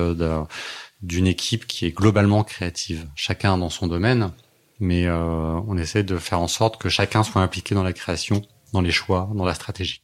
d'une 1.00 1.28
équipe 1.28 1.66
qui 1.66 1.86
est 1.86 1.92
globalement 1.92 2.42
créative, 2.42 3.06
chacun 3.14 3.56
dans 3.56 3.70
son 3.70 3.86
domaine, 3.86 4.32
mais 4.80 5.08
on 5.08 5.78
essaie 5.78 6.02
de 6.02 6.18
faire 6.18 6.40
en 6.40 6.48
sorte 6.48 6.76
que 6.82 6.88
chacun 6.88 7.22
soit 7.22 7.40
impliqué 7.40 7.76
dans 7.76 7.84
la 7.84 7.92
création, 7.92 8.42
dans 8.72 8.82
les 8.82 8.92
choix, 8.92 9.30
dans 9.34 9.46
la 9.46 9.54
stratégie. 9.54 10.02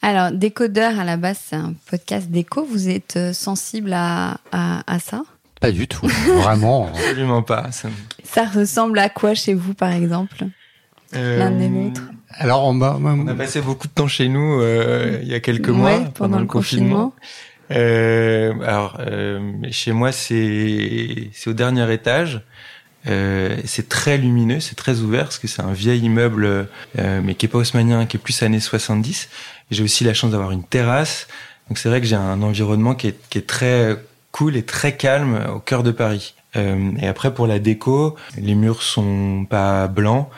Alors, 0.00 0.30
Décodeur, 0.30 0.98
à 0.98 1.04
la 1.04 1.16
base, 1.16 1.40
c'est 1.48 1.56
un 1.56 1.74
podcast 1.90 2.28
d'écho. 2.28 2.64
Vous 2.64 2.88
êtes 2.88 3.16
euh, 3.16 3.32
sensible 3.32 3.92
à, 3.92 4.38
à, 4.52 4.82
à 4.86 4.98
ça? 5.00 5.22
Pas 5.60 5.72
du 5.72 5.88
tout, 5.88 6.06
vraiment. 6.06 6.88
Absolument 6.94 7.42
pas. 7.42 7.72
Ça... 7.72 7.88
ça... 8.22 8.44
ressemble 8.46 8.98
à 9.00 9.08
quoi 9.08 9.34
chez 9.34 9.54
vous, 9.54 9.74
par 9.74 9.92
exemple? 9.92 10.46
Euh... 11.14 11.38
L'un 11.38 11.50
des 11.50 11.68
l'autre 11.68 12.02
Alors, 12.30 12.64
on, 12.64 12.80
a, 12.80 12.96
on 12.96 13.26
a 13.26 13.34
passé 13.34 13.60
beaucoup 13.60 13.88
de 13.88 13.92
temps 13.92 14.06
chez 14.06 14.28
nous 14.28 14.60
euh, 14.60 15.18
il 15.22 15.28
y 15.28 15.34
a 15.34 15.40
quelques 15.40 15.68
mois, 15.68 15.98
pendant, 15.98 16.10
pendant, 16.10 16.38
le 16.38 16.46
confinement. 16.46 17.10
confinement. 17.10 17.14
Euh, 17.72 18.54
alors, 18.64 19.00
chez 19.70 19.92
moi, 19.92 20.12
c'est 20.12 21.28
c'est 21.32 21.50
au 21.50 21.54
dernier 21.54 21.92
étage. 21.92 22.42
Euh, 23.06 23.56
c'est 23.64 23.88
très 23.88 24.18
lumineux, 24.18 24.60
c'est 24.60 24.74
très 24.74 25.00
ouvert 25.00 25.24
parce 25.24 25.38
que 25.38 25.46
c'est 25.46 25.62
un 25.62 25.72
vieil 25.72 26.00
immeuble, 26.00 26.68
euh, 26.98 27.20
mais 27.22 27.34
qui 27.34 27.46
est 27.46 27.48
pas 27.48 27.58
haussmanien, 27.58 28.06
qui 28.06 28.16
est 28.16 28.20
plus 28.20 28.42
années 28.42 28.60
70. 28.60 29.28
J'ai 29.70 29.82
aussi 29.82 30.04
la 30.04 30.14
chance 30.14 30.30
d'avoir 30.30 30.50
une 30.50 30.64
terrasse, 30.64 31.28
donc 31.68 31.78
c'est 31.78 31.88
vrai 31.88 32.00
que 32.00 32.06
j'ai 32.06 32.16
un 32.16 32.42
environnement 32.42 32.94
qui 32.94 33.08
est, 33.08 33.28
qui 33.28 33.38
est, 33.38 33.46
très 33.46 34.02
cool 34.32 34.56
et 34.56 34.62
très 34.62 34.96
calme 34.96 35.46
au 35.54 35.58
cœur 35.58 35.82
de 35.82 35.90
Paris. 35.90 36.34
Euh, 36.56 36.92
et 36.98 37.06
après 37.06 37.34
pour 37.34 37.46
la 37.46 37.58
déco, 37.58 38.16
les 38.36 38.54
murs 38.54 38.82
sont 38.82 39.46
pas 39.48 39.86
blancs, 39.88 40.28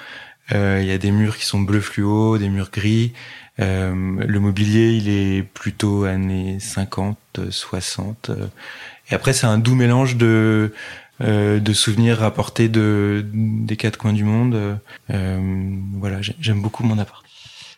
euh, 0.52 0.78
il 0.82 0.88
y 0.88 0.92
a 0.92 0.98
des 0.98 1.12
murs 1.12 1.36
qui 1.36 1.44
sont 1.44 1.60
bleu 1.60 1.80
fluo, 1.80 2.38
des 2.38 2.48
murs 2.48 2.70
gris. 2.72 3.12
Euh, 3.60 3.92
le 4.26 4.40
mobilier, 4.40 4.92
il 4.92 5.08
est 5.08 5.42
plutôt 5.42 6.04
années 6.04 6.58
50, 6.58 7.16
60. 7.50 8.30
Et 9.10 9.14
après, 9.14 9.32
c'est 9.32 9.46
un 9.46 9.58
doux 9.58 9.74
mélange 9.74 10.16
de 10.16 10.72
euh, 11.22 11.60
de 11.60 11.72
souvenirs 11.74 12.18
rapportés 12.18 12.70
de 12.70 13.26
des 13.34 13.76
quatre 13.76 13.98
coins 13.98 14.14
du 14.14 14.24
monde. 14.24 14.78
Euh, 15.10 15.70
voilà, 15.98 16.18
j'aime 16.22 16.62
beaucoup 16.62 16.82
mon 16.82 16.98
appart. 16.98 17.22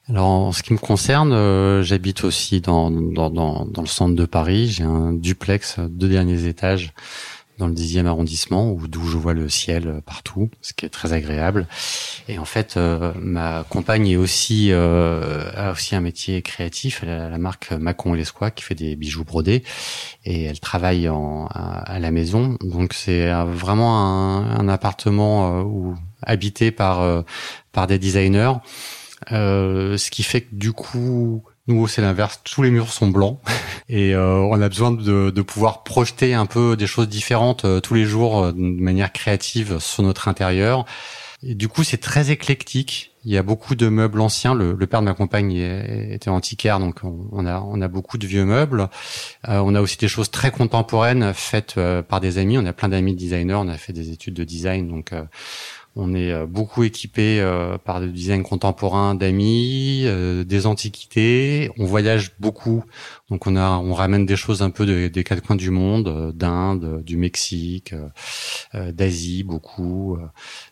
Alors, 0.08 0.26
en 0.26 0.52
ce 0.52 0.62
qui 0.62 0.72
me 0.72 0.78
concerne, 0.78 1.32
euh, 1.32 1.82
j'habite 1.82 2.24
aussi 2.24 2.60
dans, 2.60 2.90
dans, 2.90 3.30
dans, 3.30 3.64
dans, 3.64 3.82
le 3.82 3.88
centre 3.88 4.16
de 4.16 4.26
Paris. 4.26 4.68
J'ai 4.68 4.82
un 4.82 5.12
duplex, 5.12 5.78
deux 5.78 6.08
derniers 6.08 6.46
étages, 6.46 6.92
dans 7.58 7.68
le 7.68 7.72
dixième 7.74 8.08
arrondissement, 8.08 8.72
où 8.72 8.88
d'où 8.88 9.06
je 9.06 9.16
vois 9.16 9.32
le 9.32 9.48
ciel 9.48 10.02
partout, 10.04 10.50
ce 10.60 10.72
qui 10.72 10.86
est 10.86 10.88
très 10.88 11.12
agréable. 11.12 11.68
Et 12.26 12.40
en 12.40 12.44
fait, 12.44 12.76
euh, 12.76 13.12
ma 13.16 13.64
compagne 13.68 14.08
est 14.08 14.16
aussi 14.16 14.72
euh, 14.72 15.48
a 15.54 15.70
aussi 15.70 15.94
un 15.94 16.00
métier 16.00 16.42
créatif. 16.42 17.00
Elle 17.04 17.10
a 17.10 17.30
la 17.30 17.38
marque 17.38 17.70
Macon 17.70 18.14
et 18.14 18.18
Lesquois 18.18 18.50
qui 18.50 18.64
fait 18.64 18.74
des 18.74 18.96
bijoux 18.96 19.24
brodés, 19.24 19.62
et 20.24 20.44
elle 20.44 20.58
travaille 20.58 21.08
en, 21.08 21.46
à, 21.46 21.78
à 21.78 21.98
la 22.00 22.10
maison. 22.10 22.56
Donc 22.60 22.92
c'est 22.92 23.30
vraiment 23.44 24.00
un, 24.00 24.58
un 24.58 24.68
appartement 24.68 25.60
euh, 25.60 25.62
où 25.62 25.94
habité 26.22 26.70
par 26.72 27.02
euh, 27.02 27.22
par 27.70 27.86
des 27.86 27.98
designers. 27.98 28.54
Euh, 29.32 29.96
ce 29.96 30.10
qui 30.10 30.22
fait 30.22 30.42
que 30.42 30.54
du 30.54 30.72
coup, 30.72 31.42
nous 31.68 31.86
c'est 31.86 32.02
l'inverse, 32.02 32.40
tous 32.44 32.62
les 32.62 32.70
murs 32.70 32.92
sont 32.92 33.08
blancs 33.08 33.40
et 33.88 34.14
euh, 34.14 34.36
on 34.36 34.60
a 34.60 34.68
besoin 34.68 34.90
de, 34.90 35.30
de, 35.30 35.42
pouvoir 35.42 35.84
projeter 35.84 36.34
un 36.34 36.46
peu 36.46 36.76
des 36.76 36.86
choses 36.86 37.08
différentes 37.08 37.64
euh, 37.64 37.80
tous 37.80 37.94
les 37.94 38.04
jours 38.04 38.44
euh, 38.44 38.52
de 38.52 38.58
manière 38.58 39.12
créative 39.12 39.78
sur 39.78 40.02
notre 40.02 40.28
intérieur. 40.28 40.84
Et 41.44 41.56
du 41.56 41.66
coup, 41.66 41.82
c'est 41.82 41.98
très 41.98 42.30
éclectique. 42.30 43.10
Il 43.24 43.32
y 43.32 43.36
a 43.36 43.42
beaucoup 43.42 43.74
de 43.74 43.88
meubles 43.88 44.20
anciens. 44.20 44.54
Le, 44.54 44.76
le 44.78 44.86
père 44.86 45.00
de 45.00 45.06
ma 45.06 45.14
compagne 45.14 45.52
était 45.52 46.30
antiquaire, 46.30 46.78
donc 46.78 47.00
on, 47.02 47.46
a 47.46 47.60
on 47.60 47.80
a 47.80 47.88
beaucoup 47.88 48.16
de 48.16 48.26
vieux 48.28 48.44
meubles. 48.44 48.88
Euh, 49.48 49.58
on 49.64 49.74
a 49.74 49.80
aussi 49.80 49.96
des 49.96 50.06
choses 50.06 50.30
très 50.30 50.52
contemporaines 50.52 51.32
faites 51.34 51.74
par 52.08 52.20
des 52.20 52.38
amis. 52.38 52.58
On 52.58 52.66
a 52.66 52.72
plein 52.72 52.88
d'amis 52.88 53.16
designers. 53.16 53.54
On 53.54 53.66
a 53.66 53.76
fait 53.76 53.92
des 53.92 54.12
études 54.12 54.34
de 54.34 54.44
design, 54.44 54.86
donc 54.86 55.12
on 55.94 56.14
est 56.14 56.32
euh, 56.32 56.46
beaucoup 56.46 56.82
équipé 56.84 57.40
euh, 57.40 57.76
par 57.78 58.00
le 58.00 58.08
design 58.08 58.42
contemporain 58.42 59.14
d'amis, 59.14 60.02
euh, 60.04 60.44
des 60.44 60.66
antiquités. 60.66 61.70
On 61.78 61.84
voyage 61.84 62.32
beaucoup, 62.38 62.84
donc 63.30 63.46
on 63.46 63.56
a, 63.56 63.70
on 63.78 63.92
ramène 63.92 64.26
des 64.26 64.36
choses 64.36 64.62
un 64.62 64.70
peu 64.70 64.86
de, 64.86 65.08
des 65.08 65.24
quatre 65.24 65.42
coins 65.42 65.56
du 65.56 65.70
monde, 65.70 66.32
d'Inde, 66.34 67.02
du 67.04 67.16
Mexique, 67.16 67.94
d'Asie, 68.74 69.42
beaucoup. 69.42 70.16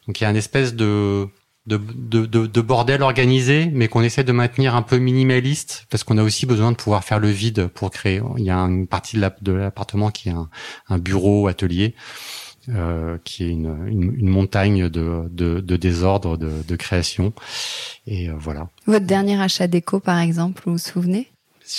Donc 0.07 0.21
il 0.21 0.25
y 0.25 0.27
a 0.27 0.31
une 0.31 0.37
espèce 0.37 0.75
de 0.75 1.29
de, 1.67 1.77
de, 1.77 2.27
de, 2.27 2.47
de 2.47 2.61
bordel 2.61 3.03
organisé, 3.03 3.71
mais 3.73 3.87
qu'on 3.89 4.03
essaie 4.03 4.25
de 4.25 4.33
maintenir 4.33 4.75
un 4.75 4.83
peu 4.83 4.99
minimaliste, 4.99 5.87
parce 5.91 6.05
qu'on 6.05 6.19
a 6.19 6.23
aussi 6.23 6.47
besoin 6.47 6.73
de 6.73 6.77
pouvoir 6.77 7.05
faire 7.05 7.19
le 7.19 7.29
vide 7.29 7.69
pour 7.69 7.91
créer. 7.91 8.23
Il 8.39 8.45
y 8.45 8.51
a 8.51 8.57
une 8.59 8.87
partie 8.87 9.19
de 9.19 9.53
l'appartement 9.53 10.11
qui 10.11 10.31
est 10.31 10.33
un, 10.33 10.49
un 10.89 10.99
bureau, 10.99 11.47
atelier. 11.47 11.95
Euh, 12.69 13.17
qui 13.25 13.45
est 13.45 13.49
une, 13.49 13.75
une, 13.89 14.15
une 14.19 14.29
montagne 14.29 14.91
de, 14.91 15.23
de, 15.31 15.61
de, 15.61 15.77
désordre, 15.77 16.37
de, 16.37 16.51
de 16.69 16.77
création. 16.77 17.33
Et 18.07 18.29
euh, 18.29 18.35
voilà. 18.39 18.69
Votre 18.87 19.07
dernier 19.07 19.41
achat 19.41 19.67
déco, 19.67 19.99
par 19.99 20.19
exemple, 20.19 20.63
vous 20.67 20.73
vous 20.73 20.79
souvenez? 20.79 21.31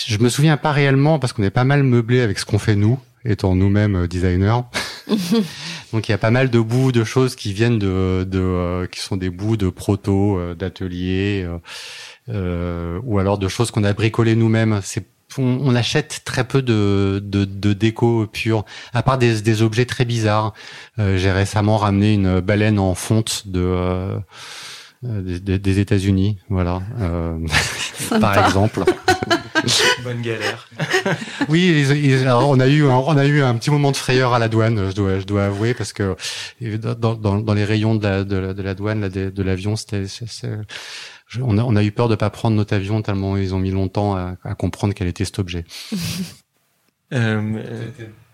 Je 0.08 0.18
me 0.18 0.28
souviens 0.28 0.58
pas 0.58 0.72
réellement 0.72 1.20
parce 1.20 1.34
qu'on 1.34 1.44
est 1.44 1.52
pas 1.52 1.66
mal 1.66 1.84
meublé 1.84 2.22
avec 2.22 2.40
ce 2.40 2.46
qu'on 2.46 2.58
fait 2.58 2.76
nous, 2.76 3.00
étant 3.26 3.54
nous-mêmes 3.54 3.96
euh, 3.96 4.08
designers. 4.08 4.62
Donc 5.94 6.10
il 6.10 6.12
y 6.12 6.16
a 6.16 6.18
pas 6.18 6.32
mal 6.32 6.50
de 6.50 6.60
bouts 6.60 6.92
de 6.92 7.04
choses 7.04 7.36
qui 7.36 7.54
viennent 7.54 7.78
de, 7.78 8.26
de 8.28 8.40
euh, 8.40 8.88
qui 8.88 9.02
sont 9.02 9.18
des 9.18 9.30
bouts 9.30 9.58
de 9.58 9.70
proto, 9.70 10.40
euh, 10.40 10.56
d'ateliers, 10.56 11.48
euh, 12.30 13.00
ou 13.04 13.20
alors 13.20 13.38
de 13.38 13.48
choses 13.48 13.70
qu'on 13.70 13.84
a 13.84 13.94
bricolées 13.94 14.36
nous-mêmes. 14.36 14.80
C'est 14.84 15.06
on, 15.38 15.76
achète 15.76 16.22
très 16.26 16.44
peu 16.44 16.62
de, 16.62 17.22
de, 17.24 17.46
de, 17.46 17.74
déco 17.74 18.28
pure, 18.28 18.66
à 18.94 19.04
part 19.04 19.18
des, 19.18 19.42
des 19.42 19.62
objets 19.62 19.86
très 19.86 20.06
bizarres. 20.06 20.54
J'ai 20.98 21.32
récemment 21.32 21.78
ramené 21.78 22.14
une 22.14 22.40
baleine 22.40 22.80
en 22.80 22.96
fonte 22.96 23.44
de 23.48 24.18
des, 25.04 25.58
des 25.58 25.80
États-Unis, 25.80 26.38
voilà, 26.50 26.82
par 28.20 28.46
exemple. 28.46 28.84
Bonne 30.04 30.22
galère. 30.22 30.68
oui, 31.50 31.86
on 32.26 32.60
a 32.60 32.68
eu 32.68 32.86
un, 32.86 32.96
on 32.96 33.18
a 33.18 33.26
eu 33.26 33.42
un 33.42 33.56
petit 33.56 33.70
moment 33.70 33.92
de 33.92 33.98
frayeur 33.98 34.34
à 34.34 34.40
la 34.40 34.48
douane, 34.48 34.90
je 34.90 34.96
dois, 34.96 35.20
je 35.20 35.26
dois 35.26 35.46
avouer, 35.46 35.74
parce 35.74 35.94
que 35.94 36.16
dans, 36.62 37.16
dans, 37.16 37.40
dans 37.40 37.54
les 37.54 37.66
rayons 37.66 37.96
de 37.96 38.04
la, 38.04 38.24
de 38.24 38.38
la, 38.38 38.54
de 38.54 38.62
la 38.62 38.74
douane, 38.74 39.10
de, 39.10 39.44
l'avion, 39.44 39.76
c'était, 39.76 40.06
on 41.42 41.58
a, 41.58 41.64
on 41.64 41.76
a 41.76 41.84
eu 41.84 41.92
peur 41.92 42.10
de 42.10 42.16
pas 42.16 42.30
prendre 42.30 42.56
notre 42.56 42.76
avion 42.76 43.02
tellement 43.02 43.38
ils 43.38 43.54
ont 43.56 43.60
mis 43.60 43.72
longtemps 43.72 44.16
à, 44.16 44.36
à 44.44 44.56
comprendre 44.56 44.94
quel 44.94 45.08
était 45.08 45.26
cet 45.26 45.40
objet. 45.40 45.66
euh, 47.14 47.62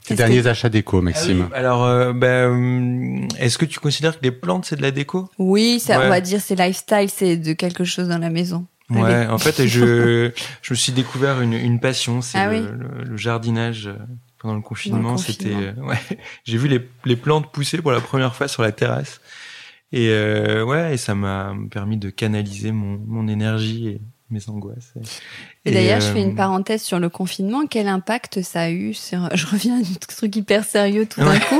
tes 0.07 0.15
derniers 0.15 0.47
achats 0.47 0.69
déco, 0.69 1.01
Maxime. 1.01 1.49
Ah 1.51 1.57
alors, 1.57 1.83
euh, 1.83 2.13
ben, 2.13 3.27
est-ce 3.37 3.57
que 3.57 3.65
tu 3.65 3.79
considères 3.79 4.17
que 4.17 4.23
les 4.23 4.31
plantes 4.31 4.65
c'est 4.65 4.77
de 4.77 4.81
la 4.81 4.91
déco? 4.91 5.29
Oui, 5.37 5.79
ça, 5.79 6.01
on 6.01 6.09
va 6.09 6.21
dire 6.21 6.39
c'est 6.41 6.55
lifestyle, 6.55 7.09
c'est 7.09 7.37
de 7.37 7.53
quelque 7.53 7.83
chose 7.83 8.07
dans 8.07 8.17
la 8.17 8.29
maison. 8.29 8.65
Ouais, 8.89 9.27
en 9.27 9.37
fait, 9.37 9.67
je, 9.67 10.31
je 10.61 10.73
me 10.73 10.75
suis 10.75 10.93
découvert 10.93 11.41
une, 11.41 11.53
une 11.53 11.79
passion, 11.79 12.21
c'est 12.21 12.37
ah 12.37 12.51
le, 12.51 13.03
le, 13.03 13.17
jardinage 13.17 13.87
euh, 13.87 13.97
pendant 14.39 14.55
le 14.55 14.61
confinement. 14.61 15.17
C'était, 15.17 15.53
euh, 15.53 15.73
ouais, 15.81 15.99
j'ai 16.45 16.57
vu 16.57 16.69
les, 16.69 16.87
les 17.03 17.17
plantes 17.17 17.51
pousser 17.51 17.79
pour 17.79 17.91
la 17.91 17.99
première 17.99 18.33
fois 18.33 18.47
sur 18.47 18.63
la 18.63 18.71
terrasse. 18.71 19.19
Et 19.91 20.09
euh, 20.09 20.63
ouais, 20.65 20.95
et 20.95 20.97
ça 20.97 21.15
m'a 21.15 21.53
permis 21.71 21.97
de 21.97 22.09
canaliser 22.09 22.71
mon, 22.71 22.99
mon 23.05 23.27
énergie 23.27 23.87
et 23.87 24.01
mes 24.29 24.49
angoisses. 24.49 24.93
Et, 25.63 25.71
d'ailleurs, 25.71 26.01
je 26.01 26.07
fais 26.07 26.21
une 26.21 26.35
parenthèse 26.35 26.81
sur 26.81 26.99
le 26.99 27.07
confinement. 27.07 27.65
Quel 27.65 27.87
impact 27.87 28.41
ça 28.41 28.63
a 28.63 28.69
eu 28.69 28.93
sur... 28.93 29.29
Je 29.35 29.47
reviens 29.47 29.75
à 29.75 29.79
un 29.79 29.93
truc 30.07 30.35
hyper 30.35 30.65
sérieux 30.65 31.05
tout 31.05 31.21
d'un 31.21 31.39
coup. 31.39 31.59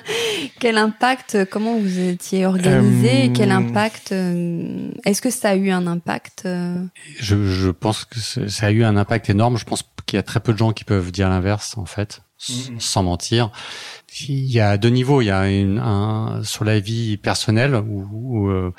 Quel 0.60 0.78
impact 0.78 1.44
Comment 1.50 1.78
vous 1.78 1.98
étiez 1.98 2.46
organisé 2.46 3.28
euh... 3.28 3.32
Quel 3.34 3.50
impact 3.50 4.12
euh, 4.12 4.90
Est-ce 5.04 5.20
que 5.20 5.30
ça 5.30 5.50
a 5.50 5.54
eu 5.54 5.70
un 5.70 5.86
impact 5.86 6.44
euh? 6.46 6.82
je, 7.18 7.44
je 7.44 7.70
pense 7.70 8.06
que 8.06 8.18
ça 8.18 8.66
a 8.66 8.70
eu 8.70 8.84
un 8.84 8.96
impact 8.96 9.28
énorme. 9.28 9.58
Je 9.58 9.64
pense 9.64 9.84
qu'il 10.06 10.16
y 10.16 10.20
a 10.20 10.22
très 10.22 10.40
peu 10.40 10.54
de 10.54 10.58
gens 10.58 10.72
qui 10.72 10.84
peuvent 10.84 11.12
dire 11.12 11.28
l'inverse, 11.28 11.76
en 11.76 11.84
fait, 11.84 12.22
mm-hmm. 12.40 12.80
sans 12.80 13.02
mentir. 13.02 13.50
Il 14.20 14.50
y 14.50 14.60
a 14.60 14.78
deux 14.78 14.88
niveaux. 14.88 15.20
Il 15.20 15.26
y 15.26 15.30
a 15.30 15.48
une, 15.50 15.78
un 15.78 16.42
sur 16.44 16.64
la 16.64 16.80
vie 16.80 17.16
personnelle 17.16 17.74
où, 17.74 18.48
euh, 18.48 18.72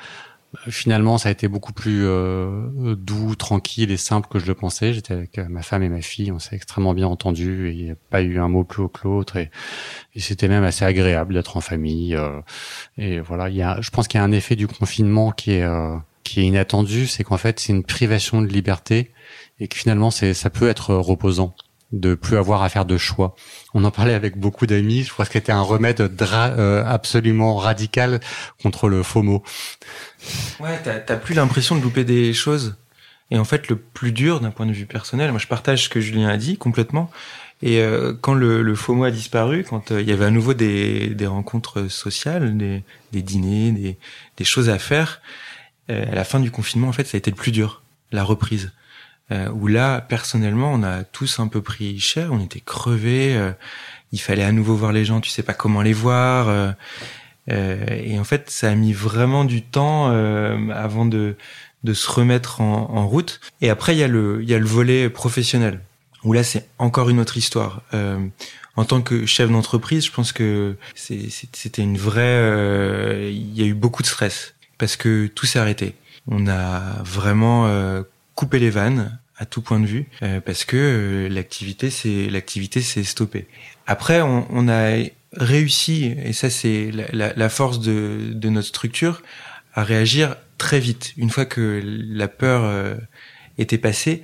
Finalement, 0.68 1.16
ça 1.16 1.28
a 1.28 1.32
été 1.32 1.46
beaucoup 1.46 1.72
plus 1.72 2.04
euh, 2.04 2.96
doux, 2.96 3.36
tranquille 3.36 3.92
et 3.92 3.96
simple 3.96 4.26
que 4.28 4.40
je 4.40 4.46
le 4.46 4.54
pensais. 4.54 4.92
J'étais 4.92 5.14
avec 5.14 5.38
euh, 5.38 5.46
ma 5.48 5.62
femme 5.62 5.84
et 5.84 5.88
ma 5.88 6.00
fille, 6.00 6.32
on 6.32 6.40
s'est 6.40 6.56
extrêmement 6.56 6.92
bien 6.92 7.06
entendu 7.06 7.68
et 7.68 7.72
il 7.72 7.84
n'y 7.84 7.90
a 7.92 7.96
pas 8.10 8.20
eu 8.20 8.40
un 8.40 8.48
mot 8.48 8.64
plus 8.64 8.82
haut 8.82 8.88
que 8.88 9.02
l'autre 9.04 9.36
et, 9.36 9.50
c'était 10.16 10.48
même 10.48 10.64
assez 10.64 10.84
agréable 10.84 11.34
d'être 11.34 11.56
en 11.56 11.60
famille. 11.60 12.16
Euh, 12.16 12.40
et 12.98 13.20
voilà, 13.20 13.48
il 13.48 13.54
y 13.54 13.62
a, 13.62 13.80
je 13.80 13.90
pense 13.90 14.08
qu'il 14.08 14.18
y 14.18 14.20
a 14.20 14.24
un 14.24 14.32
effet 14.32 14.56
du 14.56 14.66
confinement 14.66 15.30
qui 15.30 15.52
est 15.52 15.68
qui 16.24 16.40
est 16.40 16.44
inattendu, 16.44 17.06
c'est 17.06 17.24
qu'en 17.24 17.38
fait 17.38 17.60
c'est 17.60 17.72
une 17.72 17.84
privation 17.84 18.42
de 18.42 18.46
liberté 18.46 19.12
et 19.60 19.68
que 19.68 19.76
finalement 19.76 20.10
c'est 20.10 20.34
ça 20.34 20.50
peut 20.50 20.68
être 20.68 20.94
reposant 20.94 21.54
de 21.92 22.14
plus 22.14 22.36
avoir 22.36 22.62
à 22.62 22.68
faire 22.68 22.84
de 22.84 22.96
choix. 22.96 23.34
On 23.74 23.84
en 23.84 23.90
parlait 23.90 24.14
avec 24.14 24.36
beaucoup 24.36 24.66
d'amis. 24.66 25.02
Je 25.02 25.12
crois 25.12 25.26
que 25.26 25.32
c'était 25.32 25.52
un 25.52 25.62
remède 25.62 26.00
euh, 26.00 26.84
absolument 26.86 27.56
radical 27.56 28.20
contre 28.62 28.88
le 28.88 29.02
FOMO. 29.02 29.42
Ouais, 30.60 30.80
t'as 30.82 31.16
plus 31.16 31.34
l'impression 31.34 31.76
de 31.76 31.82
louper 31.82 32.04
des 32.04 32.32
choses. 32.32 32.76
Et 33.32 33.38
en 33.38 33.44
fait, 33.44 33.68
le 33.68 33.76
plus 33.76 34.12
dur 34.12 34.40
d'un 34.40 34.50
point 34.50 34.66
de 34.66 34.72
vue 34.72 34.86
personnel, 34.86 35.30
moi 35.30 35.38
je 35.38 35.46
partage 35.46 35.84
ce 35.84 35.88
que 35.88 36.00
Julien 36.00 36.28
a 36.28 36.36
dit 36.36 36.56
complètement. 36.56 37.10
Et 37.62 37.80
euh, 37.80 38.14
quand 38.18 38.34
le, 38.34 38.62
le, 38.62 38.74
FOMO 38.74 39.04
a 39.04 39.10
disparu, 39.10 39.64
quand 39.68 39.92
euh, 39.92 40.00
il 40.00 40.08
y 40.08 40.12
avait 40.12 40.24
à 40.24 40.30
nouveau 40.30 40.54
des, 40.54 41.08
des 41.08 41.26
rencontres 41.26 41.88
sociales, 41.88 42.56
des, 42.56 42.82
des 43.12 43.22
dîners, 43.22 43.72
des, 43.72 43.98
des, 44.38 44.44
choses 44.44 44.70
à 44.70 44.78
faire, 44.78 45.20
à 45.88 46.14
la 46.14 46.24
fin 46.24 46.38
du 46.40 46.50
confinement, 46.52 46.88
en 46.88 46.92
fait, 46.92 47.04
ça 47.04 47.16
a 47.16 47.18
été 47.18 47.30
le 47.30 47.36
plus 47.36 47.50
dur, 47.50 47.82
la 48.12 48.22
reprise 48.22 48.66
euh, 48.66 48.79
où 49.30 49.68
là, 49.68 50.00
personnellement, 50.00 50.72
on 50.72 50.82
a 50.82 51.04
tous 51.04 51.38
un 51.38 51.46
peu 51.46 51.62
pris 51.62 52.00
cher, 52.00 52.30
on 52.32 52.40
était 52.40 52.60
crevés, 52.60 53.36
euh, 53.36 53.52
il 54.12 54.20
fallait 54.20 54.42
à 54.42 54.52
nouveau 54.52 54.74
voir 54.74 54.92
les 54.92 55.04
gens, 55.04 55.20
tu 55.20 55.30
sais 55.30 55.42
pas 55.42 55.54
comment 55.54 55.82
les 55.82 55.92
voir. 55.92 56.48
Euh, 56.48 56.72
euh 57.50 57.84
et 57.88 58.18
en 58.18 58.24
fait, 58.24 58.50
ça 58.50 58.70
a 58.70 58.74
mis 58.74 58.92
vraiment 58.92 59.44
du 59.44 59.62
temps 59.62 60.08
avant 60.70 61.06
de, 61.06 61.36
de 61.84 61.94
se 61.94 62.10
remettre 62.10 62.60
en, 62.60 62.90
en, 62.90 63.06
route. 63.06 63.40
Et 63.60 63.70
après, 63.70 63.94
il 63.94 63.98
y, 63.98 64.02
a 64.02 64.08
le, 64.08 64.42
il 64.42 64.50
y 64.50 64.54
a 64.54 64.58
le 64.58 64.66
volet 64.66 65.08
professionnel, 65.08 65.80
où 66.24 66.32
là, 66.32 66.42
c'est 66.42 66.68
encore 66.78 67.08
une 67.08 67.20
autre 67.20 67.36
histoire. 67.36 67.82
en 68.76 68.84
tant 68.84 69.00
que 69.02 69.26
chef 69.26 69.50
d'entreprise, 69.50 70.06
je 70.06 70.12
pense 70.12 70.32
que 70.32 70.76
c'était 70.94 71.82
une 71.82 71.98
vraie... 71.98 73.30
Il 73.32 73.56
y 73.56 73.62
a 73.62 73.66
eu 73.66 73.74
beaucoup 73.74 74.02
de 74.02 74.08
stress, 74.08 74.54
parce 74.76 74.96
que 74.96 75.28
tout 75.28 75.46
s'est 75.46 75.60
arrêté. 75.60 75.94
On 76.26 76.48
a 76.48 77.02
vraiment 77.04 77.70
coupé 78.34 78.58
les 78.58 78.70
vannes 78.70 79.19
à 79.40 79.46
tout 79.46 79.62
point 79.62 79.80
de 79.80 79.86
vue 79.86 80.06
euh, 80.22 80.40
parce 80.40 80.64
que 80.64 80.76
euh, 80.76 81.28
l'activité 81.28 81.90
c'est 81.90 82.28
l'activité 82.28 82.82
s'est 82.82 83.02
stoppée. 83.02 83.48
Après 83.86 84.20
on, 84.20 84.46
on, 84.50 84.68
a 84.68 84.98
réussi 85.32 86.14
et 86.22 86.34
ça 86.34 86.50
c'est 86.50 86.90
la, 87.12 87.32
la, 87.34 87.48
force 87.48 87.80
de, 87.80 88.32
de, 88.34 88.48
notre 88.50 88.68
structure 88.68 89.22
à 89.74 89.82
réagir 89.82 90.36
très 90.58 90.78
vite. 90.78 91.14
Une 91.16 91.30
fois 91.30 91.46
que 91.46 91.80
la 91.82 92.28
peur 92.28 92.64
euh, 92.64 92.96
était 93.58 93.78
passée 93.78 94.22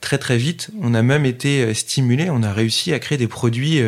très 0.00 0.16
très 0.16 0.38
vite 0.38 0.70
on 0.80 0.94
a 0.94 1.02
même 1.02 1.26
été 1.26 1.74
stimulé. 1.74 2.30
On 2.30 2.42
a 2.42 2.54
réussi 2.54 2.94
à 2.94 2.98
créer 2.98 3.18
des 3.18 3.28
produits 3.28 3.82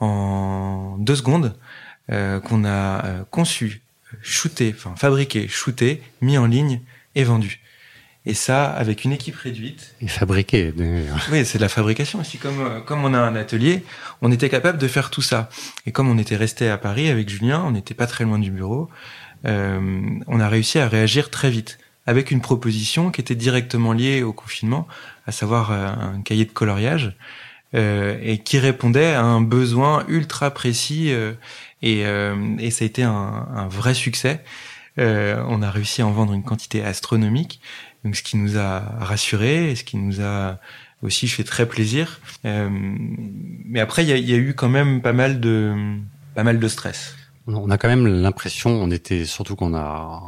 en 0.00 0.96
deux 0.98 1.14
secondes 1.14 1.56
qu'on 2.08 2.64
a 2.64 3.24
conçu 3.30 3.82
shooté 4.22 4.74
enfin 4.76 4.96
fabriqué 4.96 5.46
shooté 5.46 6.02
mis 6.20 6.36
en 6.36 6.46
ligne 6.46 6.80
et 7.14 7.22
vendu 7.22 7.60
et 8.26 8.34
ça, 8.34 8.70
avec 8.70 9.04
une 9.04 9.12
équipe 9.12 9.36
réduite. 9.36 9.94
Et 10.00 10.08
fabriqué. 10.08 10.72
Oui, 11.30 11.44
c'est 11.44 11.58
de 11.58 11.62
la 11.62 11.68
fabrication 11.68 12.20
aussi. 12.20 12.38
Comme, 12.38 12.60
euh, 12.60 12.80
comme 12.80 13.04
on 13.04 13.12
a 13.12 13.18
un 13.18 13.36
atelier, 13.36 13.84
on 14.22 14.32
était 14.32 14.48
capable 14.48 14.78
de 14.78 14.88
faire 14.88 15.10
tout 15.10 15.22
ça. 15.22 15.50
Et 15.86 15.92
comme 15.92 16.08
on 16.08 16.16
était 16.16 16.36
resté 16.36 16.70
à 16.70 16.78
Paris 16.78 17.08
avec 17.08 17.28
Julien, 17.28 17.62
on 17.66 17.72
n'était 17.72 17.94
pas 17.94 18.06
très 18.06 18.24
loin 18.24 18.38
du 18.38 18.50
bureau, 18.50 18.88
euh, 19.44 20.00
on 20.26 20.40
a 20.40 20.48
réussi 20.48 20.78
à 20.78 20.88
réagir 20.88 21.30
très 21.30 21.50
vite. 21.50 21.78
Avec 22.06 22.30
une 22.30 22.40
proposition 22.40 23.10
qui 23.10 23.20
était 23.20 23.34
directement 23.34 23.92
liée 23.92 24.22
au 24.22 24.32
confinement, 24.32 24.86
à 25.26 25.32
savoir 25.32 25.72
euh, 25.72 25.86
un 25.86 26.20
cahier 26.22 26.44
de 26.44 26.52
coloriage, 26.52 27.16
euh, 27.74 28.18
et 28.22 28.38
qui 28.38 28.58
répondait 28.58 29.14
à 29.14 29.22
un 29.22 29.40
besoin 29.40 30.04
ultra 30.08 30.50
précis. 30.50 31.12
Euh, 31.12 31.32
et, 31.82 32.00
et, 32.58 32.70
ça 32.70 32.84
a 32.84 32.86
été 32.86 33.02
un, 33.02 33.12
un 33.54 33.68
vrai 33.68 33.92
succès. 33.92 34.42
on 34.96 35.60
a 35.60 35.70
réussi 35.70 36.00
à 36.00 36.06
en 36.06 36.12
vendre 36.12 36.32
une 36.32 36.42
quantité 36.42 36.82
astronomique 36.82 37.60
donc 38.04 38.16
ce 38.16 38.22
qui 38.22 38.36
nous 38.36 38.58
a 38.58 38.80
rassurés, 39.00 39.70
et 39.70 39.76
ce 39.76 39.84
qui 39.84 39.96
nous 39.96 40.20
a 40.20 40.58
aussi 41.02 41.28
fait 41.28 41.44
très 41.44 41.66
plaisir. 41.66 42.20
Euh, 42.44 42.68
mais 42.70 43.80
après, 43.80 44.04
il 44.04 44.08
y 44.08 44.12
a, 44.12 44.16
y 44.16 44.32
a, 44.32 44.36
eu 44.36 44.54
quand 44.54 44.68
même 44.68 45.02
pas 45.02 45.12
mal 45.12 45.40
de 45.40 45.74
pas 46.34 46.42
mal 46.42 46.58
de 46.58 46.68
stress. 46.68 47.14
On 47.46 47.70
a 47.70 47.78
quand 47.78 47.88
même 47.88 48.06
l'impression, 48.06 48.70
on 48.70 48.90
était 48.90 49.24
surtout 49.24 49.54
qu'on 49.54 49.74
a 49.74 50.22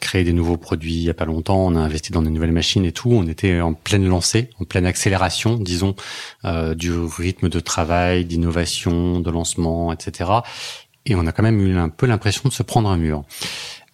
créé 0.00 0.24
des 0.24 0.32
nouveaux 0.32 0.56
produits 0.56 0.94
il 0.94 1.02
y 1.02 1.10
a 1.10 1.14
pas 1.14 1.24
longtemps, 1.24 1.64
on 1.64 1.76
a 1.76 1.80
investi 1.80 2.12
dans 2.12 2.22
des 2.22 2.30
nouvelles 2.30 2.52
machines 2.52 2.84
et 2.84 2.92
tout, 2.92 3.10
on 3.10 3.26
était 3.26 3.60
en 3.60 3.74
pleine 3.74 4.06
lancée, 4.06 4.50
en 4.60 4.64
pleine 4.64 4.86
accélération, 4.86 5.56
disons, 5.56 5.94
euh, 6.44 6.74
du 6.74 6.92
rythme 6.92 7.48
de 7.48 7.60
travail, 7.60 8.24
d'innovation, 8.24 9.20
de 9.20 9.30
lancement, 9.30 9.92
etc. 9.92 10.30
Et 11.06 11.14
on 11.14 11.26
a 11.26 11.32
quand 11.32 11.42
même 11.42 11.60
eu 11.60 11.76
un 11.76 11.88
peu 11.88 12.06
l'impression 12.06 12.48
de 12.48 12.54
se 12.54 12.62
prendre 12.62 12.88
un 12.88 12.96
mur. 12.96 13.24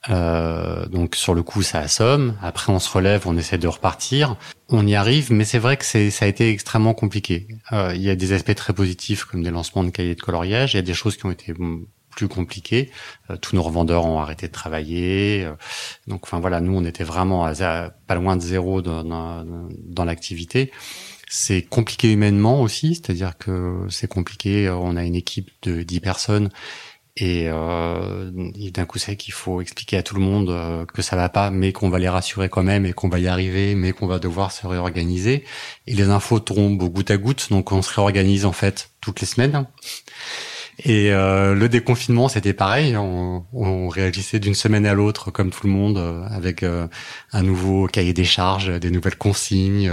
Euh, 0.09 0.87
donc 0.87 1.15
sur 1.15 1.35
le 1.35 1.43
coup, 1.43 1.63
ça 1.63 1.81
assomme. 1.81 2.37
Après, 2.43 2.73
on 2.73 2.79
se 2.79 2.91
relève, 2.91 3.23
on 3.27 3.37
essaie 3.37 3.59
de 3.59 3.69
repartir. 3.69 4.37
On 4.69 4.87
y 4.87 4.95
arrive, 4.95 5.33
mais 5.33 5.45
c'est 5.45 5.59
vrai 5.59 5.77
que 5.77 5.85
c'est, 5.85 6.11
ça 6.11 6.25
a 6.25 6.29
été 6.29 6.49
extrêmement 6.51 6.95
compliqué. 6.95 7.49
Euh, 7.73 7.93
il 7.95 8.03
y 8.03 8.11
a 8.11 8.17
des 8.17 8.33
aspects 8.33 8.55
très 8.55 8.73
positifs 8.73 9.25
comme 9.25 9.43
des 9.43 9.51
lancements 9.51 9.85
de 9.85 9.91
cahiers 9.91 10.15
de 10.15 10.21
coloriage. 10.21 10.75
Il 10.75 10.77
y 10.77 10.81
a 10.81 10.83
des 10.83 10.95
choses 10.95 11.17
qui 11.17 11.27
ont 11.27 11.31
été 11.31 11.53
plus 12.17 12.29
compliquées. 12.29 12.91
Euh, 13.31 13.37
tous 13.37 13.57
nos 13.57 13.63
revendeurs 13.63 14.07
ont 14.07 14.21
arrêté 14.21 14.47
de 14.47 14.53
travailler. 14.53 15.45
Euh, 15.45 15.53
donc, 16.07 16.21
enfin 16.25 16.41
voilà, 16.41 16.61
nous, 16.61 16.77
on 16.77 16.85
était 16.85 17.05
vraiment 17.05 17.45
à, 17.45 17.91
pas 18.07 18.15
loin 18.15 18.37
de 18.37 18.43
zéro 18.43 18.81
dans, 18.81 19.05
dans, 19.05 19.45
dans 19.45 20.05
l'activité. 20.05 20.73
C'est 21.33 21.63
compliqué 21.63 22.13
humainement 22.13 22.61
aussi, 22.61 22.97
c'est-à-dire 22.97 23.39
que 23.39 23.87
c'est 23.89 24.09
compliqué. 24.09 24.69
On 24.69 24.97
a 24.97 25.05
une 25.05 25.15
équipe 25.15 25.51
de 25.63 25.85
10 25.85 26.01
personnes 26.01 26.51
et, 27.17 27.45
euh, 27.49 28.31
d'un 28.33 28.85
coup, 28.85 28.99
c'est 28.99 29.17
qu'il 29.17 29.35
faut 29.35 29.61
expliquer 29.61 29.97
à 29.97 30.03
tout 30.03 30.15
le 30.15 30.21
monde 30.21 30.51
euh, 30.51 30.87
que 30.87 31.03
ça 31.03 31.17
va 31.17 31.29
pas, 31.29 31.51
mais 31.51 31.73
qu'on 31.73 31.91
va 31.91 31.99
les 31.99 32.09
rassurer 32.09 32.49
quand 32.49 32.63
même 32.63 32.87
et 32.87 32.93
qu'on 32.93 33.09
va 33.09 33.19
y 33.19 33.29
arriver, 33.29 33.75
mais 33.75 33.93
qu'on 33.93 34.07
va 34.07 34.19
devoir 34.19 34.53
se 34.53 34.67
réorganiser. 34.67 35.45
Et 35.87 35.95
les 35.95 36.09
infos 36.09 36.41
tombent 36.41 36.79
goutte 36.89 37.11
à 37.11 37.17
goutte, 37.17 37.49
donc 37.51 37.73
on 37.73 37.83
se 37.83 37.93
réorganise 37.95 38.45
en 38.45 38.53
fait 38.53 38.91
toutes 39.01 39.21
les 39.21 39.27
semaines. 39.27 39.67
Et 40.85 41.13
euh, 41.13 41.55
le 41.55 41.69
déconfinement, 41.69 42.29
c'était 42.29 42.53
pareil. 42.53 42.97
On, 42.97 43.45
on 43.53 43.89
réagissait 43.89 44.39
d'une 44.39 44.55
semaine 44.55 44.87
à 44.87 44.95
l'autre, 44.95 45.31
comme 45.31 45.51
tout 45.51 45.67
le 45.67 45.73
monde, 45.73 45.99
euh, 45.99 46.25
avec 46.31 46.63
euh, 46.63 46.87
un 47.33 47.43
nouveau 47.43 47.87
cahier 47.87 48.13
des 48.13 48.25
charges, 48.25 48.71
des 48.81 48.91
nouvelles 48.91 49.17
consignes, 49.17 49.91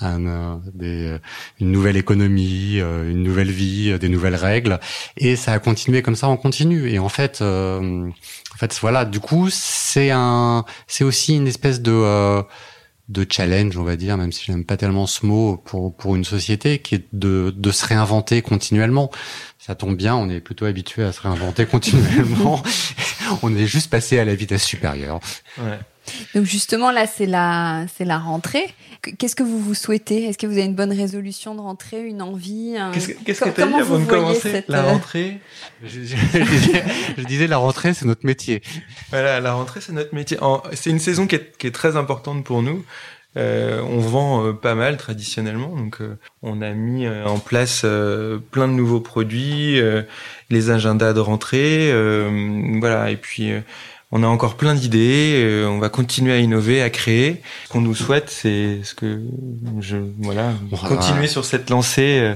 un, 0.00 0.60
des, 0.74 1.16
une 1.60 1.72
nouvelle 1.72 1.96
économie, 1.96 2.78
une 2.78 3.22
nouvelle 3.22 3.50
vie, 3.50 3.98
des 3.98 4.08
nouvelles 4.08 4.34
règles. 4.34 4.78
Et 5.16 5.36
ça 5.36 5.52
a 5.52 5.58
continué 5.58 6.02
comme 6.02 6.16
ça, 6.16 6.28
on 6.28 6.36
continue. 6.36 6.90
Et 6.90 6.98
en 6.98 7.08
fait, 7.08 7.40
en 7.42 8.56
fait, 8.58 8.78
voilà. 8.80 9.04
Du 9.04 9.20
coup, 9.20 9.48
c'est 9.50 10.10
un, 10.10 10.64
c'est 10.86 11.04
aussi 11.04 11.36
une 11.36 11.46
espèce 11.46 11.80
de 11.80 12.42
de 13.08 13.26
challenge, 13.28 13.76
on 13.76 13.84
va 13.84 13.96
dire, 13.96 14.16
même 14.16 14.32
si 14.32 14.44
j'aime 14.44 14.64
pas 14.64 14.76
tellement 14.76 15.06
ce 15.06 15.24
mot 15.24 15.56
pour 15.56 15.94
pour 15.94 16.16
une 16.16 16.24
société, 16.24 16.80
qui 16.80 16.96
est 16.96 17.04
de 17.12 17.54
de 17.56 17.70
se 17.70 17.86
réinventer 17.86 18.42
continuellement. 18.42 19.10
Ça 19.58 19.74
tombe 19.74 19.96
bien, 19.96 20.14
on 20.14 20.28
est 20.28 20.40
plutôt 20.40 20.64
habitué 20.64 21.04
à 21.04 21.12
se 21.12 21.20
réinventer 21.20 21.66
continuellement. 21.66 22.62
on 23.42 23.54
est 23.56 23.66
juste 23.66 23.90
passé 23.90 24.18
à 24.18 24.24
la 24.24 24.34
vitesse 24.34 24.64
supérieure. 24.64 25.20
Ouais. 25.58 25.78
Donc 26.34 26.44
justement 26.44 26.90
là, 26.90 27.06
c'est 27.06 27.26
la 27.26 27.86
c'est 27.96 28.04
la 28.04 28.18
rentrée. 28.18 28.74
Qu'est-ce 29.18 29.36
que 29.36 29.42
vous 29.42 29.60
vous 29.60 29.74
souhaitez? 29.74 30.24
Est-ce 30.24 30.38
que 30.38 30.46
vous 30.46 30.54
avez 30.54 30.64
une 30.64 30.74
bonne 30.74 30.92
résolution 30.92 31.54
de 31.54 31.60
rentrée, 31.60 32.02
une 32.02 32.22
envie 32.22 32.76
Qu'est-ce 33.24 33.44
que 33.44 33.50
tu 33.50 33.62
as 33.62 33.66
dit 33.66 33.74
avant 33.74 33.98
de 33.98 34.04
commencer 34.04 34.64
La 34.68 34.80
euh, 34.80 34.90
rentrée 34.90 35.38
je, 35.84 36.00
je, 37.18 37.22
disais 37.24 37.46
la 37.46 37.58
rentrée, 37.58 37.94
c'est 37.94 38.06
notre 38.06 38.26
métier. 38.26 38.62
Voilà, 39.10 39.40
la 39.40 39.54
rentrée, 39.54 39.80
c'est 39.80 39.92
notre 39.92 40.14
métier. 40.14 40.38
C'est 40.74 40.90
une 40.90 40.98
saison 40.98 41.26
qui 41.26 41.36
est, 41.36 41.56
qui 41.58 41.66
est, 41.66 41.72
très 41.72 41.96
importante 41.96 42.44
pour 42.44 42.62
nous. 42.62 42.84
Euh, 43.36 43.82
on 43.82 43.98
vend 43.98 44.46
euh, 44.46 44.52
pas 44.52 44.74
mal 44.74 44.96
traditionnellement, 44.96 45.76
donc 45.76 46.00
euh, 46.00 46.16
on 46.42 46.62
a 46.62 46.70
mis 46.70 47.04
euh, 47.04 47.26
en 47.26 47.38
place 47.38 47.82
plein 48.50 48.68
de 48.68 48.72
nouveaux 48.72 49.00
produits, 49.00 49.80
les 50.50 50.70
agendas 50.70 51.12
de 51.12 51.20
rentrée, 51.20 51.92
voilà, 52.80 53.10
et 53.10 53.16
puis 53.16 53.52
on 54.12 54.22
a 54.22 54.26
encore 54.26 54.56
plein 54.56 54.74
d'idées, 54.74 55.42
euh, 55.44 55.68
on 55.68 55.78
va 55.78 55.88
continuer 55.88 56.32
à 56.32 56.38
innover, 56.38 56.82
à 56.82 56.90
créer. 56.90 57.42
Ce 57.64 57.68
qu'on 57.70 57.80
nous 57.80 57.94
souhaite, 57.94 58.30
c'est 58.30 58.80
ce 58.84 58.94
que 58.94 59.22
je 59.80 59.96
voilà, 60.18 60.52
continuer 60.88 61.26
sur 61.26 61.44
cette 61.44 61.70
lancée, 61.70 62.18
euh, 62.20 62.34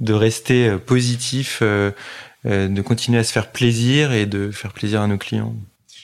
de 0.00 0.12
rester 0.12 0.68
euh, 0.68 0.78
positif, 0.78 1.62
de 1.62 2.82
continuer 2.82 3.18
à 3.18 3.24
se 3.24 3.32
faire 3.32 3.52
plaisir 3.52 4.12
et 4.12 4.26
de 4.26 4.50
faire 4.50 4.72
plaisir 4.72 5.00
à 5.00 5.06
nos 5.06 5.18
clients. 5.18 5.54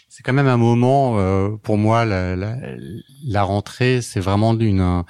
C'est 0.09 0.23
quand 0.23 0.33
même 0.33 0.49
un 0.49 0.57
moment 0.57 1.19
pour 1.63 1.77
moi 1.79 2.05
la, 2.05 2.37
la, 2.37 2.57
la 3.27 3.43
rentrée, 3.43 4.01
c'est 4.03 4.21
vraiment 4.21 4.55
d'une 4.55 4.81
ah, 4.81 5.05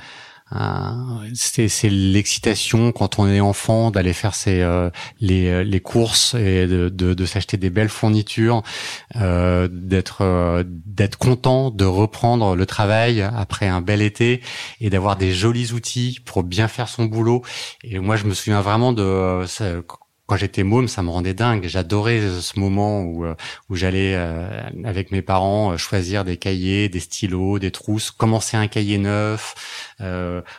c'est 1.34 1.90
l'excitation 1.90 2.92
quand 2.92 3.18
on 3.18 3.28
est 3.28 3.40
enfant 3.40 3.90
d'aller 3.90 4.12
faire 4.12 4.34
ses, 4.34 4.60
euh, 4.60 4.90
les, 5.20 5.48
euh, 5.48 5.62
les 5.62 5.80
courses 5.80 6.34
et 6.34 6.66
de, 6.66 6.88
de, 6.88 7.14
de 7.14 7.26
s'acheter 7.26 7.56
des 7.56 7.70
belles 7.70 7.88
fournitures, 7.88 8.62
euh, 9.16 9.68
d'être 9.70 10.22
euh, 10.22 10.64
d'être 10.66 11.16
content 11.16 11.70
de 11.70 11.84
reprendre 11.84 12.56
le 12.56 12.66
travail 12.66 13.22
après 13.22 13.68
un 13.68 13.80
bel 13.80 14.02
été 14.02 14.40
et 14.80 14.90
d'avoir 14.90 15.16
des 15.16 15.32
jolis 15.32 15.72
outils 15.72 16.18
pour 16.24 16.42
bien 16.42 16.68
faire 16.68 16.88
son 16.88 17.04
boulot. 17.04 17.42
Et 17.84 17.98
moi, 17.98 18.16
je 18.16 18.24
me 18.24 18.34
souviens 18.34 18.60
vraiment 18.60 18.92
de 18.92 19.44
quand 20.30 20.36
j'étais 20.36 20.62
môme, 20.62 20.86
ça 20.86 21.02
me 21.02 21.10
rendait 21.10 21.34
dingue. 21.34 21.66
J'adorais 21.66 22.20
ce 22.40 22.60
moment 22.60 23.02
où 23.02 23.24
euh, 23.24 23.34
où 23.68 23.74
j'allais 23.74 24.14
euh, 24.14 24.62
avec 24.84 25.10
mes 25.10 25.22
parents 25.22 25.72
euh, 25.72 25.76
choisir 25.76 26.24
des 26.24 26.36
cahiers, 26.36 26.88
des 26.88 27.00
stylos, 27.00 27.58
des 27.58 27.72
trousses, 27.72 28.12
commencer 28.12 28.56
un 28.56 28.68
cahier 28.68 28.98
neuf, 28.98 29.56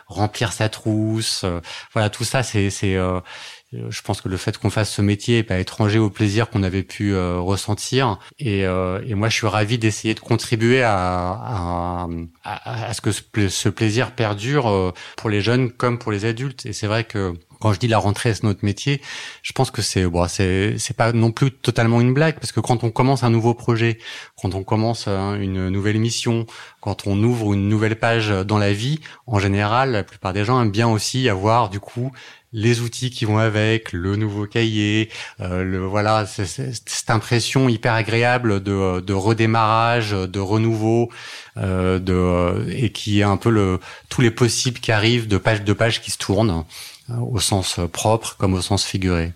remplir 0.08 0.52
sa 0.52 0.68
trousse. 0.68 1.46
voilà, 1.94 2.10
tout 2.10 2.24
ça, 2.24 2.42
c'est 2.42 2.68
je 2.70 4.02
pense 4.02 4.20
que 4.20 4.28
le 4.28 4.36
fait 4.36 4.58
qu'on 4.58 4.68
fasse 4.68 4.90
ce 4.90 5.00
métier 5.00 5.38
est 5.38 5.42
pas 5.42 5.58
étranger 5.58 5.98
au 5.98 6.10
plaisir 6.10 6.50
qu'on 6.50 6.62
avait 6.62 6.82
pu 6.82 7.16
ressentir. 7.16 8.18
Et, 8.38 8.60
et, 8.60 9.14
moi, 9.14 9.30
je 9.30 9.34
suis 9.34 9.46
ravi 9.46 9.78
d'essayer 9.78 10.12
de 10.14 10.20
contribuer 10.20 10.82
à, 10.82 10.92
à, 10.94 12.06
à, 12.44 12.84
à 12.88 12.92
ce 12.92 13.00
que 13.00 13.10
ce, 13.10 13.68
plaisir 13.70 14.14
perdure 14.14 14.92
pour 15.16 15.30
les 15.30 15.40
jeunes 15.40 15.72
comme 15.72 15.98
pour 15.98 16.12
les 16.12 16.26
adultes. 16.26 16.66
Et 16.66 16.74
c'est 16.74 16.86
vrai 16.86 17.04
que 17.04 17.34
quand 17.62 17.72
je 17.72 17.78
dis 17.78 17.86
la 17.86 17.98
rentrée, 17.98 18.34
c'est 18.34 18.42
notre 18.42 18.64
métier, 18.64 19.00
je 19.42 19.52
pense 19.52 19.70
que 19.70 19.82
c'est 19.82 20.04
bon, 20.04 20.26
c'est 20.26 20.74
c'est 20.78 20.96
pas 20.96 21.12
non 21.12 21.30
plus 21.30 21.52
totalement 21.52 22.00
une 22.00 22.12
blague 22.12 22.34
parce 22.34 22.50
que 22.50 22.58
quand 22.58 22.82
on 22.82 22.90
commence 22.90 23.22
un 23.22 23.30
nouveau 23.30 23.54
projet, 23.54 23.98
quand 24.36 24.56
on 24.56 24.64
commence 24.64 25.06
hein, 25.06 25.36
une 25.36 25.68
nouvelle 25.68 26.00
mission, 26.00 26.44
quand 26.80 27.06
on 27.06 27.22
ouvre 27.22 27.52
une 27.52 27.68
nouvelle 27.68 27.94
page 27.96 28.30
dans 28.30 28.58
la 28.58 28.72
vie, 28.72 28.98
en 29.28 29.38
général, 29.38 29.92
la 29.92 30.02
plupart 30.02 30.32
des 30.32 30.44
gens 30.44 30.60
aiment 30.60 30.72
bien 30.72 30.88
aussi 30.88 31.28
avoir 31.28 31.70
du 31.70 31.78
coup 31.78 32.10
les 32.52 32.80
outils 32.80 33.10
qui 33.10 33.24
vont 33.24 33.38
avec, 33.38 33.92
le 33.92 34.16
nouveau 34.16 34.46
cahier, 34.46 35.08
euh, 35.40 35.64
le 35.64 35.78
voilà, 35.78 36.26
c'est, 36.26 36.46
cette 36.46 37.10
impression 37.10 37.68
hyper 37.68 37.94
agréable 37.94 38.62
de, 38.62 39.00
de 39.00 39.12
redémarrage, 39.14 40.10
de 40.10 40.40
renouveau, 40.40 41.10
euh, 41.56 41.98
de 41.98 42.70
et 42.70 42.90
qui 42.92 43.20
est 43.20 43.24
un 43.24 43.36
peu 43.36 43.50
le 43.50 43.78
tous 44.08 44.20
les 44.20 44.30
possibles 44.30 44.80
qui 44.80 44.92
arrivent 44.92 45.28
de 45.28 45.38
page 45.38 45.62
de 45.62 45.72
page 45.72 46.02
qui 46.02 46.10
se 46.10 46.18
tournent. 46.18 46.64
Au 47.08 47.40
sens 47.40 47.80
propre 47.92 48.36
comme 48.38 48.54
au 48.54 48.62
sens 48.62 48.84
figuré. 48.84 49.32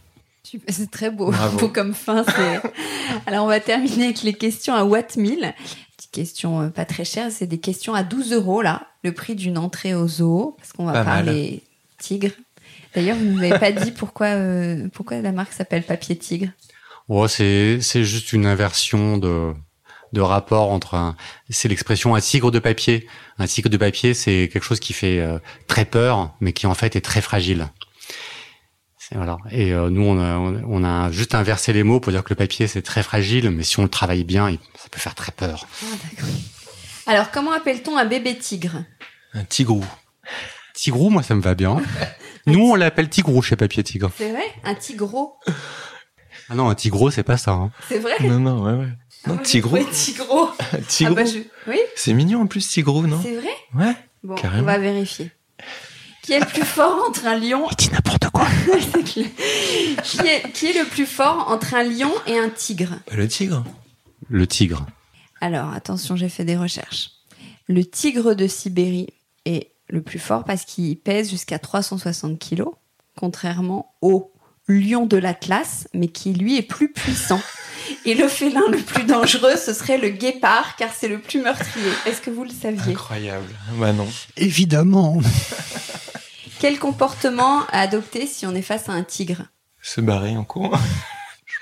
C'est 0.68 0.90
très 0.90 1.10
beau, 1.10 1.32
beau 1.60 1.68
comme 1.68 1.94
fin. 1.94 2.24
Alors 3.26 3.44
on 3.44 3.48
va 3.48 3.60
terminer 3.60 4.04
avec 4.06 4.22
les 4.22 4.32
questions 4.32 4.74
à 4.74 4.84
Watt 4.84 5.16
1000. 5.16 5.54
Petite 5.96 6.10
question 6.12 6.60
euh, 6.60 6.68
pas 6.68 6.84
très 6.84 7.04
chère, 7.04 7.32
c'est 7.32 7.46
des 7.46 7.58
questions 7.58 7.94
à 7.94 8.02
12 8.02 8.32
euros 8.32 8.62
là, 8.62 8.86
le 9.02 9.12
prix 9.12 9.34
d'une 9.34 9.58
entrée 9.58 9.94
au 9.94 10.06
zoo, 10.06 10.54
parce 10.58 10.72
qu'on 10.72 10.84
va 10.84 11.04
parler 11.04 11.62
tigre. 11.98 12.30
D'ailleurs, 12.94 13.16
vous 13.16 13.24
ne 13.24 13.34
m'avez 13.34 13.58
pas 13.58 13.72
dit 13.72 13.90
pourquoi, 13.90 14.28
euh, 14.28 14.88
pourquoi 14.92 15.20
la 15.20 15.32
marque 15.32 15.52
s'appelle 15.52 15.82
Papier 15.82 16.16
Tigre? 16.16 16.48
Oh, 17.08 17.28
c'est 17.28 17.80
c'est 17.80 18.04
juste 18.04 18.32
une 18.32 18.46
inversion 18.46 19.18
de 19.18 19.52
de 20.12 20.20
rapport 20.20 20.70
entre 20.70 20.94
un, 20.94 21.16
c'est 21.50 21.68
l'expression 21.68 22.14
un 22.14 22.20
tigre 22.20 22.50
de 22.50 22.58
papier. 22.58 23.06
Un 23.38 23.46
tigre 23.46 23.68
de 23.68 23.76
papier, 23.76 24.14
c'est 24.14 24.48
quelque 24.52 24.64
chose 24.64 24.80
qui 24.80 24.92
fait 24.92 25.20
euh, 25.20 25.38
très 25.66 25.84
peur, 25.84 26.34
mais 26.40 26.52
qui 26.52 26.66
en 26.66 26.74
fait 26.74 26.96
est 26.96 27.00
très 27.00 27.20
fragile. 27.20 27.68
Voilà. 29.12 29.38
Et 29.50 29.72
euh, 29.72 29.88
nous, 29.88 30.02
on 30.02 30.18
a, 30.18 30.36
on 30.38 30.82
a, 30.82 31.10
juste 31.12 31.34
inversé 31.34 31.72
les 31.72 31.84
mots 31.84 32.00
pour 32.00 32.10
dire 32.10 32.24
que 32.24 32.30
le 32.30 32.36
papier 32.36 32.66
c'est 32.66 32.82
très 32.82 33.02
fragile, 33.02 33.50
mais 33.50 33.62
si 33.62 33.78
on 33.78 33.84
le 33.84 33.88
travaille 33.88 34.24
bien, 34.24 34.50
ça 34.76 34.88
peut 34.90 34.98
faire 34.98 35.14
très 35.14 35.32
peur. 35.32 35.66
Ah, 35.84 37.12
Alors, 37.12 37.30
comment 37.30 37.52
appelle-t-on 37.52 37.96
un 37.96 38.04
bébé 38.04 38.36
tigre? 38.36 38.84
Un 39.32 39.44
tigrou. 39.44 39.84
Tigrou, 40.74 41.10
moi, 41.10 41.22
ça 41.22 41.34
me 41.34 41.40
va 41.40 41.54
bien. 41.54 41.76
nous, 42.46 42.70
on 42.70 42.74
l'appelle 42.74 43.08
tigrou 43.08 43.42
chez 43.42 43.56
Papier 43.56 43.82
Tigre. 43.82 44.10
C'est 44.16 44.30
vrai? 44.30 44.44
Un 44.64 44.74
tigro 44.74 45.38
Ah 46.48 46.54
non, 46.54 46.68
un 46.68 46.74
tigro, 46.74 47.10
c'est 47.10 47.22
pas 47.22 47.36
ça. 47.36 47.52
Hein. 47.52 47.70
C'est 47.88 47.98
vrai? 47.98 48.14
Non, 48.20 48.40
non, 48.40 48.62
ouais, 48.62 48.72
ouais. 48.72 48.92
Non, 49.26 49.38
Tigro. 49.38 49.76
Oui, 49.76 49.86
Tigro. 49.92 50.50
Tigro. 50.88 51.14
Ah 51.18 51.22
bah, 51.24 51.30
oui. 51.68 51.78
C'est 51.96 52.12
mignon 52.12 52.42
en 52.42 52.46
plus, 52.46 52.66
Tigro, 52.68 53.06
non? 53.06 53.20
C'est 53.22 53.34
vrai? 53.36 53.50
Ouais. 53.74 53.94
Bon, 54.22 54.36
on 54.42 54.62
va 54.62 54.78
vérifier. 54.78 55.30
Qui 56.22 56.32
est 56.32 56.40
le 56.40 56.46
plus 56.46 56.64
fort 56.64 57.04
entre 57.08 57.26
un 57.26 57.38
lion 57.38 57.66
Il 57.70 57.76
dit 57.76 57.90
n'importe 57.92 58.30
quoi. 58.30 58.46
qui, 59.04 59.20
est, 59.20 60.52
qui 60.52 60.66
est 60.66 60.78
le 60.78 60.84
plus 60.88 61.06
fort 61.06 61.46
entre 61.48 61.74
un 61.74 61.84
lion 61.84 62.12
et 62.26 62.36
un 62.38 62.48
tigre? 62.48 62.90
Bah, 63.06 63.16
Le 63.16 63.28
tigre. 63.28 63.64
Le 64.28 64.46
tigre. 64.46 64.86
Alors, 65.40 65.72
attention, 65.72 66.16
j'ai 66.16 66.28
fait 66.28 66.44
des 66.44 66.56
recherches. 66.56 67.10
Le 67.68 67.84
tigre 67.84 68.34
de 68.34 68.46
Sibérie 68.48 69.08
est 69.44 69.70
le 69.88 70.02
plus 70.02 70.18
fort 70.18 70.44
parce 70.44 70.64
qu'il 70.64 70.98
pèse 70.98 71.30
jusqu'à 71.30 71.58
360 71.58 72.38
kilos, 72.38 72.72
contrairement 73.16 73.94
au 74.02 74.32
lion 74.68 75.06
de 75.06 75.16
l'Atlas, 75.16 75.88
mais 75.94 76.08
qui 76.08 76.32
lui 76.32 76.56
est 76.56 76.62
plus 76.62 76.92
puissant. 76.92 77.40
Et 78.04 78.14
le 78.14 78.26
félin 78.28 78.62
le 78.70 78.78
plus 78.78 79.04
dangereux, 79.04 79.56
ce 79.56 79.72
serait 79.72 79.98
le 79.98 80.08
guépard, 80.08 80.76
car 80.76 80.90
c'est 80.92 81.08
le 81.08 81.18
plus 81.18 81.40
meurtrier. 81.40 81.90
Est-ce 82.06 82.20
que 82.20 82.30
vous 82.30 82.44
le 82.44 82.50
saviez? 82.50 82.92
Incroyable. 82.92 83.54
Bah 83.74 83.92
non. 83.92 84.08
Évidemment. 84.36 85.20
Quel 86.58 86.78
comportement 86.78 87.64
adopter 87.70 88.26
si 88.26 88.46
on 88.46 88.54
est 88.54 88.62
face 88.62 88.88
à 88.88 88.92
un 88.92 89.02
tigre? 89.02 89.44
Se 89.82 90.00
barrer 90.00 90.36
en 90.36 90.44
cours. 90.44 90.78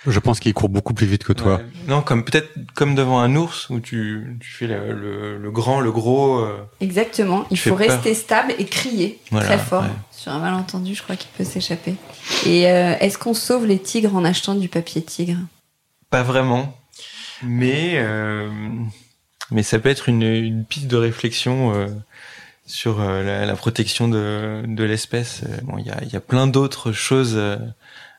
Je 0.07 0.19
pense 0.19 0.39
qu'il 0.39 0.53
court 0.53 0.69
beaucoup 0.69 0.93
plus 0.93 1.07
vite 1.07 1.25
que 1.25 1.33
toi. 1.33 1.61
Non, 1.89 2.03
comme 2.03 2.25
peut-être 2.25 2.51
comme 2.75 2.95
devant 2.95 3.21
un 3.21 3.35
ours 3.37 3.71
où 3.71 3.81
tu, 3.81 4.37
tu 4.41 4.51
fais 4.51 4.67
le, 4.67 5.39
le, 5.39 5.51
grand, 5.51 5.81
le 5.81 5.91
gros. 5.91 6.41
Euh, 6.41 6.59
Exactement. 6.81 7.47
Il 7.51 7.59
faut 7.59 7.75
rester 7.75 8.15
stable 8.15 8.55
et 8.59 8.67
crier 8.67 9.19
très 9.31 9.59
fort. 9.59 9.85
Sur 10.11 10.33
un 10.33 10.39
malentendu, 10.39 10.95
je 10.95 11.03
crois 11.03 11.17
qu'il 11.17 11.31
peut 11.37 11.45
s'échapper. 11.45 11.95
Et 12.47 12.71
euh, 12.71 12.95
est-ce 13.01 13.19
qu'on 13.19 13.35
sauve 13.35 13.67
les 13.67 13.79
tigres 13.79 14.15
en 14.15 14.25
achetant 14.25 14.55
du 14.55 14.69
papier 14.69 15.03
tigre? 15.03 15.39
Pas 16.11 16.23
vraiment. 16.23 16.77
Mais, 17.43 17.95
euh, 17.97 18.49
mais 19.51 19.63
ça 19.63 19.79
peut 19.79 19.89
être 19.89 20.09
une, 20.09 20.23
une 20.23 20.65
piste 20.65 20.87
de 20.87 20.97
réflexion 20.97 21.75
euh, 21.75 21.89
sur 22.67 23.01
la, 23.01 23.45
la, 23.45 23.55
protection 23.57 24.09
de, 24.09 24.63
de 24.67 24.85
l'espèce. 24.85 25.43
Bon, 25.63 25.77
il 25.79 25.87
y 25.87 25.91
a, 25.91 26.03
y 26.05 26.17
a 26.17 26.21
plein 26.21 26.47
d'autres 26.47 26.93
choses 26.93 27.39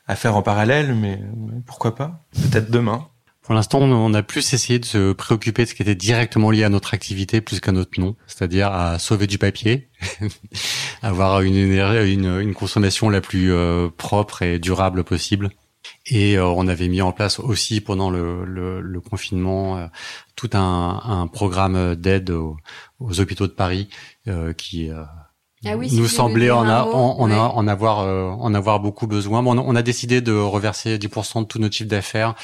à 0.06 0.16
faire 0.16 0.36
en 0.36 0.42
parallèle, 0.42 0.94
mais 0.94 1.20
pourquoi 1.66 1.94
pas? 1.94 2.24
Peut-être 2.32 2.70
demain. 2.70 3.08
Pour 3.42 3.54
l'instant, 3.54 3.80
on 3.80 4.12
a 4.12 4.22
plus 4.24 4.54
essayé 4.54 4.80
de 4.80 4.84
se 4.84 5.12
préoccuper 5.12 5.64
de 5.64 5.68
ce 5.68 5.74
qui 5.74 5.82
était 5.82 5.94
directement 5.94 6.50
lié 6.50 6.64
à 6.64 6.68
notre 6.68 6.94
activité 6.94 7.40
plus 7.40 7.60
qu'à 7.60 7.70
notre 7.70 8.00
nom, 8.00 8.16
c'est-à-dire 8.26 8.72
à 8.72 8.98
sauver 8.98 9.28
du 9.28 9.38
papier, 9.38 9.88
avoir 11.02 11.42
une, 11.42 11.56
une, 11.56 12.54
consommation 12.54 13.08
la 13.08 13.20
plus 13.20 13.52
euh, 13.52 13.88
propre 13.96 14.42
et 14.42 14.58
durable 14.58 15.04
possible. 15.04 15.50
Et 16.06 16.36
on 16.40 16.66
avait 16.66 16.88
mis 16.88 17.00
en 17.00 17.12
place 17.12 17.38
aussi 17.38 17.80
pendant 17.80 18.10
le, 18.10 19.00
confinement 19.08 19.88
tout 20.34 20.50
un, 20.54 21.00
un 21.04 21.28
programme 21.28 21.94
d'aide 21.94 22.30
aux, 22.30 22.56
aux, 22.98 23.20
hôpitaux 23.20 23.46
de 23.46 23.52
Paris 23.52 23.88
qui 24.56 24.90
ah 25.66 25.76
nous 25.76 26.08
semblait 26.08 26.50
en, 26.50 26.66
en, 26.68 27.68
avoir 27.68 28.00
euh, 28.00 28.30
en 28.30 28.54
avoir 28.54 28.80
beaucoup 28.80 29.06
besoin. 29.06 29.42
Bon, 29.42 29.58
on 29.58 29.76
a 29.76 29.82
décidé 29.82 30.20
de 30.20 30.32
reverser 30.32 30.98
10% 30.98 31.40
de 31.40 31.44
tout 31.46 31.58
notre 31.58 31.74
chiffre 31.74 31.88
d'affaires 31.88 32.34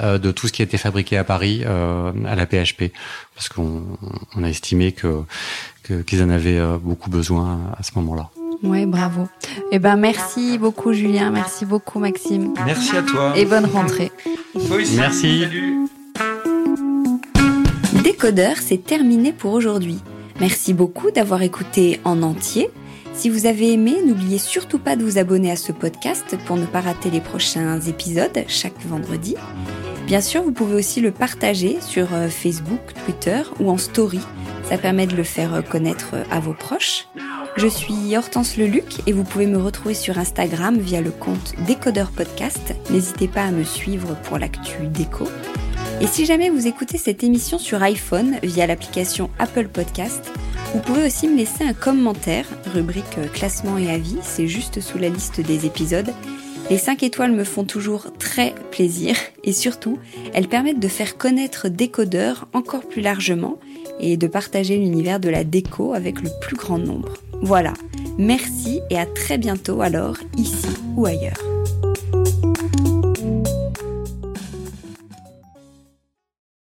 euh, 0.00 0.18
de 0.18 0.32
tout 0.32 0.48
ce 0.48 0.52
qui 0.52 0.62
a 0.62 0.64
été 0.64 0.78
fabriqué 0.78 1.16
à 1.16 1.24
Paris 1.24 1.62
euh, 1.64 2.12
à 2.26 2.34
la 2.34 2.46
PHP 2.46 2.92
parce 3.34 3.48
qu'on 3.48 3.82
on 4.36 4.44
a 4.44 4.48
estimé 4.48 4.92
que 4.92 5.22
qu'ils 6.06 6.22
en 6.22 6.30
avaient 6.30 6.60
beaucoup 6.80 7.10
besoin 7.10 7.58
à 7.76 7.82
ce 7.82 7.90
moment-là. 7.96 8.30
Ouais, 8.62 8.86
bravo. 8.86 9.28
Eh 9.72 9.80
ben 9.80 9.96
merci 9.96 10.58
beaucoup 10.58 10.92
Julien, 10.92 11.30
merci 11.30 11.64
beaucoup 11.66 11.98
Maxime. 11.98 12.54
Merci 12.64 12.96
à 12.96 13.02
toi. 13.02 13.32
Et 13.36 13.44
bonne 13.44 13.66
rentrée. 13.66 14.12
Merci. 14.94 15.46
Décodeur, 18.04 18.56
c'est 18.60 18.84
terminé 18.84 19.32
pour 19.32 19.52
aujourd'hui. 19.52 19.98
Merci 20.40 20.74
beaucoup 20.74 21.10
d'avoir 21.10 21.42
écouté 21.42 22.00
en 22.04 22.22
entier. 22.22 22.70
Si 23.14 23.28
vous 23.28 23.46
avez 23.46 23.72
aimé, 23.72 23.96
n'oubliez 24.06 24.38
surtout 24.38 24.78
pas 24.78 24.96
de 24.96 25.04
vous 25.04 25.18
abonner 25.18 25.50
à 25.50 25.56
ce 25.56 25.72
podcast 25.72 26.36
pour 26.46 26.56
ne 26.56 26.66
pas 26.66 26.80
rater 26.80 27.10
les 27.10 27.20
prochains 27.20 27.80
épisodes 27.80 28.44
chaque 28.48 28.80
vendredi. 28.86 29.36
Bien 30.06 30.20
sûr, 30.20 30.42
vous 30.42 30.52
pouvez 30.52 30.74
aussi 30.74 31.00
le 31.00 31.10
partager 31.10 31.78
sur 31.80 32.12
euh, 32.12 32.28
Facebook, 32.28 32.80
Twitter 33.04 33.42
ou 33.60 33.70
en 33.70 33.78
story. 33.78 34.20
Ça 34.68 34.78
permet 34.78 35.06
de 35.06 35.14
le 35.14 35.22
faire 35.22 35.54
euh, 35.54 35.62
connaître 35.62 36.10
euh, 36.14 36.24
à 36.30 36.40
vos 36.40 36.54
proches. 36.54 37.06
Je 37.56 37.66
suis 37.66 38.16
Hortense 38.16 38.56
Leluc 38.56 39.00
et 39.06 39.12
vous 39.12 39.24
pouvez 39.24 39.46
me 39.46 39.58
retrouver 39.58 39.94
sur 39.94 40.18
Instagram 40.18 40.78
via 40.78 41.00
le 41.00 41.10
compte 41.10 41.54
Décodeur 41.66 42.10
Podcast. 42.10 42.74
N'hésitez 42.90 43.28
pas 43.28 43.44
à 43.44 43.50
me 43.50 43.62
suivre 43.62 44.16
pour 44.24 44.38
l'actu 44.38 44.86
déco. 44.86 45.28
Et 46.00 46.06
si 46.06 46.24
jamais 46.24 46.50
vous 46.50 46.66
écoutez 46.66 46.98
cette 46.98 47.22
émission 47.22 47.58
sur 47.58 47.82
iPhone 47.82 48.38
via 48.42 48.66
l'application 48.66 49.30
Apple 49.38 49.68
Podcast, 49.68 50.32
vous 50.74 50.80
pouvez 50.80 51.06
aussi 51.06 51.28
me 51.28 51.36
laisser 51.36 51.64
un 51.64 51.74
commentaire, 51.74 52.46
rubrique 52.74 53.32
classement 53.32 53.78
et 53.78 53.90
avis, 53.90 54.16
c'est 54.22 54.48
juste 54.48 54.80
sous 54.80 54.98
la 54.98 55.08
liste 55.08 55.40
des 55.40 55.66
épisodes. 55.66 56.12
Les 56.70 56.78
5 56.78 57.02
étoiles 57.02 57.32
me 57.32 57.44
font 57.44 57.64
toujours 57.64 58.06
très 58.18 58.54
plaisir 58.70 59.16
et 59.44 59.52
surtout, 59.52 59.98
elles 60.32 60.48
permettent 60.48 60.80
de 60.80 60.88
faire 60.88 61.18
connaître 61.18 61.68
Décodeur 61.68 62.48
encore 62.52 62.88
plus 62.88 63.02
largement 63.02 63.58
et 64.00 64.16
de 64.16 64.26
partager 64.26 64.76
l'univers 64.76 65.20
de 65.20 65.28
la 65.28 65.44
déco 65.44 65.94
avec 65.94 66.20
le 66.22 66.30
plus 66.40 66.56
grand 66.56 66.78
nombre. 66.78 67.14
Voilà, 67.42 67.74
merci 68.18 68.80
et 68.90 68.98
à 68.98 69.06
très 69.06 69.38
bientôt 69.38 69.82
alors, 69.82 70.16
ici 70.36 70.68
ou 70.96 71.06
ailleurs. 71.06 71.42